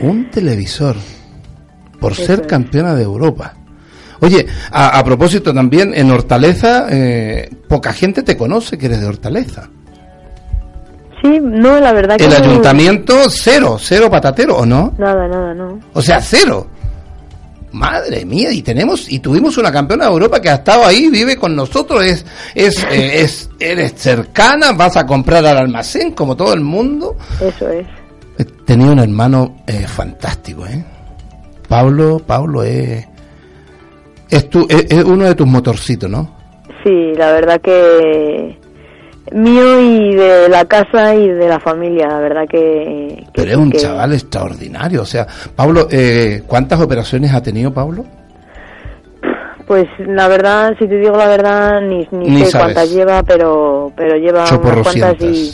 Un 0.00 0.30
televisor. 0.30 0.96
Por 2.00 2.12
Eso 2.12 2.24
ser 2.24 2.40
es. 2.40 2.46
campeona 2.46 2.94
de 2.94 3.02
Europa. 3.02 3.54
Oye, 4.20 4.46
a, 4.72 4.98
a 4.98 5.04
propósito 5.04 5.52
también, 5.52 5.92
en 5.94 6.10
Hortaleza, 6.10 6.86
eh, 6.90 7.50
poca 7.68 7.92
gente 7.92 8.22
te 8.22 8.36
conoce 8.36 8.78
que 8.78 8.86
eres 8.86 9.00
de 9.00 9.06
Hortaleza. 9.06 9.68
Sí, 11.22 11.38
no, 11.42 11.78
la 11.80 11.92
verdad 11.92 12.16
que 12.16 12.24
El 12.24 12.30
no- 12.30 12.36
ayuntamiento, 12.36 13.14
cero, 13.28 13.76
cero 13.78 14.08
patatero, 14.10 14.56
¿o 14.58 14.66
no? 14.66 14.94
Nada, 14.98 15.28
nada, 15.28 15.54
no. 15.54 15.78
O 15.92 16.00
sea, 16.02 16.20
cero. 16.20 16.66
Madre 17.72 18.24
mía, 18.24 18.50
y 18.52 18.62
tenemos 18.62 19.08
y 19.12 19.20
tuvimos 19.20 19.56
una 19.56 19.70
campeona 19.70 20.06
de 20.06 20.10
Europa 20.10 20.40
que 20.40 20.50
ha 20.50 20.54
estado 20.54 20.84
ahí, 20.84 21.08
vive 21.08 21.36
con 21.36 21.54
nosotros, 21.54 22.04
es 22.04 22.26
es 22.54 22.82
eh, 22.90 23.20
es 23.22 23.48
eres 23.60 23.94
cercana, 23.94 24.72
vas 24.72 24.96
a 24.96 25.06
comprar 25.06 25.46
al 25.46 25.56
almacén 25.56 26.10
como 26.12 26.36
todo 26.36 26.52
el 26.52 26.60
mundo. 26.62 27.16
Eso 27.40 27.68
es. 27.68 27.86
Tenía 28.64 28.90
un 28.90 28.98
hermano 28.98 29.58
eh, 29.68 29.86
fantástico, 29.86 30.66
¿eh? 30.66 30.84
Pablo, 31.68 32.20
Pablo 32.26 32.64
es 32.64 33.06
es, 34.30 34.50
tu, 34.50 34.66
es, 34.68 34.86
es 34.88 35.04
uno 35.04 35.26
de 35.26 35.34
tus 35.36 35.46
motorcitos, 35.46 36.10
¿no? 36.10 36.36
Sí, 36.82 37.12
la 37.16 37.30
verdad 37.32 37.60
que 37.60 38.58
mío 39.32 39.80
y 39.80 40.14
de 40.14 40.48
la 40.48 40.64
casa 40.64 41.14
y 41.14 41.28
de 41.28 41.48
la 41.48 41.60
familia, 41.60 42.08
la 42.08 42.20
verdad 42.20 42.42
que... 42.48 43.24
que 43.26 43.26
Pero 43.34 43.50
es 43.52 43.56
un 43.56 43.70
que- 43.70 43.78
chaval 43.78 44.12
extraordinario, 44.12 45.02
o 45.02 45.06
sea, 45.06 45.26
Pablo, 45.54 45.86
eh, 45.90 46.42
¿cuántas 46.46 46.80
operaciones 46.80 47.32
ha 47.32 47.42
tenido 47.42 47.72
Pablo? 47.72 48.04
Pues 49.66 49.86
la 49.98 50.26
verdad, 50.26 50.74
si 50.80 50.88
te 50.88 50.96
digo 50.96 51.16
la 51.16 51.28
verdad, 51.28 51.80
ni, 51.80 52.06
ni, 52.10 52.28
Ni 52.30 52.44
sé 52.44 52.50
sabes. 52.50 52.74
cuántas 52.74 52.90
lleva, 52.92 53.22
pero 53.22 53.92
pero 53.94 54.16
lleva 54.16 54.40
unas 54.50 54.82
cuantas 54.82 55.20
y, 55.22 55.52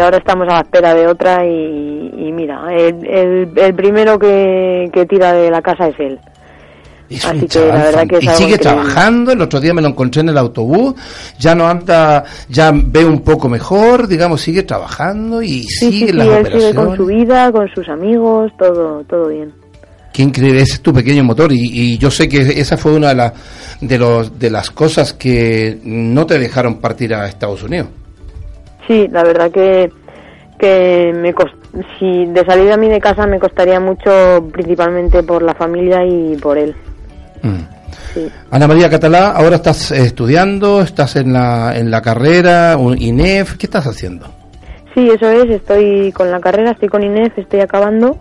ahora 0.00 0.16
estamos 0.16 0.48
a 0.48 0.54
la 0.54 0.60
espera 0.62 0.94
de 0.94 1.06
otra 1.06 1.46
y, 1.46 2.12
y 2.16 2.32
mira, 2.32 2.60
el, 2.74 3.06
el, 3.06 3.52
el 3.54 3.74
primero 3.74 4.18
que, 4.18 4.90
que 4.92 5.06
tira 5.06 5.32
de 5.32 5.48
la 5.50 5.62
casa 5.62 5.86
es 5.88 5.94
él. 6.00 6.18
Es 7.16 7.24
Así 7.24 7.38
un 7.40 7.46
que 7.48 7.58
la 7.66 7.74
verdad 7.76 8.06
que 8.06 8.16
es 8.18 8.22
y 8.24 8.26
algo 8.28 8.38
sigue 8.38 8.54
increíble. 8.54 8.58
trabajando, 8.84 9.32
el 9.32 9.40
otro 9.42 9.60
día 9.60 9.74
me 9.74 9.82
lo 9.82 9.88
encontré 9.88 10.20
en 10.22 10.28
el 10.30 10.38
autobús, 10.38 10.94
ya 11.38 11.54
no 11.54 11.66
anda, 11.68 12.24
ya 12.48 12.72
ve 12.74 13.04
un 13.04 13.20
poco 13.20 13.48
mejor, 13.48 14.06
digamos, 14.08 14.40
sigue 14.40 14.62
trabajando 14.62 15.42
y 15.42 15.62
Sí, 15.64 15.68
sí, 15.68 15.92
sigue 15.92 16.06
sí, 16.06 16.12
las 16.12 16.26
él 16.26 16.32
operaciones. 16.32 16.62
sigue 16.70 16.74
con 16.74 16.96
su 16.96 17.06
vida, 17.06 17.52
con 17.52 17.68
sus 17.74 17.88
amigos, 17.88 18.52
todo 18.58 19.02
todo 19.04 19.28
bien. 19.28 19.52
Qué 20.12 20.22
increíble, 20.22 20.60
ese 20.60 20.74
es 20.74 20.80
tu 20.82 20.92
pequeño 20.92 21.24
motor 21.24 21.50
y, 21.52 21.56
y 21.72 21.96
yo 21.98 22.10
sé 22.10 22.28
que 22.28 22.40
esa 22.60 22.76
fue 22.76 22.92
una 22.92 23.08
de, 23.08 23.14
las 23.14 23.32
de, 23.80 23.98
los, 23.98 24.38
de 24.38 24.50
las 24.50 24.70
cosas 24.70 25.14
que 25.14 25.78
no 25.84 26.26
te 26.26 26.38
dejaron 26.38 26.76
partir 26.80 27.14
a 27.14 27.26
Estados 27.26 27.62
Unidos. 27.62 27.88
Sí, 28.86 29.08
la 29.10 29.22
verdad 29.24 29.50
que, 29.50 29.90
que 30.58 31.12
me 31.14 31.34
cost- 31.34 31.56
si 31.98 32.26
de 32.26 32.44
salir 32.44 32.70
a 32.70 32.76
mí 32.76 32.88
de 32.90 33.00
casa 33.00 33.26
me 33.26 33.38
costaría 33.40 33.80
mucho, 33.80 34.46
principalmente 34.52 35.22
por 35.22 35.42
la 35.42 35.54
familia 35.54 36.04
y 36.04 36.36
por 36.36 36.58
él. 36.58 36.74
Mm. 37.42 37.82
Sí. 38.14 38.28
Ana 38.50 38.68
María 38.68 38.90
Catalá, 38.90 39.32
ahora 39.32 39.56
estás 39.56 39.90
eh, 39.90 40.02
estudiando, 40.04 40.80
estás 40.82 41.16
en 41.16 41.32
la, 41.32 41.76
en 41.76 41.90
la 41.90 42.00
carrera, 42.00 42.76
un 42.78 43.00
INEF, 43.00 43.56
¿qué 43.56 43.66
estás 43.66 43.86
haciendo? 43.86 44.26
Sí, 44.94 45.08
eso 45.08 45.30
es, 45.30 45.48
estoy 45.50 46.12
con 46.12 46.30
la 46.30 46.40
carrera, 46.40 46.72
estoy 46.72 46.88
con 46.88 47.02
INEF, 47.02 47.38
estoy 47.38 47.60
acabando. 47.60 48.18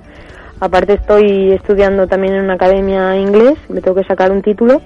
Aparte 0.59 0.93
estoy 0.93 1.51
estudiando 1.53 2.07
también 2.07 2.35
en 2.35 2.43
una 2.43 2.53
academia 2.53 3.17
inglés, 3.17 3.57
me 3.67 3.81
tengo 3.81 3.95
que 3.95 4.07
sacar 4.07 4.31
un 4.31 4.41
título. 4.41 4.81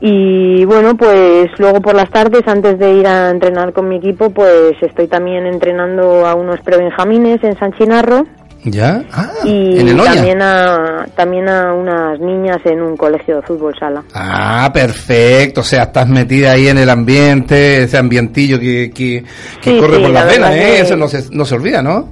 Y 0.00 0.64
bueno, 0.64 0.96
pues 0.96 1.48
luego 1.58 1.80
por 1.80 1.94
las 1.94 2.10
tardes, 2.10 2.42
antes 2.46 2.78
de 2.78 2.94
ir 2.94 3.06
a 3.06 3.30
entrenar 3.30 3.72
con 3.72 3.88
mi 3.88 3.96
equipo, 3.96 4.30
pues 4.30 4.74
estoy 4.80 5.08
también 5.08 5.46
entrenando 5.46 6.26
a 6.26 6.34
unos 6.34 6.60
prebenjamines 6.60 7.42
en 7.42 7.58
San 7.58 7.72
Chinarro 7.72 8.24
¿Ya? 8.66 9.04
Ah, 9.12 9.30
y 9.44 9.78
en 9.78 9.88
el 9.88 9.96
también 9.98 10.40
a, 10.40 11.06
también 11.14 11.48
a 11.50 11.74
unas 11.74 12.18
niñas 12.18 12.56
en 12.64 12.80
un 12.80 12.96
colegio 12.96 13.36
de 13.36 13.42
fútbol 13.42 13.74
sala. 13.78 14.02
Ah, 14.14 14.70
perfecto. 14.72 15.60
O 15.60 15.64
sea, 15.64 15.82
estás 15.82 16.08
metida 16.08 16.52
ahí 16.52 16.68
en 16.68 16.78
el 16.78 16.88
ambiente, 16.88 17.82
ese 17.82 17.98
ambientillo 17.98 18.58
que, 18.58 18.90
que, 18.94 19.22
que 19.60 19.70
Sí, 19.72 19.78
corre 19.78 19.96
sí, 19.96 20.02
por 20.02 20.10
las 20.12 20.24
la 20.26 20.32
venas, 20.32 20.50
¿eh? 20.54 20.80
Eso 20.80 20.96
no 20.96 21.08
se, 21.08 21.24
no 21.30 21.44
se 21.44 21.54
olvida, 21.56 21.82
¿no? 21.82 22.10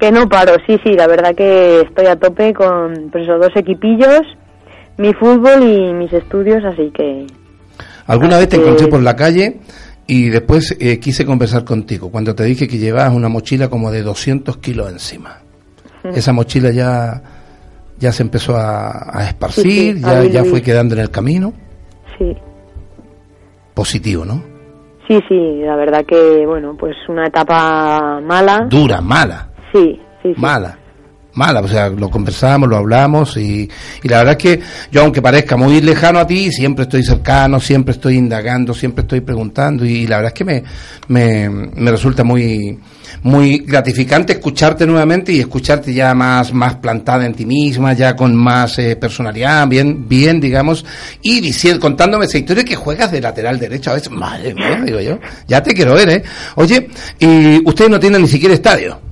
Que 0.00 0.10
no 0.10 0.28
paro, 0.28 0.54
sí, 0.66 0.76
sí, 0.82 0.94
la 0.94 1.06
verdad 1.06 1.36
que 1.36 1.82
estoy 1.82 2.06
a 2.06 2.16
tope 2.16 2.52
con 2.52 3.08
pues 3.12 3.22
esos 3.22 3.38
dos 3.40 3.52
equipillos, 3.54 4.22
mi 4.96 5.14
fútbol 5.14 5.62
y 5.62 5.92
mis 5.92 6.12
estudios, 6.12 6.64
así 6.64 6.90
que 6.92 7.28
Alguna 8.08 8.38
vez 8.38 8.48
te 8.48 8.56
que- 8.56 8.62
encontré 8.64 8.88
por 8.88 9.00
la 9.00 9.14
calle 9.14 9.58
y 10.08 10.30
después 10.30 10.76
eh, 10.80 10.98
quise 10.98 11.24
conversar 11.24 11.62
contigo 11.64 12.10
cuando 12.10 12.34
te 12.34 12.42
dije 12.42 12.66
que 12.66 12.78
llevabas 12.78 13.12
una 13.14 13.28
mochila 13.28 13.68
como 13.68 13.92
de 13.92 14.02
200 14.02 14.56
kilos 14.56 14.90
encima. 14.90 15.38
Esa 16.04 16.32
mochila 16.32 16.70
ya, 16.70 17.22
ya 17.98 18.12
se 18.12 18.22
empezó 18.22 18.56
a, 18.56 19.16
a 19.18 19.24
esparcir, 19.26 19.62
Sí, 19.64 19.92
sí, 19.94 20.00
ya, 20.00 20.24
ya 20.24 20.44
fue 20.44 20.60
quedando 20.62 20.94
en 20.94 21.00
el 21.02 21.10
camino. 21.10 21.52
sí, 22.18 22.36
Positivo, 23.74 24.24
¿no? 24.24 24.42
sí, 25.08 25.18
sí, 25.28 25.60
la 25.64 25.76
verdad 25.76 26.04
que, 26.06 26.46
bueno, 26.46 26.76
pues 26.78 26.94
una 27.08 27.26
etapa 27.26 28.20
mala, 28.22 28.66
Dura, 28.68 29.00
mala. 29.00 29.48
sí, 29.72 30.00
sí, 30.22 30.32
sí. 30.34 30.40
mala, 30.40 30.78
mala, 31.34 31.60
o 31.60 31.68
sea, 31.68 31.88
lo 31.88 32.10
conversamos, 32.10 32.68
lo 32.68 32.76
hablamos 32.76 33.36
y, 33.36 33.68
y 34.02 34.08
la 34.08 34.18
verdad 34.18 34.36
es 34.38 34.38
que 34.38 34.60
yo 34.90 35.02
aunque 35.02 35.22
parezca 35.22 35.56
muy 35.56 35.80
lejano 35.80 36.18
a 36.18 36.26
ti, 36.26 36.52
siempre 36.52 36.84
estoy 36.84 37.02
cercano, 37.02 37.60
siempre 37.60 37.92
estoy 37.92 38.16
indagando, 38.16 38.74
siempre 38.74 39.02
estoy 39.02 39.20
preguntando 39.20 39.84
y, 39.84 40.06
la 40.06 40.16
verdad 40.16 40.32
es 40.34 40.38
que 40.38 40.44
me, 40.44 40.62
me, 41.08 41.48
me 41.48 41.90
resulta 41.90 42.24
muy 42.24 42.78
muy 43.22 43.58
gratificante 43.58 44.32
escucharte 44.32 44.86
nuevamente 44.86 45.32
y 45.32 45.40
escucharte 45.40 45.92
ya 45.92 46.14
más 46.14 46.52
más 46.52 46.76
plantada 46.76 47.26
en 47.26 47.34
ti 47.34 47.46
misma, 47.46 47.92
ya 47.92 48.16
con 48.16 48.34
más 48.34 48.78
eh, 48.78 48.96
personalidad, 48.96 49.66
bien 49.68 50.08
bien 50.08 50.40
digamos 50.40 50.84
y 51.20 51.40
diciendo 51.40 51.80
contándome 51.80 52.24
esa 52.24 52.38
historia 52.38 52.64
que 52.64 52.74
juegas 52.74 53.12
de 53.12 53.20
lateral 53.20 53.58
derecho 53.58 53.90
a 53.90 53.94
veces, 53.94 54.10
madre 54.10 54.54
mía, 54.54 54.82
digo 54.84 55.00
yo, 55.00 55.18
ya 55.46 55.62
te 55.62 55.74
quiero 55.74 55.94
ver, 55.94 56.08
¿eh? 56.08 56.22
Oye, 56.56 56.88
y 57.18 57.68
ustedes 57.68 57.90
no 57.90 58.00
tienen 58.00 58.22
ni 58.22 58.28
siquiera 58.28 58.54
estadio. 58.54 59.11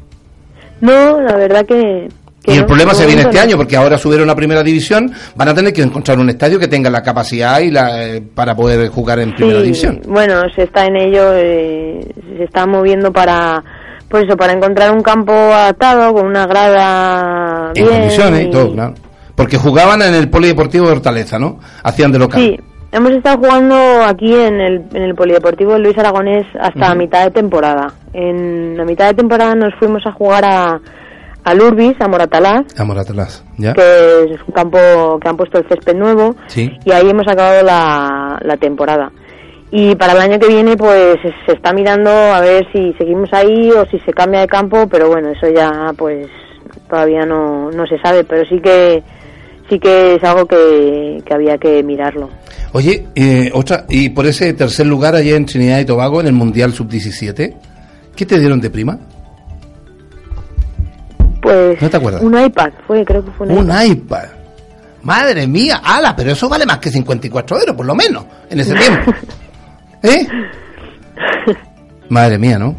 No, 0.81 1.21
la 1.21 1.37
verdad 1.37 1.65
que... 1.67 2.09
que 2.43 2.53
Y 2.53 2.55
el 2.55 2.61
no, 2.63 2.67
problema 2.67 2.95
se 2.95 3.07
viene 3.07 3.23
este 3.23 3.39
año, 3.39 3.57
porque 3.57 3.77
ahora 3.77 3.99
subieron 3.99 4.29
a 4.31 4.35
primera 4.35 4.63
división, 4.63 5.13
van 5.35 5.49
a 5.49 5.55
tener 5.55 5.73
que 5.73 5.83
encontrar 5.83 6.19
un 6.19 6.31
estadio 6.31 6.59
que 6.59 6.69
tenga 6.69 6.89
la 6.91 7.03
capacidad 7.03 7.61
y 7.61 7.71
la, 7.71 8.03
eh, 8.07 8.23
para 8.35 8.55
poder 8.55 8.89
jugar 8.89 9.19
en 9.21 9.35
primera 9.35 9.59
Sí, 9.59 9.65
división. 9.65 10.01
Bueno, 10.07 10.41
se 10.55 10.63
está 10.65 10.87
en 10.87 10.97
ello, 10.97 11.33
eh, 11.35 12.01
se 12.39 12.45
está 12.45 12.67
moviendo 12.67 13.13
para, 13.13 13.63
pues 14.09 14.25
eso, 14.27 14.37
para 14.37 14.53
encontrar 14.55 14.91
un 14.93 15.03
campo 15.03 15.33
adaptado 15.33 16.13
con 16.15 16.27
una 16.27 16.47
grada 16.47 17.73
En 17.75 17.85
bien. 17.85 17.97
condiciones 18.01 18.41
y 18.41 18.49
y- 18.49 18.51
todo, 18.51 18.73
claro. 18.73 18.95
Porque 19.35 19.57
jugaban 19.57 20.03
en 20.03 20.13
el 20.15 20.29
Polideportivo 20.29 20.87
de 20.87 20.93
Hortaleza, 20.93 21.39
¿no? 21.39 21.61
Hacían 21.83 22.13
de 22.13 22.19
local. 22.19 22.43
Sí, 22.43 22.59
hemos 22.93 23.11
estado 23.13 23.39
jugando 23.39 23.75
aquí 24.05 24.35
en 24.35 24.61
el, 24.61 24.85
en 24.95 25.03
el 25.03 25.15
Polideportivo 25.15 25.79
Luis 25.79 25.97
Aragonés 25.99 26.47
hasta 26.59 26.89
Ujú. 26.91 26.99
mitad 26.99 27.25
de 27.25 27.31
temporada. 27.31 27.89
En 28.13 28.77
la 28.77 28.85
mitad 28.85 29.09
de 29.09 29.15
temporada 29.15 29.55
nos 29.55 29.75
fuimos 29.79 30.03
a 30.07 30.13
jugar 30.13 30.45
a, 30.45 30.81
a 31.45 31.55
Lurbis, 31.55 31.95
a 32.01 32.09
Moratalaz, 32.09 32.67
A 32.79 32.85
Moratalaz, 32.85 33.45
¿ya? 33.59 33.73
que 33.73 34.25
es 34.35 34.41
un 34.47 34.53
campo 34.55 34.79
que 35.21 35.29
han 35.29 35.37
puesto 35.37 35.59
el 35.59 35.69
césped 35.69 35.95
nuevo, 35.97 36.35
Sí. 36.49 36.71
y 36.85 36.93
ahí 36.93 37.09
hemos 37.09 37.27
acabado 37.29 37.63
la, 37.63 38.39
la 38.43 38.57
temporada. 38.57 39.11
Y 39.73 39.95
para 39.95 40.15
el 40.15 40.19
año 40.19 40.39
que 40.41 40.49
viene, 40.49 40.77
pues 40.77 41.19
se 41.47 41.53
está 41.53 41.73
mirando 41.73 42.11
a 42.11 42.41
ver 42.41 42.67
si 42.73 42.93
seguimos 42.99 43.33
ahí 43.33 43.71
o 43.71 43.87
si 43.87 44.01
se 44.01 44.13
cambia 44.13 44.41
de 44.41 44.49
campo, 44.49 44.89
pero 44.91 45.09
bueno, 45.09 45.29
eso 45.29 45.47
ya 45.49 45.93
pues 45.97 46.27
todavía 46.89 47.25
no, 47.25 47.71
no 47.71 47.87
se 47.87 47.97
sabe, 48.01 48.25
pero 48.25 48.45
sí 48.49 48.59
que 48.61 49.01
sí 49.71 49.79
que 49.79 50.17
es 50.17 50.25
algo 50.25 50.47
que, 50.47 51.23
que 51.25 51.33
había 51.35 51.57
que 51.57 51.83
mirarlo. 51.83 52.29
Oye, 52.73 53.07
eh, 53.15 53.51
otra, 53.55 53.87
y 53.89 54.11
por 54.11 54.27
ese 54.27 54.53
tercer 54.53 54.87
lugar 54.87 55.15
allá 55.15 55.37
en 55.37 55.47
Trinidad 55.47 55.79
y 55.79 55.85
Tobago, 55.87 56.21
en 56.21 56.27
el 56.27 56.33
Mundial 56.35 56.73
Sub-17, 56.73 57.55
¿qué 58.15 58.27
te 58.27 58.39
dieron 58.39 58.61
de 58.61 58.69
prima? 58.71 58.99
Pues 61.41 61.81
¿No 61.81 61.89
te 61.89 61.97
acuerdas? 61.97 62.23
un 62.23 62.39
iPad 62.39 62.71
fue, 62.87 63.05
creo 63.05 63.25
que 63.25 63.31
fue 63.33 63.47
un, 63.47 63.59
Un 63.59 63.65
iPad. 63.67 63.85
iPad. 63.87 64.25
Madre 65.03 65.47
mía, 65.47 65.81
ala, 65.83 66.15
pero 66.15 66.33
eso 66.33 66.49
vale 66.49 66.67
más 66.67 66.79
que 66.79 66.91
54 66.91 67.59
euros, 67.61 67.75
por 67.75 67.87
lo 67.87 67.95
menos, 67.95 68.25
en 68.51 68.61
ese 68.61 68.75
tiempo. 68.75 69.13
¿Eh? 70.03 70.27
Madre 72.11 72.39
mía, 72.39 72.59
¿no? 72.59 72.77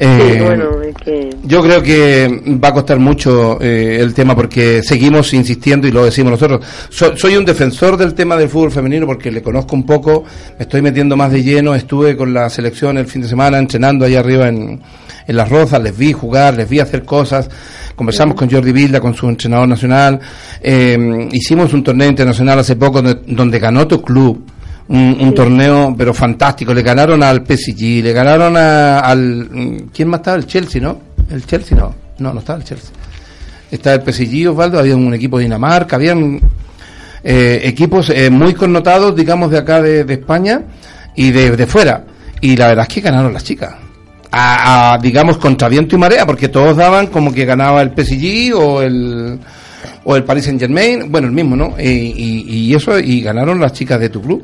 Sí, 0.00 0.04
Eh, 0.06 0.42
bueno, 0.44 0.80
es 0.82 0.94
que 0.94 1.30
Yo 1.42 1.60
creo 1.62 1.82
que 1.82 2.58
va 2.62 2.68
a 2.68 2.72
costar 2.74 2.98
mucho 3.00 3.60
eh, 3.60 3.98
el 4.00 4.14
tema 4.14 4.36
porque 4.36 4.80
seguimos 4.82 5.34
insistiendo 5.34 5.88
y 5.88 5.90
lo 5.90 6.04
decimos 6.04 6.30
nosotros. 6.32 6.64
So- 6.88 7.16
soy 7.16 7.36
un 7.36 7.44
defensor 7.44 7.96
del 7.96 8.14
tema 8.14 8.36
del 8.36 8.48
fútbol 8.48 8.70
femenino 8.70 9.06
porque 9.06 9.30
le 9.32 9.42
conozco 9.42 9.74
un 9.74 9.84
poco, 9.84 10.24
me 10.56 10.62
estoy 10.62 10.82
metiendo 10.82 11.16
más 11.16 11.32
de 11.32 11.42
lleno, 11.42 11.74
estuve 11.74 12.16
con 12.16 12.32
la 12.32 12.48
selección 12.48 12.96
el 12.98 13.06
fin 13.06 13.22
de 13.22 13.28
semana 13.28 13.58
entrenando 13.58 14.04
allá 14.04 14.20
arriba 14.20 14.48
en, 14.48 14.80
en 15.26 15.36
Las 15.36 15.48
Rozas, 15.48 15.82
les 15.82 15.96
vi 15.98 16.12
jugar, 16.12 16.54
les 16.56 16.68
vi 16.68 16.78
hacer 16.78 17.04
cosas, 17.04 17.50
conversamos 17.96 18.36
con 18.36 18.48
Jordi 18.48 18.70
Vilda, 18.70 19.00
con 19.00 19.14
su 19.14 19.28
entrenador 19.28 19.66
nacional, 19.66 20.20
eh, 20.62 21.28
hicimos 21.32 21.72
un 21.72 21.82
torneo 21.82 22.08
internacional 22.08 22.58
hace 22.60 22.76
poco 22.76 23.02
donde, 23.02 23.20
donde 23.26 23.58
ganó 23.58 23.86
tu 23.88 24.00
club 24.00 24.44
un, 24.88 25.16
un 25.20 25.34
torneo 25.34 25.94
pero 25.96 26.14
fantástico. 26.14 26.74
Le 26.74 26.82
ganaron 26.82 27.22
al 27.22 27.44
PSG 27.46 28.02
le 28.02 28.12
ganaron 28.12 28.56
al 28.56 29.88
quién 29.92 30.08
más 30.08 30.20
estaba 30.20 30.36
el 30.36 30.46
Chelsea 30.46 30.80
no 30.80 31.00
el 31.30 31.44
Chelsea 31.46 31.76
no. 31.76 31.94
No 32.18 32.32
no 32.32 32.40
estaba 32.40 32.58
el 32.58 32.64
Chelsea. 32.64 32.90
Estaba 33.70 33.96
el 33.96 34.12
PSG 34.12 34.48
Osvaldo 34.50 34.78
había 34.78 34.96
un 34.96 35.12
equipo 35.14 35.38
de 35.38 35.44
Dinamarca 35.44 35.96
habían 35.96 36.40
eh, 37.22 37.60
equipos 37.64 38.10
eh, 38.10 38.30
muy 38.30 38.54
connotados 38.54 39.14
digamos 39.14 39.50
de 39.50 39.58
acá 39.58 39.82
de, 39.82 40.00
España 40.12 40.62
y 41.14 41.30
de, 41.30 41.56
de 41.56 41.66
fuera. 41.66 42.04
Y 42.40 42.56
la 42.56 42.68
verdad 42.68 42.86
es 42.88 42.94
que 42.94 43.00
ganaron 43.00 43.32
las 43.32 43.44
chicas. 43.44 43.74
A, 44.30 44.94
a, 44.94 44.98
digamos 44.98 45.38
contra 45.38 45.68
viento 45.68 45.96
y 45.96 45.98
marea 45.98 46.26
porque 46.26 46.48
todos 46.48 46.76
daban 46.76 47.06
como 47.06 47.32
que 47.32 47.46
ganaba 47.46 47.80
el 47.80 47.92
PSG 47.96 48.54
o 48.54 48.82
el 48.82 49.38
o 50.04 50.16
el 50.16 50.24
Paris 50.24 50.44
Saint 50.44 50.60
Germain, 50.60 51.10
bueno, 51.10 51.26
el 51.26 51.34
mismo, 51.34 51.54
¿no? 51.54 51.74
Y, 51.78 52.44
y, 52.48 52.74
eso, 52.74 52.98
y 52.98 53.20
ganaron 53.20 53.60
las 53.60 53.74
chicas 53.74 54.00
de 54.00 54.08
tu 54.08 54.22
club. 54.22 54.42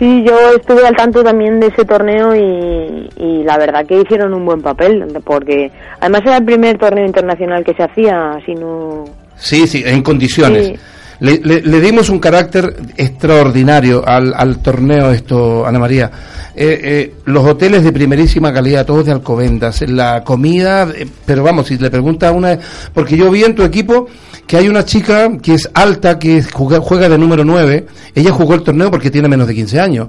Sí, 0.00 0.24
yo 0.26 0.34
estuve 0.56 0.86
al 0.86 0.96
tanto 0.96 1.22
también 1.22 1.60
de 1.60 1.66
ese 1.66 1.84
torneo 1.84 2.34
y, 2.34 3.10
y, 3.22 3.42
la 3.44 3.58
verdad 3.58 3.84
que 3.86 4.00
hicieron 4.00 4.32
un 4.32 4.46
buen 4.46 4.62
papel, 4.62 5.04
porque 5.22 5.70
además 6.00 6.22
era 6.24 6.38
el 6.38 6.44
primer 6.46 6.78
torneo 6.78 7.04
internacional 7.04 7.62
que 7.62 7.74
se 7.74 7.82
hacía, 7.82 8.38
si 8.46 8.54
no... 8.54 9.04
Sí, 9.36 9.66
sí, 9.66 9.82
en 9.84 10.02
condiciones. 10.02 10.80
Le, 11.20 11.38
le, 11.38 11.80
dimos 11.80 12.08
un 12.08 12.18
carácter 12.18 12.74
extraordinario 12.96 14.02
al, 14.06 14.32
al 14.34 14.62
torneo 14.62 15.10
esto, 15.10 15.66
Ana 15.66 15.78
María. 15.78 16.10
Eh, 16.56 16.80
eh, 16.82 17.14
los 17.26 17.46
hoteles 17.46 17.84
de 17.84 17.92
primerísima 17.92 18.52
calidad, 18.52 18.86
todos 18.86 19.04
de 19.04 19.12
Alcobendas, 19.12 19.82
la 19.82 20.24
comida, 20.24 20.88
eh, 20.94 21.06
pero 21.26 21.42
vamos, 21.42 21.68
si 21.68 21.76
le 21.76 21.90
pregunta 21.90 22.28
a 22.28 22.32
una... 22.32 22.58
Porque 22.94 23.18
yo 23.18 23.30
vi 23.30 23.44
en 23.44 23.54
tu 23.54 23.62
equipo 23.62 24.08
que 24.46 24.56
hay 24.56 24.68
una 24.68 24.84
chica 24.84 25.30
que 25.42 25.54
es 25.54 25.68
alta, 25.74 26.18
que 26.18 26.42
juega, 26.42 27.08
de 27.08 27.18
número 27.18 27.44
9, 27.44 27.86
ella 28.14 28.30
jugó 28.32 28.54
el 28.54 28.62
torneo 28.62 28.90
porque 28.90 29.10
tiene 29.10 29.28
menos 29.28 29.46
de 29.46 29.54
15 29.54 29.78
años. 29.78 30.08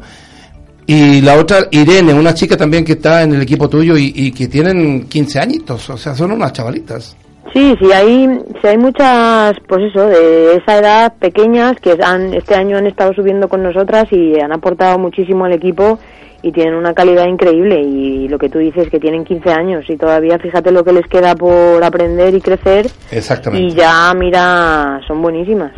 Y 0.88 1.20
la 1.22 1.36
otra, 1.36 1.68
Irene, 1.72 2.14
una 2.14 2.34
chica 2.34 2.56
también 2.56 2.86
que 2.86 2.94
está 2.94 3.22
en 3.24 3.36
el 3.36 3.42
equipo 3.42 3.68
tuyo 3.68 3.98
y, 3.98 4.14
y 4.16 4.32
que 4.32 4.48
tienen 4.48 5.08
15 5.08 5.40
añitos, 5.40 5.90
o 5.90 5.98
sea, 5.98 6.16
son 6.16 6.32
unas 6.32 6.54
chavalitas. 6.54 7.18
Sí, 7.54 7.76
sí, 7.82 7.92
hay, 7.92 8.40
sí, 8.62 8.68
hay 8.68 8.78
muchas, 8.78 9.54
pues 9.68 9.84
eso, 9.84 10.08
de 10.08 10.56
esa 10.56 10.78
edad 10.78 11.14
pequeñas 11.20 11.76
que 11.82 11.98
han, 12.02 12.34
este 12.34 12.56
año 12.56 12.78
han 12.78 12.88
estado 12.88 13.14
subiendo 13.14 13.50
con 13.50 13.62
nosotras 13.62 14.06
y 14.12 14.40
han 14.40 14.54
aportado 14.54 14.98
muchísimo 14.98 15.44
al 15.44 15.54
equipo 15.54 16.00
y 16.44 16.52
tienen 16.54 16.76
una 16.76 16.94
calidad 16.94 17.28
increíble. 17.28 17.82
Y 17.82 18.30
lo 18.30 18.38
que 18.38 18.50
tú 18.50 18.60
dices 18.60 18.90
que 18.90 19.00
tienen 19.00 19.26
15 19.26 19.50
años 19.52 19.86
y 19.90 19.98
todavía 19.98 20.40
fíjate 20.40 20.72
lo 20.72 20.84
que 20.84 20.94
les 20.94 21.06
queda 21.08 21.36
por 21.36 21.84
aprender 21.84 22.34
y 22.34 22.42
crecer. 22.42 22.88
Exactamente. 23.12 23.68
y 23.68 23.72
ya 23.72 24.14
mira 24.14 25.02
son 25.08 25.22
buenísimas. 25.22 25.74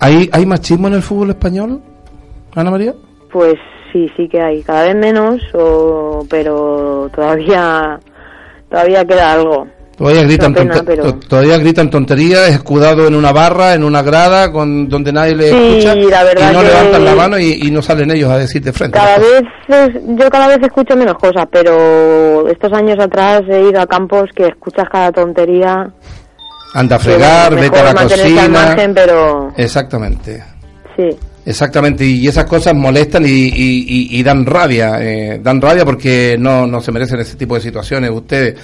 ¿hay, 0.00 0.30
hay 0.32 0.46
machismo 0.46 0.88
en 0.88 0.94
el 0.94 1.02
fútbol 1.02 1.30
español 1.30 1.80
Ana 2.54 2.70
María? 2.70 2.94
pues 3.32 3.54
sí 3.92 4.10
sí 4.16 4.28
que 4.28 4.40
hay. 4.40 4.62
Cada 4.62 4.84
vez 4.84 4.96
menos 4.96 5.42
o, 5.54 6.24
pero 6.30 7.10
todavía 7.14 8.00
todavía 8.70 9.04
queda 9.04 9.32
algo 9.32 9.66
Todavía 9.98 10.22
gritan, 10.22 10.54
todavía 11.26 11.58
gritan 11.58 11.90
tonterías, 11.90 12.50
escudado 12.50 13.08
en 13.08 13.16
una 13.16 13.32
barra, 13.32 13.74
en 13.74 13.82
una 13.82 14.00
grada, 14.00 14.52
con 14.52 14.88
donde 14.88 15.12
nadie 15.12 15.34
le 15.34 15.48
escucha, 15.48 15.92
y 15.96 16.52
no 16.52 16.62
levantan 16.62 17.04
la 17.04 17.14
mano 17.16 17.36
y, 17.36 17.68
no 17.72 17.82
salen 17.82 18.12
ellos 18.12 18.30
a 18.30 18.38
decir 18.38 18.62
de 18.62 18.72
frente. 18.72 18.96
Cada 18.96 19.18
vez, 19.18 19.42
yo 20.06 20.30
cada 20.30 20.46
vez 20.46 20.58
escucho 20.62 20.94
menos 20.94 21.18
cosas, 21.18 21.46
pero 21.50 22.48
estos 22.48 22.72
años 22.72 22.96
atrás 23.00 23.42
he 23.48 23.60
ido 23.68 23.80
a 23.80 23.86
campos 23.88 24.30
que 24.36 24.46
escuchas 24.46 24.88
cada 24.88 25.10
tontería. 25.10 25.90
Anda 26.74 26.94
a 26.94 26.98
fregar, 27.00 27.56
vete 27.56 27.80
a 27.80 27.92
la 27.92 28.02
cocina. 28.02 28.76
pero... 28.94 29.52
Exactamente. 29.56 30.44
Sí. 30.96 31.08
Exactamente, 31.46 32.04
y 32.04 32.26
esas 32.26 32.44
cosas 32.44 32.74
molestan 32.74 33.24
y, 33.26 34.22
dan 34.22 34.44
rabia, 34.44 34.98
eh, 35.00 35.40
dan 35.42 35.60
rabia 35.60 35.84
porque 35.84 36.36
no, 36.38 36.66
no 36.66 36.80
se 36.82 36.92
merecen 36.92 37.20
ese 37.20 37.36
tipo 37.36 37.54
de 37.54 37.62
situaciones. 37.62 38.10
Ustedes 38.10 38.54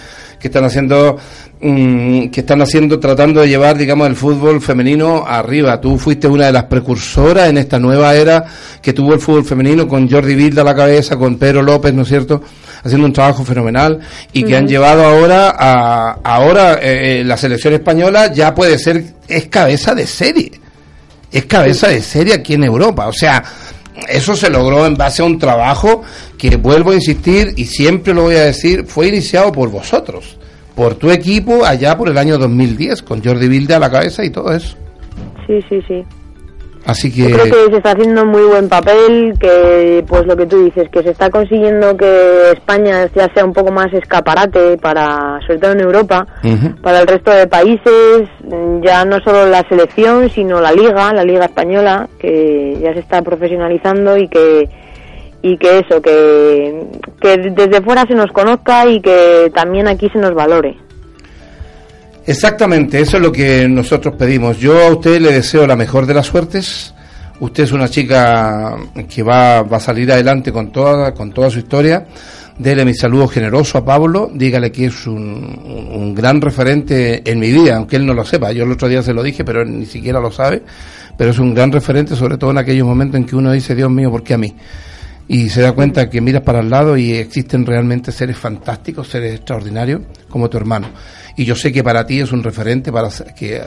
que 0.44 0.48
están 0.48 0.64
haciendo, 0.64 1.16
mm, 1.62 2.26
que 2.26 2.40
están 2.40 2.60
haciendo, 2.60 3.00
tratando 3.00 3.40
de 3.40 3.48
llevar, 3.48 3.78
digamos, 3.78 4.06
el 4.06 4.14
fútbol 4.14 4.60
femenino 4.60 5.24
arriba. 5.26 5.80
Tú 5.80 5.98
fuiste 5.98 6.28
una 6.28 6.44
de 6.44 6.52
las 6.52 6.64
precursoras 6.64 7.48
en 7.48 7.56
esta 7.56 7.78
nueva 7.78 8.14
era 8.14 8.44
que 8.82 8.92
tuvo 8.92 9.14
el 9.14 9.20
fútbol 9.20 9.46
femenino 9.46 9.88
con 9.88 10.06
Jordi 10.06 10.34
Vilda 10.34 10.60
a 10.60 10.66
la 10.66 10.74
cabeza, 10.74 11.16
con 11.16 11.38
Pedro 11.38 11.62
López, 11.62 11.94
¿no 11.94 12.02
es 12.02 12.08
cierto? 12.08 12.42
Haciendo 12.82 13.06
un 13.06 13.14
trabajo 13.14 13.42
fenomenal 13.42 13.98
y 14.34 14.42
que 14.44 14.54
han 14.54 14.68
llevado 14.68 15.02
ahora 15.02 15.56
a, 15.58 16.18
ahora 16.22 16.74
eh, 16.74 17.20
eh, 17.20 17.24
la 17.24 17.38
selección 17.38 17.72
española 17.72 18.30
ya 18.30 18.54
puede 18.54 18.78
ser, 18.78 19.02
es 19.26 19.46
cabeza 19.46 19.94
de 19.94 20.06
serie 20.06 20.63
es 21.34 21.46
cabeza 21.46 21.88
de 21.88 22.00
serie 22.00 22.34
aquí 22.34 22.54
en 22.54 22.62
Europa. 22.62 23.08
O 23.08 23.12
sea, 23.12 23.42
eso 24.08 24.36
se 24.36 24.48
logró 24.48 24.86
en 24.86 24.94
base 24.94 25.20
a 25.20 25.24
un 25.24 25.38
trabajo 25.38 26.02
que, 26.38 26.56
vuelvo 26.56 26.92
a 26.92 26.94
insistir, 26.94 27.52
y 27.56 27.64
siempre 27.64 28.14
lo 28.14 28.22
voy 28.22 28.36
a 28.36 28.44
decir, 28.44 28.84
fue 28.86 29.08
iniciado 29.08 29.50
por 29.50 29.68
vosotros, 29.68 30.38
por 30.76 30.94
tu 30.94 31.10
equipo 31.10 31.64
allá 31.64 31.98
por 31.98 32.08
el 32.08 32.18
año 32.18 32.38
2010, 32.38 33.02
con 33.02 33.22
Jordi 33.22 33.48
Vilde 33.48 33.74
a 33.74 33.80
la 33.80 33.90
cabeza 33.90 34.24
y 34.24 34.30
todo 34.30 34.52
eso. 34.52 34.76
Sí, 35.46 35.60
sí, 35.68 35.80
sí. 35.88 36.04
Así 36.86 37.12
que... 37.12 37.32
creo 37.32 37.44
que 37.44 37.70
se 37.70 37.76
está 37.78 37.92
haciendo 37.92 38.26
muy 38.26 38.42
buen 38.42 38.68
papel, 38.68 39.34
que 39.40 40.04
pues 40.06 40.26
lo 40.26 40.36
que 40.36 40.46
tú 40.46 40.64
dices, 40.64 40.88
que 40.90 41.02
se 41.02 41.10
está 41.10 41.30
consiguiendo 41.30 41.96
que 41.96 42.52
España 42.52 43.08
ya 43.14 43.32
sea 43.32 43.44
un 43.44 43.52
poco 43.52 43.72
más 43.72 43.92
escaparate 43.92 44.76
para, 44.76 45.40
sobre 45.46 45.58
todo 45.58 45.72
en 45.72 45.80
Europa, 45.80 46.26
para 46.82 47.00
el 47.00 47.06
resto 47.06 47.30
de 47.30 47.46
países, 47.46 48.28
ya 48.82 49.04
no 49.04 49.18
solo 49.20 49.46
la 49.46 49.66
selección, 49.68 50.28
sino 50.30 50.60
la 50.60 50.72
liga, 50.72 51.12
la 51.12 51.24
liga 51.24 51.46
española, 51.46 52.08
que 52.18 52.78
ya 52.80 52.92
se 52.92 53.00
está 53.00 53.22
profesionalizando 53.22 54.16
y 54.18 54.28
que 54.28 54.68
y 55.42 55.58
que 55.58 55.80
eso, 55.80 56.00
que, 56.00 56.86
que 57.20 57.36
desde 57.36 57.82
fuera 57.82 58.06
se 58.08 58.14
nos 58.14 58.32
conozca 58.32 58.88
y 58.88 59.02
que 59.02 59.52
también 59.54 59.86
aquí 59.86 60.08
se 60.08 60.18
nos 60.18 60.34
valore. 60.34 60.78
Exactamente, 62.26 63.00
eso 63.00 63.18
es 63.18 63.22
lo 63.22 63.30
que 63.30 63.68
nosotros 63.68 64.14
pedimos. 64.16 64.58
Yo 64.58 64.86
a 64.86 64.90
usted 64.90 65.20
le 65.20 65.32
deseo 65.32 65.66
la 65.66 65.76
mejor 65.76 66.06
de 66.06 66.14
las 66.14 66.26
suertes. 66.26 66.94
Usted 67.38 67.64
es 67.64 67.72
una 67.72 67.88
chica 67.88 68.76
que 69.08 69.22
va, 69.22 69.62
va 69.62 69.76
a 69.76 69.80
salir 69.80 70.10
adelante 70.10 70.50
con 70.50 70.72
toda, 70.72 71.12
con 71.12 71.32
toda 71.32 71.50
su 71.50 71.58
historia. 71.58 72.06
Dele 72.56 72.84
mi 72.86 72.94
saludo 72.94 73.28
generoso 73.28 73.76
a 73.76 73.84
Pablo, 73.84 74.30
dígale 74.32 74.72
que 74.72 74.86
es 74.86 75.06
un, 75.06 75.90
un, 75.92 76.14
gran 76.14 76.40
referente 76.40 77.28
en 77.28 77.40
mi 77.40 77.50
vida, 77.50 77.76
aunque 77.76 77.96
él 77.96 78.06
no 78.06 78.14
lo 78.14 78.24
sepa. 78.24 78.52
Yo 78.52 78.64
el 78.64 78.72
otro 78.72 78.88
día 78.88 79.02
se 79.02 79.12
lo 79.12 79.22
dije, 79.22 79.44
pero 79.44 79.60
él 79.60 79.80
ni 79.80 79.86
siquiera 79.86 80.20
lo 80.20 80.30
sabe. 80.30 80.62
Pero 81.18 81.30
es 81.30 81.38
un 81.38 81.52
gran 81.52 81.72
referente, 81.72 82.16
sobre 82.16 82.38
todo 82.38 82.52
en 82.52 82.58
aquellos 82.58 82.86
momentos 82.86 83.16
en 83.18 83.26
que 83.26 83.36
uno 83.36 83.52
dice, 83.52 83.74
Dios 83.74 83.90
mío, 83.90 84.10
¿por 84.10 84.22
qué 84.22 84.34
a 84.34 84.38
mí? 84.38 84.54
y 85.26 85.48
se 85.48 85.62
da 85.62 85.72
cuenta 85.72 86.10
que 86.10 86.20
miras 86.20 86.42
para 86.42 86.60
el 86.60 86.68
lado 86.68 86.96
y 86.96 87.14
existen 87.14 87.64
realmente 87.64 88.12
seres 88.12 88.36
fantásticos, 88.36 89.08
seres 89.08 89.36
extraordinarios 89.36 90.02
como 90.28 90.50
tu 90.50 90.56
hermano. 90.56 90.88
Y 91.36 91.44
yo 91.44 91.56
sé 91.56 91.72
que 91.72 91.82
para 91.82 92.06
ti 92.06 92.20
es 92.20 92.32
un 92.32 92.42
referente 92.42 92.92
para 92.92 93.08
que 93.36 93.60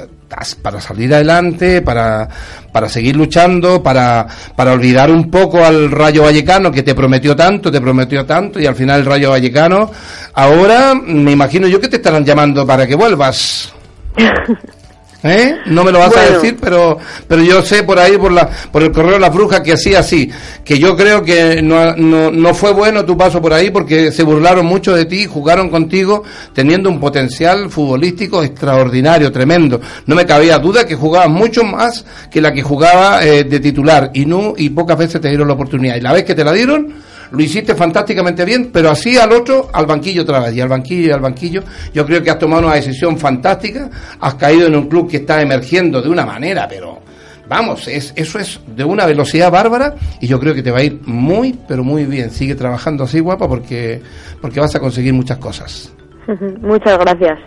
para 0.61 0.81
salir 0.81 1.13
adelante, 1.13 1.81
para, 1.81 2.27
para 2.71 2.89
seguir 2.89 3.15
luchando, 3.15 3.81
para, 3.81 4.25
para 4.55 4.73
olvidar 4.73 5.11
un 5.11 5.29
poco 5.29 5.63
al 5.63 5.91
Rayo 5.91 6.23
Vallecano 6.23 6.71
que 6.71 6.83
te 6.83 6.95
prometió 6.95 7.35
tanto, 7.35 7.71
te 7.71 7.81
prometió 7.81 8.25
tanto 8.25 8.59
y 8.59 8.65
al 8.65 8.75
final 8.75 9.01
el 9.01 9.05
Rayo 9.05 9.31
Vallecano 9.31 9.91
ahora 10.33 10.93
me 10.95 11.31
imagino 11.31 11.67
yo 11.67 11.79
que 11.79 11.87
te 11.87 11.97
estarán 11.97 12.25
llamando 12.25 12.65
para 12.65 12.87
que 12.87 12.95
vuelvas. 12.95 13.73
¿Eh? 15.23 15.57
No 15.65 15.83
me 15.83 15.91
lo 15.91 15.97
vas 15.97 16.15
a 16.15 16.33
decir, 16.33 16.57
pero 16.61 16.99
pero 17.27 17.41
yo 17.41 17.63
sé 17.63 17.81
por 17.81 17.97
ahí, 17.97 18.17
por 18.17 18.31
la 18.31 18.47
por 18.47 18.83
el 18.83 18.91
correo 18.91 19.13
de 19.13 19.19
las 19.19 19.33
brujas, 19.33 19.61
que 19.61 19.73
hacía 19.73 19.99
así. 19.99 20.29
Que 20.63 20.77
yo 20.77 20.95
creo 20.95 21.23
que 21.23 21.61
no, 21.61 21.95
no, 21.95 22.29
no 22.29 22.53
fue 22.53 22.71
bueno 22.71 23.03
tu 23.03 23.17
paso 23.17 23.41
por 23.41 23.51
ahí 23.51 23.71
porque 23.71 24.11
se 24.11 24.21
burlaron 24.21 24.65
mucho 24.65 24.95
de 24.95 25.05
ti, 25.05 25.25
jugaron 25.25 25.69
contigo 25.69 26.23
teniendo 26.53 26.89
un 26.89 26.99
potencial 26.99 27.71
futbolístico 27.71 28.43
extraordinario, 28.43 29.31
tremendo. 29.31 29.81
No 30.05 30.15
me 30.15 30.25
cabía 30.25 30.59
duda 30.59 30.85
que 30.85 30.95
jugabas 30.95 31.29
mucho 31.29 31.63
más 31.63 32.05
que 32.29 32.39
la 32.39 32.53
que 32.53 32.61
jugaba 32.61 33.23
eh, 33.23 33.43
de 33.43 33.59
titular 33.59 34.11
y 34.13 34.25
no 34.25 34.53
y 34.55 34.69
pocas 34.69 34.99
veces 34.99 35.19
te 35.19 35.29
dieron 35.29 35.47
la 35.47 35.55
oportunidad. 35.55 35.95
Y 35.95 36.01
la 36.01 36.13
vez 36.13 36.25
que 36.25 36.35
te 36.35 36.43
la 36.43 36.53
dieron, 36.53 36.93
lo 37.31 37.41
hiciste 37.41 37.75
fantásticamente 37.75 38.45
bien, 38.45 38.69
pero 38.71 38.89
así 38.89 39.17
al 39.17 39.31
otro, 39.31 39.69
al 39.73 39.85
banquillo 39.85 40.23
otra 40.23 40.39
vez, 40.39 40.55
y 40.55 40.61
al 40.61 40.69
banquillo 40.69 41.07
y 41.07 41.11
al 41.11 41.21
banquillo. 41.21 41.63
Yo 41.93 42.05
creo 42.05 42.23
que 42.23 42.29
has 42.29 42.39
tomado 42.39 42.65
una 42.65 42.75
decisión 42.75 43.17
fantástica, 43.17 43.89
has 44.19 44.35
caído 44.35 44.67
en 44.67 44.75
un 44.75 44.87
club 44.87 45.09
que 45.09 45.17
está 45.17 45.41
emergiendo 45.41 46.01
de 46.01 46.09
una 46.09 46.25
manera, 46.25 46.67
pero 46.67 46.99
vamos, 47.47 47.87
es, 47.87 48.13
eso 48.15 48.39
es 48.39 48.59
de 48.67 48.83
una 48.83 49.05
velocidad 49.05 49.51
bárbara 49.51 49.95
y 50.19 50.27
yo 50.27 50.39
creo 50.39 50.53
que 50.53 50.63
te 50.63 50.71
va 50.71 50.79
a 50.79 50.83
ir 50.83 51.01
muy, 51.05 51.57
pero 51.67 51.83
muy 51.83 52.05
bien. 52.05 52.31
Sigue 52.31 52.55
trabajando 52.55 53.03
así, 53.03 53.19
guapa, 53.19 53.47
porque, 53.47 54.01
porque 54.41 54.59
vas 54.59 54.75
a 54.75 54.79
conseguir 54.79 55.13
muchas 55.13 55.37
cosas. 55.37 55.91
Muchas 56.61 56.97
gracias. 56.99 57.39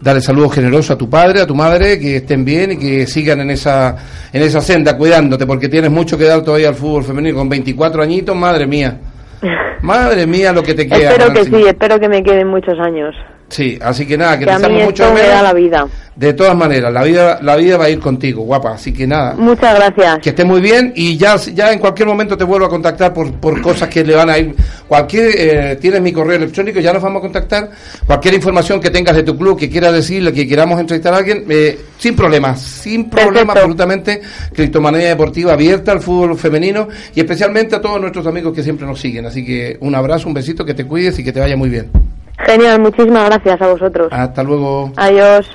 Dale 0.00 0.22
saludos 0.22 0.54
generosos 0.54 0.92
a 0.92 0.96
tu 0.96 1.10
padre, 1.10 1.42
a 1.42 1.46
tu 1.46 1.54
madre, 1.54 1.98
que 1.98 2.16
estén 2.16 2.42
bien 2.42 2.72
y 2.72 2.76
que 2.78 3.06
sigan 3.06 3.40
en 3.40 3.50
esa, 3.50 3.96
en 4.32 4.42
esa 4.42 4.62
senda 4.62 4.96
cuidándote, 4.96 5.46
porque 5.46 5.68
tienes 5.68 5.90
mucho 5.90 6.16
que 6.16 6.24
dar 6.24 6.42
todavía 6.42 6.68
al 6.68 6.74
fútbol 6.74 7.04
femenino. 7.04 7.36
Con 7.36 7.50
24 7.50 8.02
añitos, 8.02 8.34
madre 8.34 8.66
mía. 8.66 8.98
Madre 9.82 10.26
mía, 10.26 10.52
lo 10.52 10.62
que 10.62 10.74
te 10.74 10.86
queda. 10.86 11.10
Espero 11.10 11.32
que 11.32 11.44
sí, 11.44 11.66
espero 11.66 11.98
que 11.98 12.08
me 12.08 12.22
queden 12.22 12.48
muchos 12.48 12.78
años. 12.78 13.14
Sí, 13.48 13.78
así 13.82 14.06
que 14.06 14.16
nada, 14.16 14.38
que, 14.38 14.46
te 14.46 14.52
estamos 14.52 14.84
mucho 14.84 15.12
me 15.12 15.22
da 15.22 15.42
la 15.42 15.52
vida. 15.52 15.86
De 16.20 16.34
todas 16.34 16.54
maneras, 16.54 16.92
la 16.92 17.02
vida, 17.02 17.38
la 17.40 17.56
vida 17.56 17.78
va 17.78 17.86
a 17.86 17.88
ir 17.88 17.98
contigo, 17.98 18.42
guapa. 18.42 18.74
Así 18.74 18.92
que 18.92 19.06
nada. 19.06 19.34
Muchas 19.38 19.74
gracias. 19.74 20.18
Que 20.18 20.28
esté 20.28 20.44
muy 20.44 20.60
bien 20.60 20.92
y 20.94 21.16
ya, 21.16 21.36
ya 21.36 21.72
en 21.72 21.78
cualquier 21.78 22.08
momento 22.08 22.36
te 22.36 22.44
vuelvo 22.44 22.66
a 22.66 22.68
contactar 22.68 23.14
por, 23.14 23.32
por 23.36 23.62
cosas 23.62 23.88
que 23.88 24.04
le 24.04 24.14
van 24.14 24.28
a 24.28 24.36
ir. 24.36 24.54
Cualquier, 24.86 25.30
eh, 25.34 25.76
tienes 25.80 26.02
mi 26.02 26.12
correo 26.12 26.36
electrónico, 26.36 26.78
ya 26.78 26.92
nos 26.92 27.02
vamos 27.02 27.20
a 27.20 27.22
contactar. 27.22 27.70
Cualquier 28.06 28.34
información 28.34 28.80
que 28.80 28.90
tengas 28.90 29.16
de 29.16 29.22
tu 29.22 29.34
club, 29.34 29.58
que 29.58 29.70
quieras 29.70 29.94
decirle, 29.94 30.30
que 30.30 30.46
queramos 30.46 30.78
entrevistar 30.78 31.14
a 31.14 31.16
alguien, 31.16 31.46
eh, 31.48 31.78
sin 31.96 32.14
problema, 32.14 32.54
sin 32.54 33.08
problema 33.08 33.54
absolutamente. 33.54 34.20
Criptomanía 34.52 35.08
Deportiva 35.08 35.54
abierta 35.54 35.92
al 35.92 36.02
fútbol 36.02 36.36
femenino 36.36 36.86
y 37.14 37.20
especialmente 37.20 37.76
a 37.76 37.80
todos 37.80 37.98
nuestros 37.98 38.26
amigos 38.26 38.52
que 38.52 38.62
siempre 38.62 38.86
nos 38.86 39.00
siguen. 39.00 39.24
Así 39.24 39.42
que 39.42 39.78
un 39.80 39.94
abrazo, 39.94 40.28
un 40.28 40.34
besito, 40.34 40.66
que 40.66 40.74
te 40.74 40.84
cuides 40.84 41.18
y 41.18 41.24
que 41.24 41.32
te 41.32 41.40
vaya 41.40 41.56
muy 41.56 41.70
bien. 41.70 41.90
Genial, 42.44 42.78
muchísimas 42.78 43.24
gracias 43.24 43.62
a 43.62 43.68
vosotros. 43.68 44.08
Hasta 44.10 44.42
luego. 44.42 44.92
Adiós. 44.96 45.48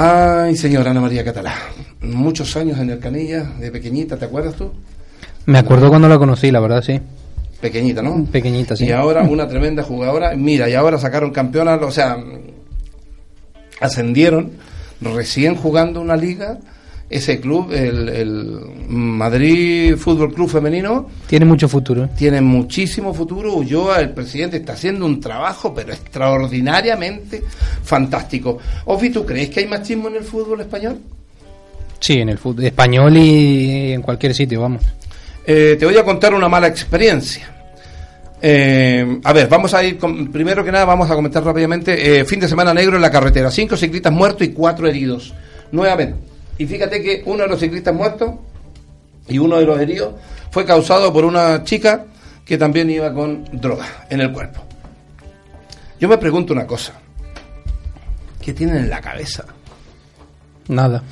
Ay, 0.00 0.54
señora 0.54 0.92
Ana 0.92 1.00
María 1.00 1.24
Catalá, 1.24 1.56
muchos 2.02 2.56
años 2.56 2.78
en 2.78 2.88
el 2.90 3.00
Canilla, 3.00 3.42
de 3.58 3.72
pequeñita, 3.72 4.16
¿te 4.16 4.26
acuerdas 4.26 4.54
tú? 4.54 4.70
Me 5.46 5.58
acuerdo 5.58 5.88
cuando 5.88 6.08
la 6.08 6.16
conocí, 6.16 6.52
la 6.52 6.60
verdad, 6.60 6.82
sí. 6.82 7.00
Pequeñita, 7.60 8.00
¿no? 8.00 8.24
Pequeñita, 8.26 8.76
sí. 8.76 8.86
Y 8.86 8.92
ahora 8.92 9.24
una 9.24 9.48
tremenda 9.48 9.82
jugadora. 9.82 10.36
Mira, 10.36 10.68
y 10.68 10.74
ahora 10.74 10.98
sacaron 10.98 11.32
campeona, 11.32 11.74
o 11.74 11.90
sea, 11.90 12.16
ascendieron 13.80 14.52
recién 15.00 15.56
jugando 15.56 16.00
una 16.00 16.16
liga. 16.16 16.58
Ese 17.10 17.40
club, 17.40 17.72
el, 17.72 18.08
el 18.10 18.60
Madrid 18.88 19.96
Fútbol 19.96 20.34
Club 20.34 20.48
Femenino, 20.50 21.08
Tiene 21.26 21.46
mucho 21.46 21.66
futuro. 21.66 22.04
¿eh? 22.04 22.08
tiene 22.16 22.40
muchísimo 22.42 23.14
futuro. 23.14 23.54
Ulloa, 23.54 24.00
el 24.00 24.10
presidente, 24.10 24.58
está 24.58 24.74
haciendo 24.74 25.06
un 25.06 25.18
trabajo, 25.18 25.72
pero 25.72 25.92
extraordinariamente 25.94 27.42
fantástico. 27.82 28.58
Ofi, 28.84 29.08
¿tú 29.10 29.24
crees 29.24 29.48
que 29.48 29.60
hay 29.60 29.66
machismo 29.66 30.08
en 30.08 30.16
el 30.16 30.24
fútbol 30.24 30.60
español? 30.60 30.98
Sí, 31.98 32.14
en 32.20 32.28
el 32.28 32.36
fútbol 32.38 32.66
español 32.66 33.16
y 33.16 33.92
en 33.92 34.02
cualquier 34.02 34.34
sitio, 34.34 34.60
vamos. 34.60 34.82
Eh, 35.46 35.76
te 35.78 35.86
voy 35.86 35.96
a 35.96 36.04
contar 36.04 36.34
una 36.34 36.48
mala 36.48 36.66
experiencia. 36.66 37.54
Eh, 38.40 39.18
a 39.24 39.32
ver, 39.32 39.48
vamos 39.48 39.72
a 39.74 39.82
ir, 39.82 39.96
con- 39.98 40.30
primero 40.30 40.62
que 40.62 40.70
nada 40.70 40.84
vamos 40.84 41.10
a 41.10 41.14
comentar 41.14 41.42
rápidamente, 41.42 42.20
eh, 42.20 42.24
fin 42.24 42.38
de 42.38 42.48
semana 42.48 42.72
negro 42.74 42.96
en 42.96 43.02
la 43.02 43.10
carretera, 43.10 43.50
cinco 43.50 43.76
ciclistas 43.76 44.12
muertos 44.12 44.46
y 44.46 44.50
cuatro 44.52 44.86
heridos, 44.86 45.34
nuevamente. 45.72 46.27
Y 46.58 46.66
fíjate 46.66 47.02
que 47.02 47.22
uno 47.24 47.44
de 47.44 47.48
los 47.48 47.60
ciclistas 47.60 47.94
muertos 47.94 48.32
y 49.28 49.38
uno 49.38 49.56
de 49.56 49.64
los 49.64 49.80
heridos 49.80 50.14
fue 50.50 50.64
causado 50.64 51.12
por 51.12 51.24
una 51.24 51.62
chica 51.62 52.04
que 52.44 52.58
también 52.58 52.90
iba 52.90 53.12
con 53.12 53.44
droga 53.52 54.06
en 54.10 54.20
el 54.20 54.32
cuerpo. 54.32 54.62
Yo 56.00 56.08
me 56.08 56.18
pregunto 56.18 56.52
una 56.52 56.66
cosa, 56.66 56.94
¿qué 58.40 58.52
tienen 58.52 58.76
en 58.76 58.90
la 58.90 59.00
cabeza? 59.00 59.44
Nada. 60.68 61.02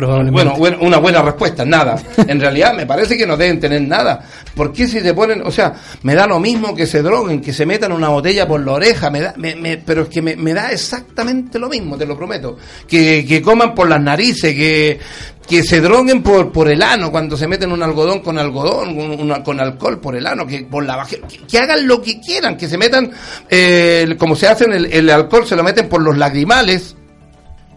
Probablemente. 0.00 0.58
Bueno, 0.58 0.78
una 0.80 0.96
buena 0.98 1.20
respuesta, 1.20 1.64
nada. 1.64 2.00
En 2.26 2.40
realidad 2.40 2.72
me 2.74 2.86
parece 2.86 3.18
que 3.18 3.26
no 3.26 3.36
deben 3.36 3.60
tener 3.60 3.82
nada. 3.82 4.20
¿Por 4.54 4.72
qué 4.72 4.86
si 4.88 5.00
se 5.00 5.12
ponen, 5.12 5.42
o 5.44 5.50
sea, 5.50 5.74
me 6.04 6.14
da 6.14 6.26
lo 6.26 6.40
mismo 6.40 6.74
que 6.74 6.86
se 6.86 7.02
droguen, 7.02 7.40
que 7.42 7.52
se 7.52 7.66
metan 7.66 7.92
una 7.92 8.08
botella 8.08 8.48
por 8.48 8.60
la 8.64 8.72
oreja, 8.72 9.10
me 9.10 9.20
da, 9.20 9.34
me- 9.36 9.54
me- 9.56 9.76
pero 9.76 10.02
es 10.02 10.08
que 10.08 10.22
me, 10.22 10.54
da 10.54 10.72
exactamente 10.72 11.58
lo 11.58 11.68
mismo, 11.68 11.98
te 11.98 12.06
lo 12.06 12.16
prometo. 12.16 12.56
Que, 12.88 13.24
que 13.28 13.42
coman 13.42 13.74
por 13.74 13.88
las 13.88 14.00
narices, 14.00 14.54
que, 14.54 14.98
que 15.46 15.62
se 15.62 15.80
droguen 15.82 16.22
por, 16.22 16.50
por 16.50 16.68
el 16.70 16.82
ano 16.82 17.10
cuando 17.10 17.36
se 17.36 17.46
meten 17.46 17.70
un 17.72 17.82
algodón 17.82 18.20
con 18.20 18.38
algodón, 18.38 19.42
con 19.42 19.60
alcohol 19.60 20.00
por 20.00 20.16
el 20.16 20.26
ano, 20.26 20.46
que 20.46 20.60
por 20.62 20.84
la 20.84 21.04
que, 21.06 21.20
que 21.46 21.58
hagan 21.58 21.86
lo 21.86 22.00
que 22.00 22.20
quieran, 22.20 22.56
que 22.56 22.68
se 22.68 22.78
metan, 22.78 23.10
eh, 23.50 24.16
como 24.18 24.34
se 24.34 24.48
hacen 24.48 24.72
el, 24.72 24.86
el 24.86 25.10
alcohol, 25.10 25.46
se 25.46 25.56
lo 25.56 25.62
meten 25.62 25.88
por 25.88 26.00
los 26.02 26.16
lagrimales 26.16 26.96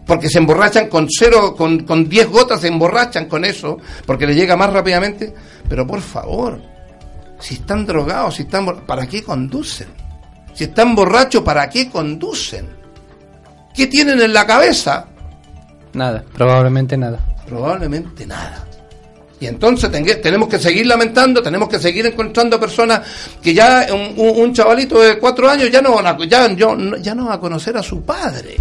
porque 0.06 0.28
se 0.28 0.38
emborrachan 0.38 0.88
con 0.88 1.08
cero, 1.10 1.54
con, 1.56 1.80
con 1.84 2.08
10 2.08 2.28
gotas 2.30 2.60
se 2.60 2.68
emborrachan 2.68 3.26
con 3.26 3.44
eso, 3.44 3.78
porque 4.06 4.26
le 4.26 4.34
llega 4.34 4.56
más 4.56 4.72
rápidamente. 4.72 5.34
Pero 5.68 5.86
por 5.86 6.00
favor, 6.00 6.60
si 7.40 7.54
están 7.54 7.86
drogados, 7.86 8.34
si 8.36 8.42
están, 8.42 8.66
¿para 8.86 9.06
qué 9.06 9.22
conducen? 9.22 9.88
Si 10.52 10.64
están 10.64 10.94
borrachos, 10.94 11.42
¿para 11.42 11.68
qué 11.68 11.90
conducen? 11.90 12.68
¿Qué 13.74 13.86
tienen 13.88 14.20
en 14.20 14.32
la 14.32 14.46
cabeza? 14.46 15.06
Nada, 15.94 16.22
probablemente 16.32 16.96
nada. 16.96 17.18
Probablemente 17.46 18.26
nada. 18.26 18.64
Y 19.40 19.46
entonces 19.46 19.90
tenemos 20.22 20.48
que 20.48 20.58
seguir 20.58 20.86
lamentando, 20.86 21.42
tenemos 21.42 21.68
que 21.68 21.78
seguir 21.78 22.06
encontrando 22.06 22.58
personas 22.58 23.00
que 23.42 23.52
ya 23.52 23.86
un, 23.92 24.54
chavalito 24.54 25.00
de 25.00 25.18
cuatro 25.18 25.48
años 25.50 25.70
ya 25.70 25.82
no, 25.82 25.94
van 25.96 26.06
a, 26.06 26.16
ya, 26.26 26.50
yo- 26.52 26.76
no- 26.76 26.96
ya 26.98 27.14
no 27.14 27.26
va 27.26 27.34
a 27.34 27.40
conocer 27.40 27.76
a 27.76 27.82
su 27.82 28.02
padre. 28.02 28.56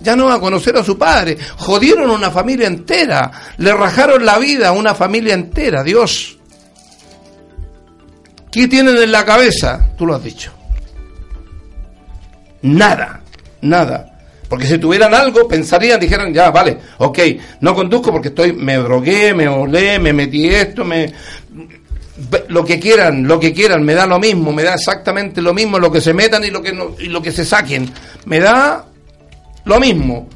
Ya 0.00 0.14
no 0.14 0.26
va 0.26 0.34
a 0.34 0.40
conocer 0.40 0.76
a 0.76 0.84
su 0.84 0.96
padre. 0.96 1.36
Jodieron 1.56 2.10
una 2.10 2.30
familia 2.30 2.66
entera. 2.66 3.30
Le 3.58 3.72
rajaron 3.72 4.24
la 4.24 4.38
vida 4.38 4.68
a 4.68 4.72
una 4.72 4.94
familia 4.94 5.34
entera. 5.34 5.82
Dios. 5.82 6.38
¿Qué 8.50 8.68
tienen 8.68 8.96
en 8.96 9.12
la 9.12 9.24
cabeza? 9.24 9.90
Tú 9.96 10.06
lo 10.06 10.14
has 10.14 10.22
dicho. 10.22 10.52
Nada, 12.62 13.20
nada. 13.60 14.18
Porque 14.48 14.66
si 14.66 14.78
tuvieran 14.78 15.14
algo, 15.14 15.46
pensarían, 15.46 16.00
dijeran, 16.00 16.32
ya, 16.32 16.50
vale, 16.50 16.78
ok, 16.98 17.18
no 17.60 17.74
conduzco 17.74 18.10
porque 18.10 18.28
estoy, 18.28 18.54
me 18.54 18.76
drogué, 18.76 19.34
me 19.34 19.46
olé, 19.46 19.98
me 19.98 20.12
metí 20.12 20.48
esto, 20.48 20.84
me... 20.84 21.12
Lo 22.48 22.64
que 22.64 22.80
quieran, 22.80 23.28
lo 23.28 23.38
que 23.38 23.52
quieran, 23.52 23.84
me 23.84 23.94
da 23.94 24.04
lo 24.04 24.18
mismo, 24.18 24.52
me 24.52 24.64
da 24.64 24.74
exactamente 24.74 25.40
lo 25.40 25.54
mismo 25.54 25.78
lo 25.78 25.92
que 25.92 26.00
se 26.00 26.12
metan 26.12 26.42
y 26.44 26.50
lo 26.50 26.60
que, 26.60 26.72
no, 26.72 26.96
y 26.98 27.06
lo 27.06 27.22
que 27.22 27.30
se 27.30 27.44
saquen. 27.44 27.88
Me 28.24 28.40
da 28.40 28.87
lo 29.68 29.78
mismo. 29.78 30.28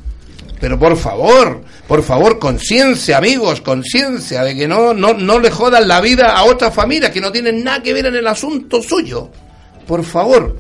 Pero 0.61 0.79
por 0.79 0.97
favor, 0.97 1.63
por 1.89 2.03
favor, 2.05 2.39
conciencia, 2.39 3.19
amigos, 3.19 3.61
conciencia 3.61 4.45
de 4.45 4.55
que 4.55 4.69
no, 4.69 4.95
no, 4.95 5.13
no 5.13 5.41
le 5.41 5.51
jodan 5.51 5.89
la 5.89 6.01
vida 6.01 6.37
a 6.37 6.45
otras 6.45 6.73
familias 6.73 7.11
que 7.11 7.21
no 7.21 7.33
tienen 7.33 7.65
nada 7.65 7.83
que 7.83 7.93
ver 7.93 8.07
en 8.07 8.15
el 8.15 8.27
asunto 8.29 8.81
suyo. 8.81 9.29
Por 9.87 10.05
favor. 10.05 10.57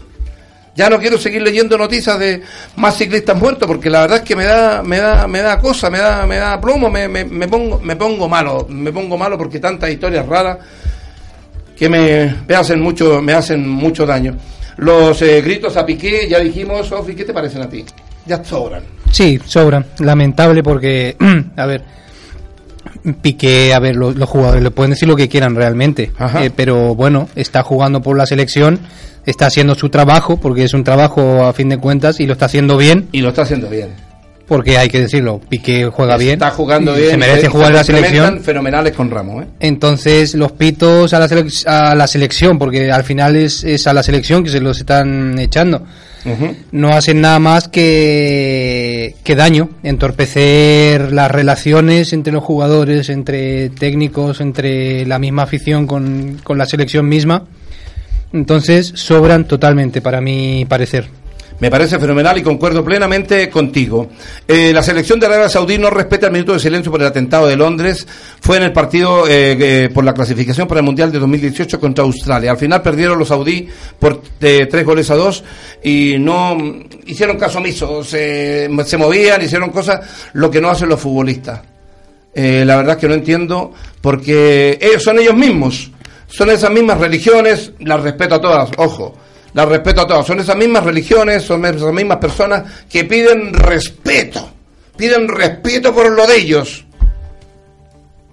Ya 0.75 0.89
no 0.89 0.99
quiero 0.99 1.18
seguir 1.18 1.43
leyendo 1.43 1.77
noticias 1.77 2.18
de 2.18 2.43
más 2.77 2.97
ciclistas 2.97 3.37
muertos 3.37 3.68
porque 3.68 3.91
la 3.91 4.01
verdad 4.01 4.18
es 4.18 4.25
que 4.25 4.35
me 4.35 4.45
da, 4.45 4.83
me 4.83 4.97
da, 4.97 5.29
me 5.29 5.41
da 5.41 5.59
cosa, 5.59 5.91
me 5.91 5.99
da, 5.99 6.27
me 6.27 6.37
da 6.37 6.59
plomo, 6.59 6.91
me, 6.91 7.07
me, 7.09 7.25
me 7.27 7.47
pongo, 7.47 7.79
me 7.79 7.95
pongo 7.95 8.27
malo, 8.27 8.66
me 8.70 8.91
pongo 8.91 9.18
malo 9.18 9.37
porque 9.37 9.61
tantas 9.61 9.91
historias 9.91 10.27
raras 10.27 10.59
que 11.77 11.89
me, 11.91 12.37
me 12.49 12.55
hacen 12.55 12.81
mucho, 12.81 13.20
me 13.20 13.35
hacen 13.35 13.68
mucho 13.68 14.07
daño. 14.07 14.37
Los 14.79 15.20
eh, 15.20 15.43
gritos 15.43 15.77
a 15.77 15.85
Piqué, 15.85 16.27
ya 16.29 16.39
dijimos, 16.39 16.87
Sofi, 16.89 17.14
¿qué 17.14 17.25
te 17.25 17.35
parecen 17.35 17.62
a 17.62 17.68
ti? 17.68 17.85
Ya 18.27 18.43
sobran. 18.45 18.83
Sí, 19.11 19.39
sobran. 19.45 19.85
Lamentable 19.99 20.62
porque, 20.62 21.16
a 21.57 21.66
ver, 21.66 21.83
Piqué, 23.20 23.75
a 23.75 23.79
ver, 23.81 23.97
lo- 23.97 24.12
los, 24.12 24.29
jugadores 24.29 24.62
le 24.62 24.70
pueden 24.70 24.91
decir 24.91 25.09
lo 25.09 25.16
que 25.16 25.29
quieran 25.29 25.57
realmente, 25.57 26.12
eh, 26.41 26.51
pero 26.55 26.95
bueno, 26.95 27.29
está 27.35 27.62
jugando 27.62 28.01
por 28.01 28.16
la 28.16 28.27
selección, 28.27 28.79
está 29.27 29.47
haciendo 29.47 29.75
su 29.75 29.89
trabajo, 29.89 30.37
porque 30.39 30.62
es 30.64 30.73
un 30.75 30.85
trabajo 30.85 31.45
a 31.45 31.53
fin 31.53 31.68
de 31.68 31.79
cuentas 31.79 32.20
y 32.20 32.27
lo 32.27 32.35
está 32.35 32.47
haciendo 32.47 32.77
bien, 32.77 33.09
Y 33.11 33.20
lo 33.20 33.31
está 33.31 33.43
haciendo 33.43 33.68
bien. 33.68 33.89
porque 34.47 34.79
hay 34.79 34.89
que 34.89 35.01
decirlo, 35.01 35.41
Piqué 35.49 35.87
juega 35.93 36.16
bien, 36.16 36.35
Está 36.35 36.51
jugando 36.51 36.95
bien. 36.95 37.11
se 37.11 37.16
merece 37.16 37.49
jugar 37.49 37.70
en 37.70 37.75
la 37.77 37.85
selección. 37.85 38.41
fenomenales 38.41 38.93
con 38.93 39.11
Ramos, 39.11 39.45
¿eh? 39.45 39.49
Entonces, 39.61 40.35
los 40.37 40.53
pitos 40.53 41.12
a 41.12 41.18
la, 41.18 41.29
a 41.66 41.95
la 41.97 42.07
selección, 42.07 42.57
porque 42.59 42.93
al 42.93 43.03
final 43.03 43.35
es, 43.35 43.64
es 43.64 43.87
a 43.89 43.93
la 43.93 44.03
selección 44.05 44.45
que 44.45 44.51
se 44.51 44.61
los 44.61 44.79
están 44.79 45.39
echando. 45.41 45.83
No 46.70 46.91
hacen 46.91 47.20
nada 47.20 47.39
más 47.39 47.68
que, 47.68 49.16
que 49.25 49.35
daño, 49.35 49.70
entorpecer 49.83 51.12
las 51.12 51.31
relaciones 51.31 52.12
entre 52.12 52.33
los 52.33 52.45
jugadores, 52.45 53.09
entre 53.09 53.70
técnicos, 53.70 54.41
entre 54.41 55.05
la 55.07 55.18
misma 55.18 55.43
afición 55.43 55.87
con, 55.87 56.41
con 56.45 56.59
la 56.59 56.66
selección 56.66 57.09
misma. 57.09 57.45
Entonces 58.33 58.93
sobran 58.95 59.47
totalmente, 59.47 60.01
para 60.01 60.20
mi 60.20 60.64
parecer. 60.64 61.22
Me 61.63 61.71
parece 61.71 62.01
fenomenal 62.01 62.37
y 62.37 62.43
concuerdo 62.43 62.85
plenamente 62.85 63.49
contigo. 63.49 64.09
Eh, 64.49 64.73
la 64.75 64.83
selección 64.83 65.21
de 65.21 65.27
Arabia 65.27 65.49
Saudí 65.49 65.79
no 65.79 65.91
respeta 65.91 66.27
el 66.27 66.33
minuto 66.33 66.55
de 66.55 66.59
silencio 66.59 66.91
por 66.91 67.01
el 67.01 67.07
atentado 67.07 67.47
de 67.47 67.55
Londres. 67.55 68.05
Fue 68.41 68.57
en 68.57 68.65
el 68.65 68.73
partido 68.73 69.29
eh, 69.29 69.57
eh, 69.61 69.89
por 69.95 70.03
la 70.03 70.13
clasificación 70.13 70.67
para 70.67 70.81
el 70.81 70.85
Mundial 70.85 71.13
de 71.13 71.21
2018 71.21 71.79
contra 71.79 72.03
Australia. 72.03 72.51
Al 72.51 72.59
final 72.59 72.83
perdieron 72.83 73.17
los 73.17 73.29
saudí 73.29 73.69
por 73.97 74.23
tres 74.41 74.85
goles 74.85 75.09
a 75.13 75.15
dos 75.15 75.45
y 75.85 76.17
no 76.19 76.57
mm, 76.57 76.85
hicieron 77.07 77.39
caso 77.39 77.59
omiso. 77.59 78.03
Se, 78.03 78.69
se 78.85 78.97
movían, 78.97 79.41
hicieron 79.41 79.71
cosas, 79.71 80.01
lo 80.33 80.51
que 80.51 80.61
no 80.61 80.69
hacen 80.69 80.89
los 80.89 80.99
futbolistas. 80.99 81.61
Eh, 82.35 82.65
la 82.67 82.75
verdad 82.75 82.97
es 82.97 83.01
que 83.01 83.07
no 83.07 83.15
entiendo 83.15 83.73
porque 84.01 84.81
ellos 84.83 85.05
son 85.05 85.21
ellos 85.21 85.37
mismos, 85.37 85.93
son 86.27 86.51
esas 86.51 86.73
mismas 86.73 86.99
religiones, 86.99 87.71
las 87.79 88.03
respeto 88.03 88.35
a 88.35 88.41
todas, 88.41 88.71
ojo, 88.79 89.15
las 89.55 89.68
respeto 89.68 90.03
a 90.03 90.07
todas, 90.07 90.26
son 90.26 90.40
esas 90.40 90.57
mismas 90.57 90.84
religiones, 90.84 91.42
son 91.42 91.64
esas 91.64 91.92
mismas 91.92 92.18
personas 92.18 92.84
que 92.90 93.05
piden 93.05 93.53
respeto, 93.53 94.50
piden 94.96 95.28
respeto 95.28 95.94
por 95.94 96.11
lo 96.11 96.26
de 96.26 96.36
ellos. 96.36 96.84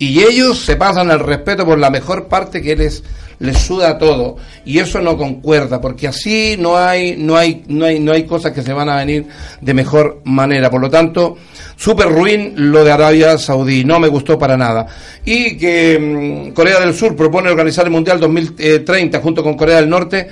Y 0.01 0.22
ellos 0.22 0.63
se 0.63 0.78
pasan 0.78 1.11
el 1.11 1.20
respeto 1.20 1.65
por 1.65 1.78
la 1.78 1.89
mejor 1.89 2.30
parte 2.30 2.61
que 2.61 2.74
les, 2.74 3.03
les 3.39 3.57
suda 3.57 3.97
todo. 3.97 4.38
Y 4.63 4.80
eso 4.80 5.01
no 5.01 5.17
concuerda, 5.17 5.82
porque 5.82 6.07
así 6.07 6.55
no 6.57 6.78
hay, 6.78 7.17
no 7.17 7.36
hay, 7.36 7.63
no 7.67 7.86
hay, 7.86 7.99
no 7.99 8.13
hay 8.13 8.24
cosas 8.24 8.53
que 8.53 8.61
se 8.61 8.72
van 8.72 8.88
a 8.88 8.95
venir 8.95 9.26
de 9.59 9.74
mejor 9.74 10.22
manera. 10.24 10.70
Por 10.70 10.80
lo 10.80 10.89
tanto, 10.89 11.38
súper 11.76 12.07
ruin 12.07 12.53
lo 12.55 12.86
de 12.86 12.93
Arabia 12.93 13.38
Saudí, 13.38 13.84
no 13.84 13.99
me 13.99 14.07
gustó 14.07 14.39
para 14.39 14.55
nada. 14.55 14.88
Y 15.26 15.57
que 15.57 15.99
mm, 15.99 16.53
Corea 16.53 16.80
del 16.80 16.93
Sur 16.93 17.15
propone 17.15 17.49
organizar 17.49 17.84
el 17.84 17.91
Mundial 17.91 18.22
2030 18.22 19.20
junto 19.20 19.43
con 19.43 19.55
Corea 19.55 19.78
del 19.78 19.89
Norte. 19.89 20.30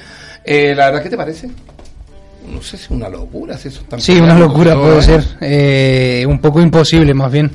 Eh, 0.48 0.74
la 0.76 0.86
verdad, 0.88 1.04
¿qué 1.04 1.10
te 1.10 1.18
parece? 1.18 1.48
No 2.52 2.62
sé 2.62 2.78
si 2.78 2.86
es 2.86 2.90
una 2.90 3.10
locura, 3.10 3.58
si 3.58 3.68
eso 3.68 3.82
es 3.82 3.90
tan 3.90 4.00
Sí, 4.00 4.18
una 4.20 4.40
locura 4.40 4.74
puede 4.76 5.02
ser. 5.02 5.24
Eh, 5.42 6.26
un 6.28 6.40
poco 6.40 6.62
imposible, 6.62 7.14
más 7.14 7.32
bien. 7.32 7.52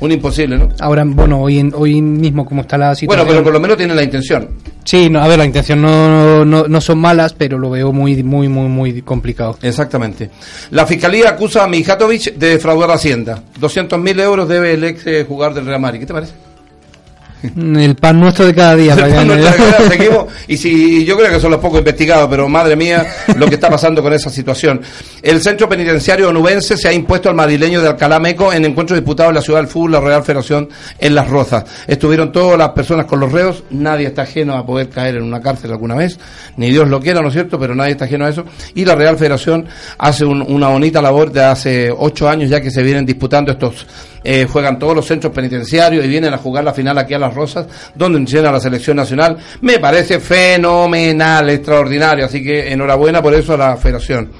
Un 0.00 0.12
imposible, 0.12 0.58
¿no? 0.58 0.68
Ahora, 0.80 1.04
bueno, 1.06 1.40
hoy, 1.40 1.58
en- 1.58 1.72
hoy 1.74 2.00
mismo, 2.02 2.44
como 2.44 2.62
está 2.62 2.76
la 2.76 2.94
situación. 2.94 3.24
Bueno, 3.26 3.30
pero 3.30 3.44
por 3.44 3.52
lo 3.52 3.60
menos 3.60 3.76
tiene 3.78 3.94
la 3.94 4.02
intención. 4.02 4.48
Sí, 4.84 5.08
no, 5.10 5.20
a 5.20 5.28
ver, 5.28 5.38
la 5.38 5.44
intención 5.46 5.80
no, 5.82 6.44
no, 6.44 6.64
no 6.68 6.80
son 6.80 6.98
malas, 6.98 7.32
pero 7.34 7.58
lo 7.58 7.70
veo 7.70 7.92
muy, 7.92 8.22
muy, 8.22 8.48
muy, 8.48 8.68
muy 8.68 9.02
complicado. 9.02 9.58
Exactamente. 9.62 10.30
La 10.70 10.86
fiscalía 10.86 11.30
acusa 11.30 11.64
a 11.64 11.68
Mijatovic 11.68 12.34
de 12.36 12.48
defraudar 12.50 12.90
Hacienda. 12.90 13.42
200.000 13.60 14.20
euros 14.20 14.48
debe 14.48 14.74
el 14.74 14.84
ex 14.84 15.06
eh, 15.06 15.24
jugador 15.26 15.54
del 15.54 15.66
Real 15.66 15.80
Madrid. 15.80 16.00
¿Qué 16.00 16.06
te 16.06 16.12
parece? 16.14 16.32
El 17.80 17.94
pan 17.96 18.20
nuestro 18.20 18.46
de 18.46 18.54
cada 18.54 18.74
día. 18.76 18.92
El 18.94 19.00
pan 19.00 19.10
Fabián. 19.10 19.26
nuestro 19.28 19.64
de 19.66 19.70
cada 19.72 19.78
día, 19.84 19.88
seguimos. 19.98 20.24
y 20.48 20.56
si 20.56 21.04
yo 21.04 21.16
creo 21.16 21.30
que 21.32 21.40
son 21.40 21.50
los 21.50 21.60
pocos 21.60 21.78
investigados, 21.78 22.28
pero 22.30 22.48
madre 22.48 22.76
mía, 22.76 23.06
lo 23.36 23.46
que 23.46 23.54
está 23.56 23.68
pasando 23.70 24.02
con 24.02 24.12
esa 24.12 24.30
situación. 24.30 24.80
El 25.22 25.40
centro 25.42 25.68
penitenciario 25.68 26.28
onubense 26.28 26.76
se 26.76 26.88
ha 26.88 26.92
impuesto 26.92 27.28
al 27.28 27.34
madrileño 27.34 27.80
de 27.82 27.88
Alcalá 27.88 28.18
Meco 28.18 28.52
en 28.52 28.64
encuentro 28.64 28.96
disputado 28.96 29.28
en 29.30 29.34
la 29.36 29.42
ciudad 29.42 29.60
del 29.60 29.68
fútbol, 29.68 29.92
la 29.92 30.00
Real 30.00 30.22
Federación 30.22 30.68
en 30.98 31.14
Las 31.14 31.28
Rozas. 31.28 31.64
Estuvieron 31.86 32.32
todas 32.32 32.58
las 32.58 32.70
personas 32.70 33.06
con 33.06 33.20
los 33.20 33.32
reos, 33.32 33.64
nadie 33.70 34.06
está 34.06 34.22
ajeno 34.22 34.54
a 34.56 34.64
poder 34.66 34.88
caer 34.88 35.16
en 35.16 35.22
una 35.22 35.40
cárcel 35.40 35.70
alguna 35.72 35.94
vez, 35.94 36.18
ni 36.56 36.70
Dios 36.70 36.88
lo 36.88 37.00
quiera, 37.00 37.20
¿no 37.20 37.28
es 37.28 37.34
cierto? 37.34 37.58
Pero 37.58 37.74
nadie 37.74 37.92
está 37.92 38.04
ajeno 38.06 38.24
a 38.26 38.30
eso. 38.30 38.44
Y 38.74 38.84
la 38.84 38.94
Real 38.94 39.16
Federación 39.16 39.66
hace 39.98 40.24
un- 40.24 40.42
una 40.42 40.68
bonita 40.68 41.02
labor 41.02 41.30
de 41.32 41.42
hace 41.44 41.90
ocho 41.96 42.28
años 42.28 42.50
ya 42.50 42.60
que 42.60 42.70
se 42.70 42.82
vienen 42.82 43.04
disputando 43.06 43.52
estos 43.52 43.86
eh, 44.28 44.44
juegan 44.50 44.76
todos 44.76 44.96
los 44.96 45.06
centros 45.06 45.32
penitenciarios 45.32 46.04
y 46.04 46.08
vienen 46.08 46.34
a 46.34 46.38
jugar 46.38 46.64
la 46.64 46.72
final 46.72 46.98
aquí 46.98 47.14
a 47.14 47.18
Las 47.18 47.32
Rosas, 47.36 47.66
donde 47.94 48.24
llena 48.24 48.50
la 48.50 48.60
selección 48.60 48.96
nacional. 48.96 49.36
Me 49.60 49.78
parece 49.78 50.18
fenomenal, 50.18 51.50
extraordinario, 51.50 52.24
así 52.26 52.42
que 52.42 52.72
enhorabuena 52.72 53.22
por 53.22 53.34
eso 53.34 53.54
a 53.54 53.56
la 53.56 53.76
federación. 53.76 54.30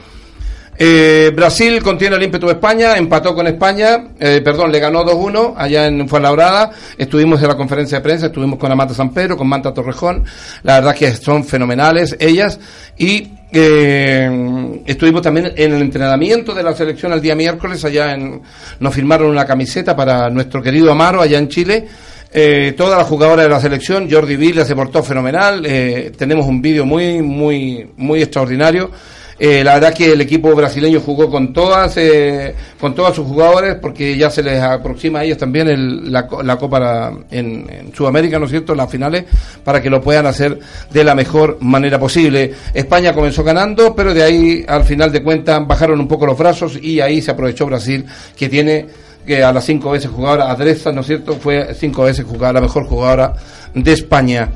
Eh, 0.78 1.32
Brasil 1.34 1.82
contiene 1.82 2.16
el 2.16 2.22
ímpetu 2.22 2.46
de 2.46 2.52
España, 2.52 2.96
empató 2.96 3.34
con 3.34 3.46
España, 3.46 4.08
eh, 4.20 4.42
perdón, 4.44 4.70
le 4.70 4.78
ganó 4.78 5.04
2-1 5.04 5.54
allá 5.56 5.86
en 5.86 6.06
Fuenlabrada. 6.08 6.70
Estuvimos 6.98 7.40
en 7.40 7.48
la 7.48 7.56
conferencia 7.56 7.98
de 7.98 8.02
prensa, 8.02 8.26
estuvimos 8.26 8.58
con 8.58 8.70
Amata 8.70 8.92
San 8.92 9.10
Pedro, 9.10 9.36
con 9.36 9.48
Manta 9.48 9.72
Torrejón. 9.72 10.24
La 10.62 10.74
verdad 10.74 10.94
que 10.94 11.10
son 11.12 11.44
fenomenales 11.44 12.16
ellas. 12.20 12.60
Y 12.98 13.28
eh, 13.52 14.82
estuvimos 14.84 15.22
también 15.22 15.52
en 15.56 15.72
el 15.72 15.80
entrenamiento 15.80 16.54
de 16.54 16.62
la 16.62 16.74
selección 16.74 17.12
el 17.12 17.22
día 17.22 17.34
miércoles. 17.34 17.82
Allá 17.84 18.12
en, 18.12 18.42
nos 18.78 18.94
firmaron 18.94 19.30
una 19.30 19.46
camiseta 19.46 19.96
para 19.96 20.28
nuestro 20.28 20.62
querido 20.62 20.92
Amaro 20.92 21.22
allá 21.22 21.38
en 21.38 21.48
Chile. 21.48 21.88
Eh, 22.32 22.74
todas 22.76 22.98
las 22.98 23.06
jugadoras 23.06 23.44
de 23.46 23.50
la 23.50 23.60
selección, 23.60 24.08
Jordi 24.10 24.36
Villa 24.36 24.64
se 24.64 24.74
portó 24.74 25.02
fenomenal. 25.02 25.64
eh, 25.64 26.12
tenemos 26.16 26.46
un 26.46 26.60
vídeo 26.60 26.84
muy, 26.84 27.22
muy, 27.22 27.88
muy 27.96 28.22
extraordinario. 28.22 28.90
Eh, 29.38 29.62
la 29.62 29.74
verdad 29.74 29.92
que 29.92 30.12
el 30.12 30.20
equipo 30.22 30.54
brasileño 30.54 30.98
jugó 30.98 31.30
con 31.30 31.52
todas, 31.52 31.94
eh, 31.98 32.54
con 32.80 32.94
todos 32.94 33.14
sus 33.14 33.26
jugadores, 33.26 33.76
porque 33.82 34.16
ya 34.16 34.30
se 34.30 34.42
les 34.42 34.58
aproxima 34.62 35.18
a 35.20 35.24
ellos 35.24 35.36
también 35.36 35.68
el- 35.68 36.10
la, 36.10 36.26
la 36.42 36.56
Copa 36.56 37.12
en, 37.30 37.66
en 37.70 37.94
Sudamérica, 37.94 38.38
¿no 38.38 38.46
es 38.46 38.50
cierto?, 38.50 38.74
las 38.74 38.90
finales, 38.90 39.24
para 39.62 39.82
que 39.82 39.90
lo 39.90 40.00
puedan 40.00 40.24
hacer 40.26 40.58
de 40.90 41.04
la 41.04 41.14
mejor 41.14 41.58
manera 41.60 41.98
posible. 41.98 42.50
España 42.72 43.12
comenzó 43.12 43.44
ganando, 43.44 43.94
pero 43.94 44.14
de 44.14 44.22
ahí, 44.22 44.64
al 44.66 44.84
final 44.84 45.12
de 45.12 45.22
cuentas, 45.22 45.66
bajaron 45.66 46.00
un 46.00 46.08
poco 46.08 46.24
los 46.24 46.38
brazos 46.38 46.78
y 46.82 47.00
ahí 47.00 47.20
se 47.20 47.30
aprovechó 47.32 47.66
Brasil, 47.66 48.06
que 48.38 48.48
tiene 48.48 48.86
que 49.26 49.42
a 49.42 49.52
las 49.52 49.64
cinco 49.64 49.90
veces 49.90 50.10
jugadora 50.10 50.50
Adresa, 50.50 50.92
¿no 50.92 51.00
es 51.00 51.08
cierto?, 51.08 51.34
fue 51.34 51.74
cinco 51.74 52.04
veces 52.04 52.24
jugadora, 52.24 52.54
la 52.54 52.60
mejor 52.62 52.86
jugadora 52.86 53.34
de 53.74 53.92
España. 53.92 54.48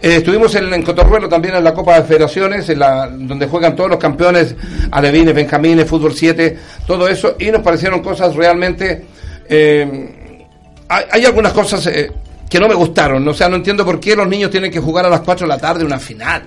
Eh, 0.00 0.16
estuvimos 0.16 0.54
en, 0.54 0.72
en 0.72 0.82
Cotorruelo 0.82 1.28
también 1.28 1.54
en 1.56 1.64
la 1.64 1.74
Copa 1.74 1.96
de 1.96 2.04
Federaciones, 2.04 2.68
en 2.68 2.78
la, 2.78 3.08
donde 3.08 3.46
juegan 3.46 3.76
todos 3.76 3.90
los 3.90 3.98
campeones, 3.98 4.54
alevines, 4.90 5.34
benjamines, 5.34 5.88
fútbol 5.88 6.14
7, 6.14 6.58
todo 6.86 7.08
eso, 7.08 7.36
y 7.38 7.50
nos 7.50 7.62
parecieron 7.62 8.00
cosas 8.00 8.34
realmente... 8.34 9.04
eh, 9.48 10.46
hay, 10.88 11.04
hay 11.10 11.24
algunas 11.24 11.52
cosas 11.52 11.86
eh, 11.86 12.10
que 12.48 12.60
no 12.60 12.68
me 12.68 12.74
gustaron, 12.74 13.26
o 13.26 13.34
sea, 13.34 13.48
no 13.48 13.56
entiendo 13.56 13.84
por 13.84 13.98
qué 13.98 14.14
los 14.14 14.28
niños 14.28 14.50
tienen 14.50 14.70
que 14.70 14.80
jugar 14.80 15.06
a 15.06 15.08
las 15.08 15.20
4 15.20 15.46
de 15.46 15.48
la 15.48 15.58
tarde 15.58 15.84
una 15.84 15.98
final, 15.98 16.42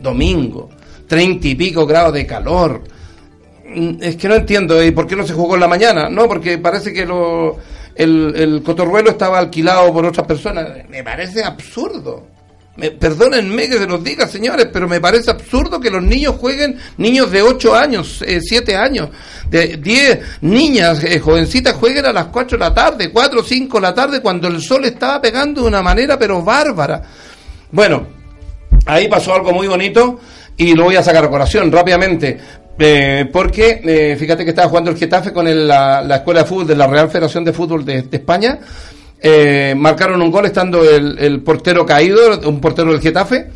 domingo, 0.00 0.70
treinta 1.06 1.46
y 1.46 1.54
pico 1.54 1.86
grados 1.86 2.14
de 2.14 2.26
calor. 2.26 2.82
Mm, 3.74 4.02
Es 4.02 4.16
que 4.16 4.28
no 4.28 4.34
entiendo, 4.34 4.82
¿y 4.82 4.90
por 4.90 5.06
qué 5.06 5.16
no 5.16 5.26
se 5.26 5.34
jugó 5.34 5.54
en 5.54 5.60
la 5.60 5.68
mañana? 5.68 6.08
No, 6.08 6.26
porque 6.28 6.58
parece 6.58 6.92
que 6.92 7.06
lo, 7.06 7.58
el, 7.94 8.32
el 8.36 8.62
cotorruelo 8.62 9.10
estaba 9.10 9.38
alquilado 9.38 9.92
por 9.92 10.04
otras 10.06 10.26
personas. 10.26 10.68
Me 10.88 11.02
parece 11.02 11.42
absurdo. 11.42 12.26
Me, 12.74 12.90
perdónenme 12.90 13.68
que 13.68 13.76
se 13.76 13.86
los 13.86 14.02
diga, 14.02 14.26
señores, 14.26 14.68
pero 14.72 14.88
me 14.88 14.98
parece 14.98 15.30
absurdo 15.30 15.78
que 15.78 15.90
los 15.90 16.02
niños 16.02 16.36
jueguen, 16.40 16.78
niños 16.96 17.30
de 17.30 17.42
8 17.42 17.74
años, 17.74 18.24
eh, 18.26 18.40
7 18.40 18.74
años, 18.76 19.10
de 19.50 19.76
10 19.76 20.18
niñas, 20.40 21.04
eh, 21.04 21.20
jovencitas, 21.20 21.74
jueguen 21.74 22.06
a 22.06 22.14
las 22.14 22.26
4 22.26 22.56
de 22.56 22.64
la 22.64 22.72
tarde, 22.72 23.10
4 23.12 23.40
o 23.40 23.44
5 23.44 23.76
de 23.76 23.82
la 23.82 23.94
tarde, 23.94 24.22
cuando 24.22 24.48
el 24.48 24.62
sol 24.62 24.86
estaba 24.86 25.20
pegando 25.20 25.60
de 25.60 25.68
una 25.68 25.82
manera 25.82 26.18
pero 26.18 26.42
bárbara. 26.42 27.02
Bueno, 27.70 28.06
ahí 28.86 29.06
pasó 29.06 29.34
algo 29.34 29.52
muy 29.52 29.68
bonito 29.68 30.18
y 30.56 30.74
lo 30.74 30.84
voy 30.84 30.96
a 30.96 31.02
sacar 31.02 31.24
a 31.26 31.28
colación 31.28 31.70
rápidamente. 31.70 32.40
Eh, 32.78 33.28
porque 33.32 33.80
eh, 33.84 34.16
fíjate 34.18 34.44
que 34.44 34.50
estaba 34.50 34.68
jugando 34.68 34.90
el 34.90 34.96
Getafe 34.96 35.32
con 35.32 35.46
el- 35.46 35.68
la, 35.68 36.02
la 36.02 36.16
Escuela 36.16 36.40
de 36.42 36.46
Fútbol 36.46 36.66
de 36.66 36.76
la 36.76 36.86
Real 36.86 37.08
Federación 37.10 37.44
de 37.44 37.52
Fútbol 37.52 37.84
de, 37.84 38.06
España. 38.10 38.58
Eh, 39.20 39.74
marcaron 39.76 40.20
un 40.20 40.30
gol 40.30 40.46
estando 40.46 40.82
el, 40.82 41.16
el 41.18 41.40
portero 41.42 41.86
caído, 41.86 42.40
un 42.48 42.60
portero 42.60 42.90
del 42.92 43.00
Getafe. 43.00 43.46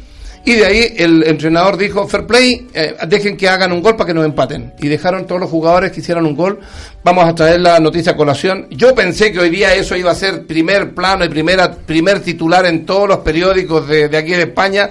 Y 0.45 0.53
de 0.55 0.65
ahí 0.65 0.95
el 0.99 1.25
entrenador 1.27 1.77
dijo, 1.77 2.07
fair 2.07 2.25
play, 2.25 2.69
eh, 2.73 2.95
dejen 3.09 3.37
que 3.37 3.49
hagan 3.49 3.73
un 3.73 3.83
gol 3.83 3.97
para 3.97 4.07
que 4.07 4.15
nos 4.15 4.25
empaten. 4.25 4.75
Y 4.79 4.87
dejaron 4.87 5.27
todos 5.27 5.41
los 5.41 5.51
jugadores 5.51 5.91
que 5.91 5.99
hicieran 5.99 6.25
un 6.25 6.37
gol. 6.37 6.61
Vamos 7.03 7.25
a 7.25 7.35
traer 7.35 7.61
la 7.63 7.81
noticia 7.81 8.13
a 8.13 8.17
colación. 8.17 8.69
Yo 8.71 8.95
pensé 8.95 9.33
que 9.33 9.41
hoy 9.41 9.51
día 9.51 9.75
eso 9.75 9.97
iba 9.97 10.13
a 10.13 10.15
ser 10.15 10.47
primer 10.47 10.95
plano 10.95 11.25
y 11.25 11.29
primera, 11.29 11.73
primer 11.73 12.21
titular 12.21 12.65
en 12.67 12.87
todos 12.87 13.09
los 13.09 13.19
periódicos 13.19 13.89
de, 13.89 14.09
de 14.09 14.17
aquí 14.17 14.31
de 14.31 14.43
España. 14.43 14.89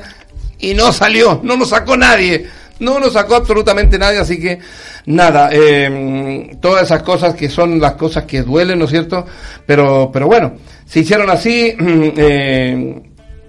Y 0.60 0.74
no 0.74 0.92
salió, 0.92 1.40
no 1.42 1.56
lo 1.56 1.64
sacó 1.66 1.96
nadie. 1.96 2.48
No 2.80 3.00
lo 3.00 3.10
sacó 3.10 3.36
absolutamente 3.36 3.98
nadie, 3.98 4.20
así 4.20 4.40
que 4.40 4.60
nada, 5.06 5.50
eh, 5.52 6.58
todas 6.60 6.84
esas 6.84 7.04
cosas 7.04 7.34
que 7.36 7.50
son 7.50 7.80
las 7.80 7.94
cosas 7.94 8.26
que 8.26 8.42
duelen, 8.42 8.80
¿no 8.80 8.86
es 8.86 8.92
cierto? 8.92 9.26
Pero, 9.66 10.10
pero 10.12 10.28
bueno, 10.28 10.56
se 10.86 11.00
hicieron 11.00 11.30
así, 11.30 11.74
eh, 11.80 13.02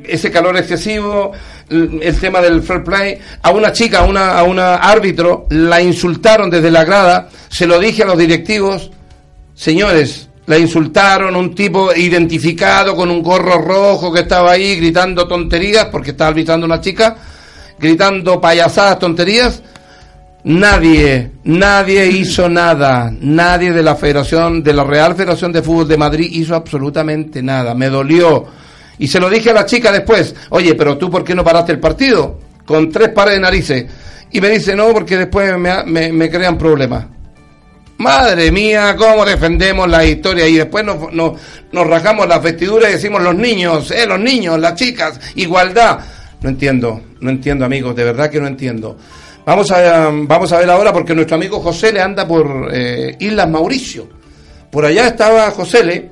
ese 0.05 0.31
calor 0.31 0.57
excesivo, 0.57 1.33
el 1.68 2.16
tema 2.20 2.41
del 2.41 2.62
fair 2.62 2.85
play, 2.85 3.18
a 3.43 3.51
una 3.51 3.72
chica, 3.72 4.01
a 4.01 4.05
una, 4.05 4.39
a 4.39 4.45
una 4.45 4.77
árbitro, 4.77 5.47
la 5.51 5.83
insultaron 5.83 6.49
desde 6.49 6.70
la 6.70 6.85
grada, 6.85 7.29
se 7.49 7.66
lo 7.66 7.81
dije 7.81 8.05
a 8.05 8.07
los 8.07 8.18
directivos, 8.18 8.93
señores, 9.55 10.29
la 10.47 10.59
insultaron, 10.59 11.35
un 11.35 11.55
tipo 11.55 11.93
identificado 11.93 12.95
con 12.95 13.11
un 13.11 13.22
gorro 13.22 13.59
rojo 13.59 14.12
que 14.12 14.20
estaba 14.20 14.53
ahí 14.53 14.77
gritando 14.77 15.27
tonterías, 15.27 15.87
porque 15.87 16.12
estaba 16.12 16.31
gritando 16.33 16.66
una 16.66 16.81
chica, 16.81 17.16
gritando 17.79 18.41
payasadas, 18.41 18.99
tonterías. 18.99 19.62
Nadie, 20.45 21.33
nadie 21.45 22.07
hizo 22.07 22.49
nada, 22.49 23.12
nadie 23.20 23.72
de 23.72 23.83
la 23.83 23.97
Federación, 23.97 24.62
de 24.62 24.72
la 24.72 24.85
Real 24.85 25.14
Federación 25.16 25.53
de 25.53 25.62
Fútbol 25.62 25.89
de 25.89 25.97
Madrid 25.97 26.29
hizo 26.31 26.55
absolutamente 26.55 27.43
nada, 27.43 27.74
me 27.74 27.89
dolió. 27.89 28.47
Y 28.99 29.09
se 29.09 29.20
lo 29.20 29.29
dije 29.29 29.51
a 29.51 29.55
la 29.55 29.66
chica 29.66 29.93
después, 29.93 30.35
oye, 30.51 30.74
pero 30.74 30.97
tú 30.97 31.11
por 31.11 31.24
qué 31.24 31.35
no 31.35 31.45
paraste 31.45 31.72
el 31.72 31.81
partido? 31.81 32.39
Con 32.64 32.91
tres 32.91 33.11
pares 33.11 33.35
de 33.35 33.41
narices. 33.41 33.87
Y 34.31 34.41
me 34.41 34.49
dice, 34.49 34.74
no, 34.74 34.93
porque 34.93 35.16
después 35.16 35.57
me, 35.59 35.85
me, 35.85 36.12
me 36.12 36.31
crean 36.31 36.57
problemas. 36.57 37.07
Madre 37.99 38.53
mía, 38.53 38.95
cómo 38.97 39.24
defendemos 39.24 39.89
la 39.89 40.05
historia 40.05 40.47
y 40.47 40.57
después 40.57 40.85
nos, 40.85 41.12
nos, 41.12 41.41
nos 41.72 41.87
rajamos 41.87 42.29
las 42.29 42.43
vestiduras 42.43 42.91
y 42.91 42.95
decimos 42.95 43.22
los 43.22 43.35
niños, 43.35 43.91
eh, 43.91 44.07
los 44.07 44.20
niños, 44.20 44.59
las 44.59 44.74
chicas, 44.74 45.18
igualdad. 45.35 46.01
No 46.43 46.51
entiendo, 46.51 47.01
no 47.20 47.30
entiendo 47.30 47.64
amigos, 47.64 47.94
de 47.96 48.04
verdad 48.04 48.30
que 48.30 48.40
no 48.40 48.46
entiendo. 48.46 48.96
Vamos 49.44 49.70
a, 49.70 50.10
vamos 50.12 50.52
a 50.52 50.58
ver 50.58 50.68
ahora 50.70 50.92
porque 50.92 51.14
nuestro 51.14 51.36
amigo 51.36 51.60
José 51.60 51.92
le 51.92 52.00
anda 52.00 52.26
por 52.26 52.68
eh, 52.72 53.16
Islas 53.20 53.48
Mauricio. 53.48 54.08
Por 54.70 54.84
allá 54.84 55.06
estaba 55.06 55.50
José 55.52 55.84
Le, 55.84 56.10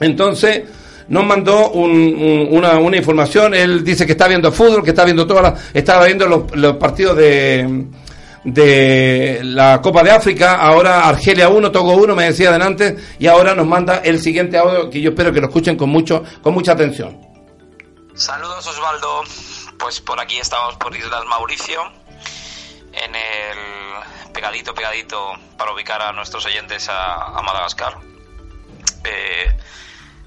entonces 0.00 0.62
nos 1.08 1.24
mandó 1.24 1.70
un- 1.70 1.90
un- 1.90 2.48
una, 2.50 2.78
una 2.78 2.96
información, 2.96 3.54
él 3.54 3.82
dice 3.84 4.04
que 4.06 4.12
está 4.12 4.26
viendo 4.28 4.50
fútbol, 4.52 4.82
que 4.82 4.90
está 4.90 5.04
viendo 5.04 5.26
todas 5.26 5.42
las, 5.42 5.60
estaba 5.74 6.06
viendo 6.06 6.26
los, 6.26 6.76
partidos 6.76 7.16
de, 7.16 7.86
de 8.44 9.40
la 9.44 9.80
Copa 9.82 10.02
de 10.02 10.10
África, 10.10 10.54
ahora 10.56 11.08
Argelia 11.08 11.48
1, 11.48 11.70
Togo 11.70 11.92
1, 11.94 12.14
me 12.16 12.24
decía 12.24 12.50
adelante, 12.50 12.96
y 13.18 13.26
ahora 13.26 13.54
nos 13.54 13.66
manda 13.66 13.98
el 14.04 14.20
siguiente 14.20 14.56
audio 14.58 14.88
que 14.90 15.00
yo 15.00 15.10
espero 15.10 15.32
que 15.32 15.40
lo 15.40 15.46
escuchen 15.48 15.76
con 15.76 15.88
mucho, 15.90 16.22
con 16.42 16.54
mucha 16.54 16.72
atención. 16.72 17.16
Saludos 18.14 18.66
Osvaldo, 18.66 19.22
pues 19.80 20.00
por 20.00 20.20
aquí 20.20 20.38
estamos 20.38 20.76
por 20.76 20.94
Islas 20.94 21.24
Mauricio, 21.24 21.90
en 22.92 23.14
el 23.14 23.58
pegadito, 24.32 24.74
pegadito 24.74 25.32
para 25.56 25.72
ubicar 25.72 26.02
a 26.02 26.12
nuestros 26.12 26.44
oyentes 26.46 26.88
a, 26.88 27.40
Madagascar, 27.42 27.98
Eh, 29.04 29.56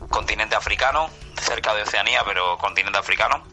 continente 0.10 0.56
africano, 0.56 1.10
cerca 1.40 1.76
de 1.76 1.84
Oceanía, 1.84 2.24
pero 2.26 2.58
continente 2.58 2.98
africano. 2.98 3.44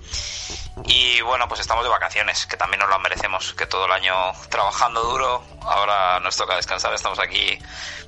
Y 0.84 1.20
bueno, 1.20 1.46
pues 1.46 1.60
estamos 1.60 1.84
de 1.84 1.90
vacaciones, 1.90 2.46
que 2.46 2.56
también 2.56 2.80
nos 2.80 2.88
lo 2.88 2.98
merecemos, 2.98 3.52
que 3.52 3.66
todo 3.66 3.84
el 3.84 3.92
año 3.92 4.14
trabajando 4.48 5.02
duro, 5.02 5.44
ahora 5.62 6.18
nos 6.20 6.36
toca 6.36 6.56
descansar, 6.56 6.94
estamos 6.94 7.18
aquí 7.18 7.58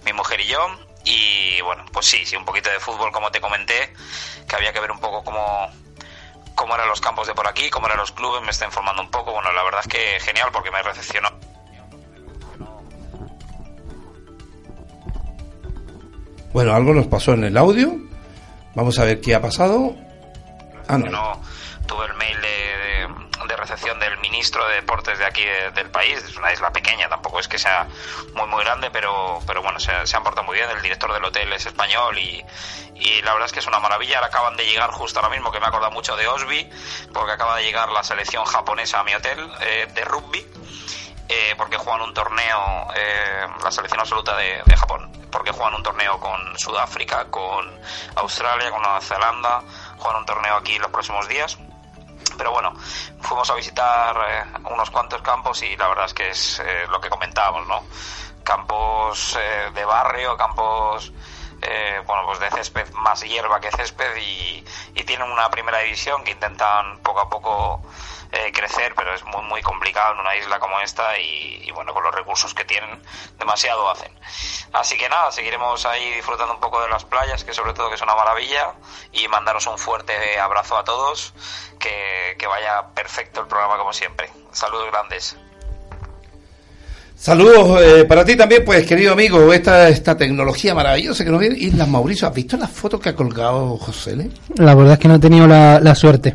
mi 0.04 0.12
mujer 0.14 0.40
y 0.40 0.46
yo. 0.46 0.66
Y 1.04 1.60
bueno, 1.60 1.84
pues 1.92 2.06
sí, 2.06 2.24
sí, 2.24 2.36
un 2.36 2.44
poquito 2.44 2.70
de 2.70 2.80
fútbol 2.80 3.12
como 3.12 3.30
te 3.30 3.40
comenté, 3.40 3.92
que 4.48 4.56
había 4.56 4.72
que 4.72 4.80
ver 4.80 4.90
un 4.90 5.00
poco 5.00 5.22
cómo, 5.22 5.70
cómo 6.62 6.76
eran 6.76 6.88
los 6.88 7.00
campos 7.00 7.26
de 7.26 7.34
por 7.34 7.48
aquí, 7.48 7.68
cómo 7.70 7.86
eran 7.86 7.98
los 7.98 8.12
clubes, 8.12 8.40
me 8.42 8.50
está 8.52 8.66
informando 8.66 9.02
un 9.02 9.10
poco. 9.10 9.32
Bueno, 9.32 9.50
la 9.52 9.64
verdad 9.64 9.80
es 9.80 9.88
que 9.88 10.20
genial 10.20 10.48
porque 10.52 10.70
me 10.70 10.80
recepcionó. 10.80 11.28
Bueno, 16.52 16.72
algo 16.72 16.94
nos 16.94 17.08
pasó 17.08 17.32
en 17.32 17.42
el 17.42 17.56
audio. 17.56 17.96
Vamos 18.76 18.96
a 19.00 19.04
ver 19.04 19.20
qué 19.20 19.34
ha 19.34 19.42
pasado. 19.42 19.96
Ah, 20.86 20.98
no. 20.98 21.40
tuve 21.88 22.06
el 22.06 22.14
mail 22.14 22.40
ministro 24.42 24.66
de 24.66 24.74
Deportes 24.74 25.20
de 25.20 25.24
aquí 25.24 25.44
del 25.72 25.88
país. 25.92 26.18
Es 26.18 26.36
una 26.36 26.52
isla 26.52 26.72
pequeña, 26.72 27.08
tampoco 27.08 27.38
es 27.38 27.46
que 27.46 27.58
sea 27.58 27.86
muy, 28.34 28.48
muy 28.48 28.64
grande, 28.64 28.90
pero, 28.90 29.38
pero 29.46 29.62
bueno, 29.62 29.78
se, 29.78 29.92
han 29.92 30.24
portado 30.24 30.44
muy 30.44 30.56
bien. 30.56 30.68
El 30.68 30.82
director 30.82 31.12
del 31.12 31.24
hotel 31.24 31.52
es 31.52 31.64
español 31.64 32.18
y, 32.18 32.44
y 32.96 33.22
la 33.22 33.34
verdad 33.34 33.46
es 33.46 33.52
que 33.52 33.60
es 33.60 33.68
una 33.68 33.78
maravilla. 33.78 34.16
Ahora 34.16 34.26
acaban 34.26 34.56
de 34.56 34.66
llegar 34.66 34.90
justo 34.90 35.20
ahora 35.20 35.30
mismo, 35.32 35.52
que 35.52 35.60
me 35.60 35.66
acordado 35.66 35.92
mucho 35.92 36.16
de 36.16 36.26
Osby, 36.26 36.68
porque 37.14 37.30
acaba 37.30 37.56
de 37.58 37.62
llegar 37.62 37.88
la 37.92 38.02
selección 38.02 38.44
japonesa 38.44 38.98
a 38.98 39.04
mi 39.04 39.14
hotel 39.14 39.48
eh, 39.60 39.86
de 39.94 40.04
rugby. 40.06 40.44
Eh, 41.28 41.54
porque 41.56 41.76
juegan 41.76 42.02
un 42.02 42.12
torneo, 42.12 42.88
eh, 42.96 43.46
la 43.62 43.70
selección 43.70 44.00
absoluta 44.00 44.36
de, 44.36 44.60
Japón, 44.76 45.08
porque 45.30 45.52
juegan 45.52 45.74
un 45.74 45.82
torneo 45.84 46.18
con 46.18 46.58
Sudáfrica, 46.58 47.26
con 47.30 47.64
Australia, 48.16 48.72
con 48.72 48.82
Nueva 48.82 49.00
Zelanda, 49.00 49.62
juegan 49.98 50.18
un 50.18 50.26
torneo 50.26 50.56
aquí 50.56 50.80
los 50.80 50.90
próximos 50.90 51.28
días. 51.28 51.56
Pero 52.36 52.52
bueno, 52.52 52.72
fuimos 53.20 53.50
a 53.50 53.54
visitar 53.54 54.16
eh, 54.28 54.44
unos 54.70 54.90
cuantos 54.90 55.22
campos 55.22 55.62
y 55.62 55.76
la 55.76 55.88
verdad 55.88 56.06
es 56.06 56.14
que 56.14 56.30
es 56.30 56.60
eh, 56.60 56.86
lo 56.90 57.00
que 57.00 57.08
comentábamos, 57.08 57.66
¿no? 57.66 57.82
Campos 58.44 59.38
eh, 59.40 59.70
de 59.74 59.84
barrio, 59.84 60.36
campos 60.36 61.12
bueno, 62.06 62.26
pues 62.26 62.40
de 62.40 62.50
césped 62.50 62.90
más 62.94 63.22
hierba 63.22 63.60
que 63.60 63.70
césped 63.70 64.16
y, 64.16 64.64
y, 64.96 65.04
tienen 65.04 65.30
una 65.30 65.48
primera 65.48 65.78
división 65.78 66.24
que 66.24 66.32
intentan 66.32 66.98
poco 66.98 67.20
a 67.20 67.28
poco 67.30 67.82
eh, 68.32 68.50
crecer, 68.52 68.94
pero 68.96 69.14
es 69.14 69.22
muy, 69.24 69.42
muy 69.42 69.62
complicado 69.62 70.14
en 70.14 70.20
una 70.20 70.34
isla 70.36 70.58
como 70.58 70.80
esta 70.80 71.18
y, 71.18 71.70
bueno, 71.72 71.92
con 71.92 72.02
los 72.02 72.14
recursos 72.14 72.54
que 72.54 72.64
tienen, 72.64 73.02
demasiado 73.38 73.88
hacen. 73.90 74.12
Así 74.72 74.96
que 74.96 75.08
nada, 75.08 75.30
seguiremos 75.30 75.84
ahí 75.84 76.14
disfrutando 76.14 76.54
un 76.54 76.60
poco 76.60 76.80
de 76.80 76.88
las 76.88 77.04
playas, 77.04 77.44
que 77.44 77.52
sobre 77.52 77.74
todo 77.74 77.88
que 77.88 77.96
es 77.96 78.02
una 78.02 78.14
maravilla, 78.14 78.72
y 79.12 79.28
mandaros 79.28 79.66
un 79.66 79.78
fuerte 79.78 80.40
abrazo 80.40 80.78
a 80.78 80.84
todos, 80.84 81.34
que, 81.78 82.36
que 82.38 82.46
vaya 82.46 82.86
perfecto 82.94 83.42
el 83.42 83.46
programa 83.46 83.76
como 83.76 83.92
siempre. 83.92 84.30
Saludos 84.50 84.90
grandes. 84.90 85.36
Saludos 87.22 87.80
eh, 87.80 88.04
para 88.04 88.24
ti 88.24 88.34
también, 88.34 88.64
pues 88.64 88.84
querido 88.84 89.12
amigo, 89.12 89.52
esta, 89.52 89.88
esta 89.88 90.16
tecnología 90.16 90.74
maravillosa 90.74 91.22
que 91.22 91.30
nos 91.30 91.38
viene. 91.38 91.56
Islas 91.56 91.86
Mauricio, 91.86 92.26
¿has 92.26 92.34
visto 92.34 92.56
las 92.56 92.70
fotos 92.70 93.00
que 93.00 93.10
ha 93.10 93.14
colgado 93.14 93.76
José? 93.76 94.28
La 94.56 94.74
verdad 94.74 94.94
es 94.94 94.98
que 94.98 95.06
no 95.06 95.14
he 95.14 95.20
tenido 95.20 95.46
la, 95.46 95.78
la 95.78 95.94
suerte. 95.94 96.34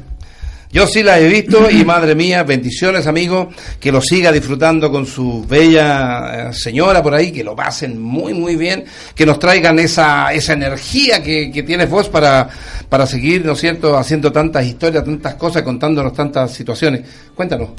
Yo 0.72 0.86
sí 0.86 1.02
la 1.02 1.20
he 1.20 1.28
visto 1.28 1.70
y 1.72 1.86
madre 1.86 2.14
mía, 2.14 2.44
bendiciones 2.44 3.08
amigo, 3.08 3.50
que 3.80 3.92
lo 3.92 4.02
siga 4.02 4.32
disfrutando 4.32 4.92
con 4.92 5.06
su 5.06 5.46
bella 5.48 6.50
eh, 6.50 6.54
señora 6.54 7.02
por 7.02 7.14
ahí, 7.14 7.32
que 7.32 7.44
lo 7.44 7.56
pasen 7.56 8.00
muy 8.02 8.34
muy 8.34 8.58
bien, 8.58 8.84
que 9.16 9.26
nos 9.26 9.40
traigan 9.40 9.80
esa, 9.80 10.34
esa 10.34 10.54
energía 10.54 11.24
que, 11.24 11.52
que 11.52 11.64
tienes 11.64 11.90
vos 11.90 12.10
para, 12.10 12.50
para 12.90 13.08
seguir, 13.08 13.46
¿no 13.46 13.54
es 13.54 13.60
cierto?, 13.60 13.98
haciendo 13.98 14.32
tantas 14.32 14.66
historias, 14.66 15.04
tantas 15.06 15.36
cosas, 15.36 15.64
contándonos 15.64 16.14
tantas 16.14 16.52
situaciones. 16.52 17.02
Cuéntanos, 17.34 17.70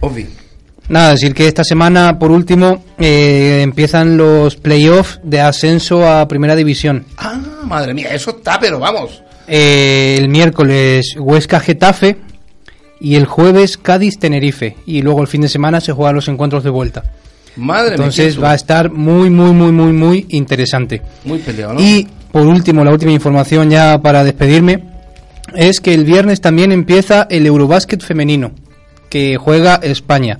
Ovi. 0.00 0.26
Nada, 0.88 1.10
decir 1.10 1.34
que 1.34 1.46
esta 1.46 1.64
semana, 1.64 2.18
por 2.18 2.30
último, 2.30 2.82
eh, 2.98 3.60
empiezan 3.62 4.16
los 4.16 4.56
playoffs 4.56 5.20
de 5.22 5.40
ascenso 5.40 6.08
a 6.08 6.26
Primera 6.26 6.56
División. 6.56 7.04
Ah, 7.18 7.38
madre 7.64 7.92
mía, 7.92 8.08
eso 8.14 8.30
está, 8.30 8.58
pero 8.58 8.78
vamos. 8.78 9.22
Eh, 9.46 10.16
el 10.18 10.28
miércoles 10.28 11.14
Huesca 11.18 11.60
Getafe, 11.60 12.16
y 13.00 13.14
el 13.14 13.26
jueves 13.26 13.78
Cádiz-Tenerife 13.78 14.76
y 14.86 15.02
luego 15.02 15.20
el 15.20 15.28
fin 15.28 15.42
de 15.42 15.48
semana 15.48 15.80
se 15.80 15.92
juegan 15.92 16.14
los 16.14 16.28
encuentros 16.28 16.64
de 16.64 16.70
vuelta. 16.70 17.04
Madre 17.56 17.96
Entonces 17.96 18.40
va 18.40 18.52
a 18.52 18.54
estar 18.54 18.90
muy, 18.90 19.30
muy, 19.30 19.52
muy, 19.52 19.72
muy, 19.72 19.92
muy 19.92 20.26
interesante. 20.30 21.02
Muy 21.24 21.38
peleado, 21.38 21.74
¿no? 21.74 21.80
Y 21.80 22.06
por 22.30 22.46
último, 22.46 22.84
la 22.84 22.92
última 22.92 23.12
información 23.12 23.70
ya 23.70 24.00
para 24.00 24.22
despedirme, 24.22 24.84
es 25.54 25.80
que 25.80 25.94
el 25.94 26.04
viernes 26.04 26.40
también 26.40 26.72
empieza 26.72 27.26
el 27.30 27.46
Eurobásquet 27.46 28.02
femenino, 28.02 28.52
que 29.08 29.36
juega 29.36 29.76
España. 29.76 30.38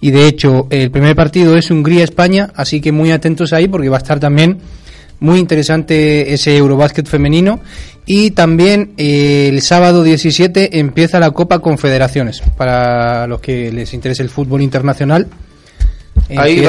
Y 0.00 0.10
de 0.10 0.26
hecho, 0.26 0.66
el 0.70 0.90
primer 0.90 1.16
partido 1.16 1.56
es 1.56 1.70
Hungría-España, 1.70 2.50
así 2.54 2.80
que 2.80 2.92
muy 2.92 3.10
atentos 3.10 3.52
ahí 3.52 3.68
porque 3.68 3.88
va 3.88 3.96
a 3.96 4.00
estar 4.00 4.20
también 4.20 4.58
muy 5.20 5.38
interesante 5.38 6.32
ese 6.32 6.56
Eurobásquet 6.56 7.06
femenino. 7.06 7.60
Y 8.06 8.30
también 8.30 8.92
eh, 8.96 9.48
el 9.50 9.60
sábado 9.60 10.02
17 10.02 10.78
empieza 10.78 11.20
la 11.20 11.30
Copa 11.30 11.58
Confederaciones, 11.58 12.42
para 12.56 13.26
los 13.26 13.40
que 13.40 13.70
les 13.70 13.92
interese 13.92 14.22
el 14.22 14.30
fútbol 14.30 14.62
internacional. 14.62 15.26
Ahí 16.36 16.62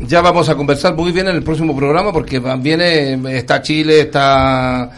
ya 0.00 0.20
vamos 0.20 0.48
a 0.48 0.54
conversar 0.54 0.94
muy 0.94 1.12
bien 1.12 1.28
en 1.28 1.36
el 1.36 1.42
próximo 1.42 1.74
programa 1.74 2.12
porque 2.12 2.40
viene 2.60 3.18
está 3.36 3.62
Chile, 3.62 4.00
está 4.00 4.90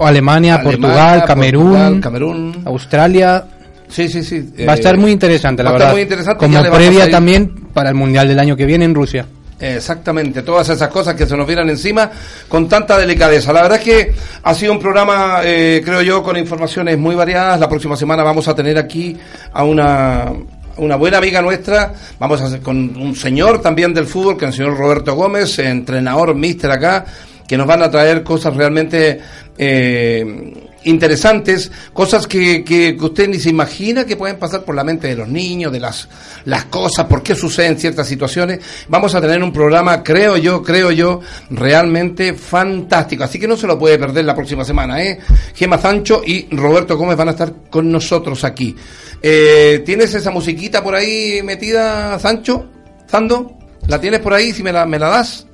Alemania, 0.00 0.62
Portugal, 0.62 1.24
Camerún, 1.26 2.00
Camerún, 2.00 2.62
Australia. 2.64 3.44
Sí, 3.88 4.08
sí, 4.08 4.22
sí. 4.22 4.54
Va 4.66 4.72
a 4.72 4.76
estar 4.76 4.96
muy 4.96 5.12
interesante, 5.12 5.62
la 5.62 5.72
verdad. 5.72 5.92
Muy 5.92 6.02
interesante. 6.02 6.38
Como 6.38 6.62
previa 6.62 7.10
también 7.10 7.68
para 7.72 7.90
el 7.90 7.94
Mundial 7.94 8.28
del 8.28 8.38
año 8.38 8.56
que 8.56 8.66
viene 8.66 8.84
en 8.84 8.94
Rusia. 8.94 9.26
Exactamente, 9.60 10.42
todas 10.42 10.68
esas 10.68 10.88
cosas 10.88 11.14
que 11.14 11.26
se 11.26 11.36
nos 11.36 11.46
vienen 11.46 11.70
encima 11.70 12.10
con 12.48 12.68
tanta 12.68 12.98
delicadeza. 12.98 13.52
La 13.52 13.62
verdad 13.62 13.78
es 13.78 13.84
que 13.84 14.14
ha 14.42 14.54
sido 14.54 14.72
un 14.72 14.80
programa, 14.80 15.40
eh, 15.44 15.80
creo 15.84 16.02
yo, 16.02 16.22
con 16.22 16.36
informaciones 16.36 16.98
muy 16.98 17.14
variadas. 17.14 17.60
La 17.60 17.68
próxima 17.68 17.96
semana 17.96 18.22
vamos 18.24 18.48
a 18.48 18.54
tener 18.54 18.76
aquí 18.76 19.16
a 19.52 19.64
una, 19.64 20.32
una 20.76 20.96
buena 20.96 21.18
amiga 21.18 21.40
nuestra, 21.40 21.92
vamos 22.18 22.40
a 22.40 22.46
hacer 22.46 22.60
con 22.60 22.96
un 22.96 23.14
señor 23.14 23.62
también 23.62 23.94
del 23.94 24.06
fútbol, 24.06 24.36
que 24.36 24.46
es 24.46 24.50
el 24.50 24.56
señor 24.56 24.76
Roberto 24.76 25.14
Gómez, 25.14 25.58
entrenador, 25.60 26.34
míster 26.34 26.70
acá, 26.70 27.04
que 27.46 27.56
nos 27.56 27.66
van 27.66 27.82
a 27.82 27.90
traer 27.90 28.24
cosas 28.24 28.56
realmente 28.56 29.20
eh, 29.56 30.63
interesantes, 30.84 31.70
cosas 31.92 32.26
que, 32.26 32.64
que, 32.64 32.96
usted 33.00 33.28
ni 33.28 33.38
se 33.38 33.50
imagina 33.50 34.04
que 34.04 34.16
pueden 34.16 34.38
pasar 34.38 34.64
por 34.64 34.74
la 34.74 34.84
mente 34.84 35.08
de 35.08 35.16
los 35.16 35.28
niños, 35.28 35.72
de 35.72 35.80
las, 35.80 36.08
las 36.44 36.66
cosas, 36.66 37.06
por 37.06 37.22
qué 37.22 37.34
suceden 37.34 37.78
ciertas 37.78 38.06
situaciones. 38.06 38.60
Vamos 38.88 39.14
a 39.14 39.20
tener 39.20 39.42
un 39.42 39.52
programa, 39.52 40.02
creo 40.02 40.36
yo, 40.36 40.62
creo 40.62 40.90
yo, 40.90 41.20
realmente 41.50 42.34
fantástico. 42.34 43.24
Así 43.24 43.38
que 43.38 43.48
no 43.48 43.56
se 43.56 43.66
lo 43.66 43.78
puede 43.78 43.98
perder 43.98 44.24
la 44.24 44.34
próxima 44.34 44.64
semana, 44.64 45.02
¿eh? 45.02 45.18
Gema 45.54 45.78
Sancho 45.78 46.22
y 46.24 46.48
Roberto 46.54 46.96
Gómez 46.96 47.16
van 47.16 47.28
a 47.28 47.32
estar 47.32 47.52
con 47.70 47.90
nosotros 47.90 48.44
aquí. 48.44 48.74
Eh, 49.22 49.82
¿Tienes 49.84 50.14
esa 50.14 50.30
musiquita 50.30 50.82
por 50.82 50.94
ahí 50.94 51.42
metida, 51.42 52.18
Sancho? 52.18 52.68
¿Zando? 53.08 53.56
¿La 53.86 54.00
tienes 54.00 54.20
por 54.20 54.34
ahí? 54.34 54.52
Si 54.52 54.62
me 54.62 54.72
la, 54.72 54.86
me 54.86 54.98
la 54.98 55.08
das. 55.08 55.46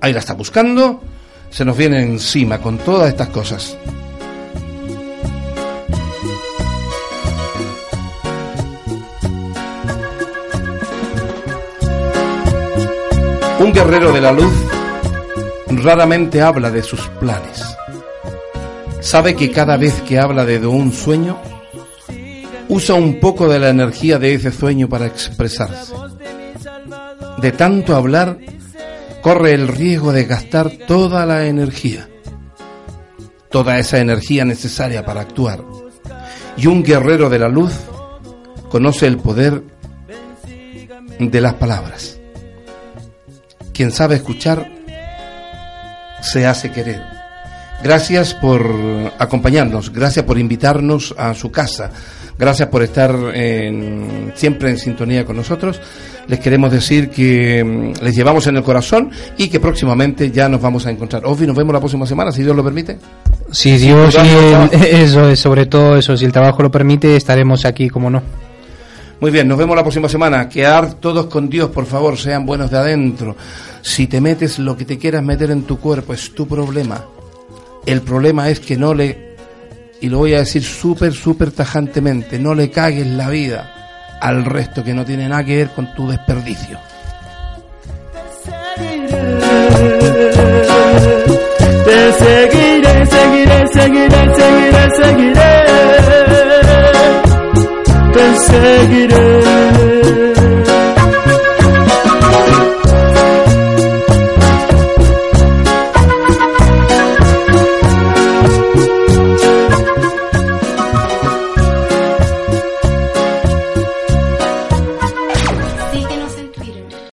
Ahí 0.00 0.12
la 0.12 0.18
está 0.20 0.34
buscando, 0.34 1.00
se 1.50 1.64
nos 1.64 1.76
viene 1.76 2.02
encima 2.02 2.58
con 2.58 2.78
todas 2.78 3.08
estas 3.08 3.28
cosas. 3.28 3.76
Un 13.60 13.72
guerrero 13.72 14.12
de 14.12 14.20
la 14.20 14.32
luz 14.32 14.52
raramente 15.68 16.40
habla 16.40 16.70
de 16.70 16.82
sus 16.82 17.00
planes. 17.20 17.64
Sabe 19.00 19.34
que 19.34 19.50
cada 19.50 19.76
vez 19.76 20.00
que 20.02 20.18
habla 20.18 20.44
de 20.44 20.64
un 20.66 20.92
sueño, 20.92 21.38
usa 22.68 22.94
un 22.94 23.18
poco 23.20 23.48
de 23.48 23.58
la 23.58 23.70
energía 23.70 24.18
de 24.18 24.34
ese 24.34 24.52
sueño 24.52 24.88
para 24.88 25.06
expresarse. 25.06 25.92
De 27.38 27.52
tanto 27.52 27.96
hablar, 27.96 28.38
corre 29.22 29.52
el 29.54 29.68
riesgo 29.68 30.12
de 30.12 30.24
gastar 30.24 30.70
toda 30.86 31.26
la 31.26 31.46
energía, 31.46 32.08
toda 33.50 33.78
esa 33.78 33.98
energía 33.98 34.44
necesaria 34.44 35.04
para 35.04 35.22
actuar. 35.22 35.64
Y 36.56 36.66
un 36.66 36.82
guerrero 36.82 37.28
de 37.28 37.38
la 37.38 37.48
luz 37.48 37.72
conoce 38.68 39.06
el 39.06 39.18
poder 39.18 39.62
de 41.18 41.40
las 41.40 41.54
palabras. 41.54 42.18
Quien 43.72 43.92
sabe 43.92 44.16
escuchar 44.16 44.70
se 46.20 46.46
hace 46.46 46.72
querer. 46.72 47.17
Gracias 47.82 48.34
por 48.34 48.66
acompañarnos, 49.18 49.92
gracias 49.92 50.24
por 50.24 50.38
invitarnos 50.38 51.14
a 51.16 51.32
su 51.34 51.50
casa, 51.52 51.90
gracias 52.36 52.68
por 52.68 52.82
estar 52.82 53.14
siempre 54.34 54.70
en 54.70 54.78
sintonía 54.78 55.24
con 55.24 55.36
nosotros 55.36 55.80
les 56.28 56.40
queremos 56.40 56.70
decir 56.70 57.08
que 57.08 57.64
mm, 57.64 58.04
les 58.04 58.14
llevamos 58.14 58.46
en 58.46 58.56
el 58.56 58.62
corazón 58.62 59.10
y 59.36 59.48
que 59.48 59.58
próximamente 59.58 60.30
ya 60.30 60.48
nos 60.48 60.60
vamos 60.60 60.86
a 60.86 60.90
encontrar. 60.90 61.24
Ofi, 61.24 61.46
nos 61.46 61.56
vemos 61.56 61.72
la 61.72 61.80
próxima 61.80 62.06
semana, 62.06 62.30
si 62.30 62.42
Dios 62.42 62.54
lo 62.54 62.62
permite. 62.62 62.98
Si 63.50 63.78
Dios, 63.78 64.14
eso 64.72 65.28
es, 65.28 65.40
sobre 65.40 65.66
todo 65.66 65.96
eso, 65.96 66.16
si 66.16 66.26
el 66.26 66.32
trabajo 66.32 66.62
lo 66.62 66.70
permite, 66.70 67.16
estaremos 67.16 67.64
aquí, 67.64 67.88
como 67.88 68.10
no. 68.10 68.22
Muy 69.20 69.32
bien, 69.32 69.48
nos 69.48 69.58
vemos 69.58 69.74
la 69.74 69.82
próxima 69.82 70.08
semana. 70.08 70.48
Quedar 70.48 70.94
todos 70.94 71.26
con 71.26 71.48
Dios, 71.48 71.70
por 71.70 71.86
favor, 71.86 72.16
sean 72.16 72.46
buenos 72.46 72.70
de 72.70 72.76
adentro. 72.76 73.34
Si 73.80 74.06
te 74.06 74.20
metes 74.20 74.58
lo 74.58 74.76
que 74.76 74.84
te 74.84 74.98
quieras 74.98 75.24
meter 75.24 75.50
en 75.50 75.62
tu 75.62 75.78
cuerpo, 75.80 76.12
es 76.12 76.34
tu 76.34 76.46
problema. 76.46 77.04
El 77.88 78.02
problema 78.02 78.50
es 78.50 78.60
que 78.60 78.76
no 78.76 78.92
le, 78.92 79.34
y 80.02 80.10
lo 80.10 80.18
voy 80.18 80.34
a 80.34 80.40
decir 80.40 80.62
súper, 80.62 81.14
súper 81.14 81.52
tajantemente, 81.52 82.38
no 82.38 82.54
le 82.54 82.70
cagues 82.70 83.06
la 83.06 83.30
vida 83.30 84.18
al 84.20 84.44
resto 84.44 84.84
que 84.84 84.92
no 84.92 85.06
tiene 85.06 85.26
nada 85.26 85.42
que 85.42 85.56
ver 85.56 85.70
con 85.70 85.94
tu 85.94 86.06
desperdicio. 86.06 86.78
Te 91.86 92.12
seguiré, 92.12 92.92
te 92.92 93.06
seguiré, 93.06 93.66
seguiré, 93.72 94.36
seguiré, 94.36 94.90
seguiré. 95.00 95.48
Te 98.12 98.36
seguiré. 98.36 99.28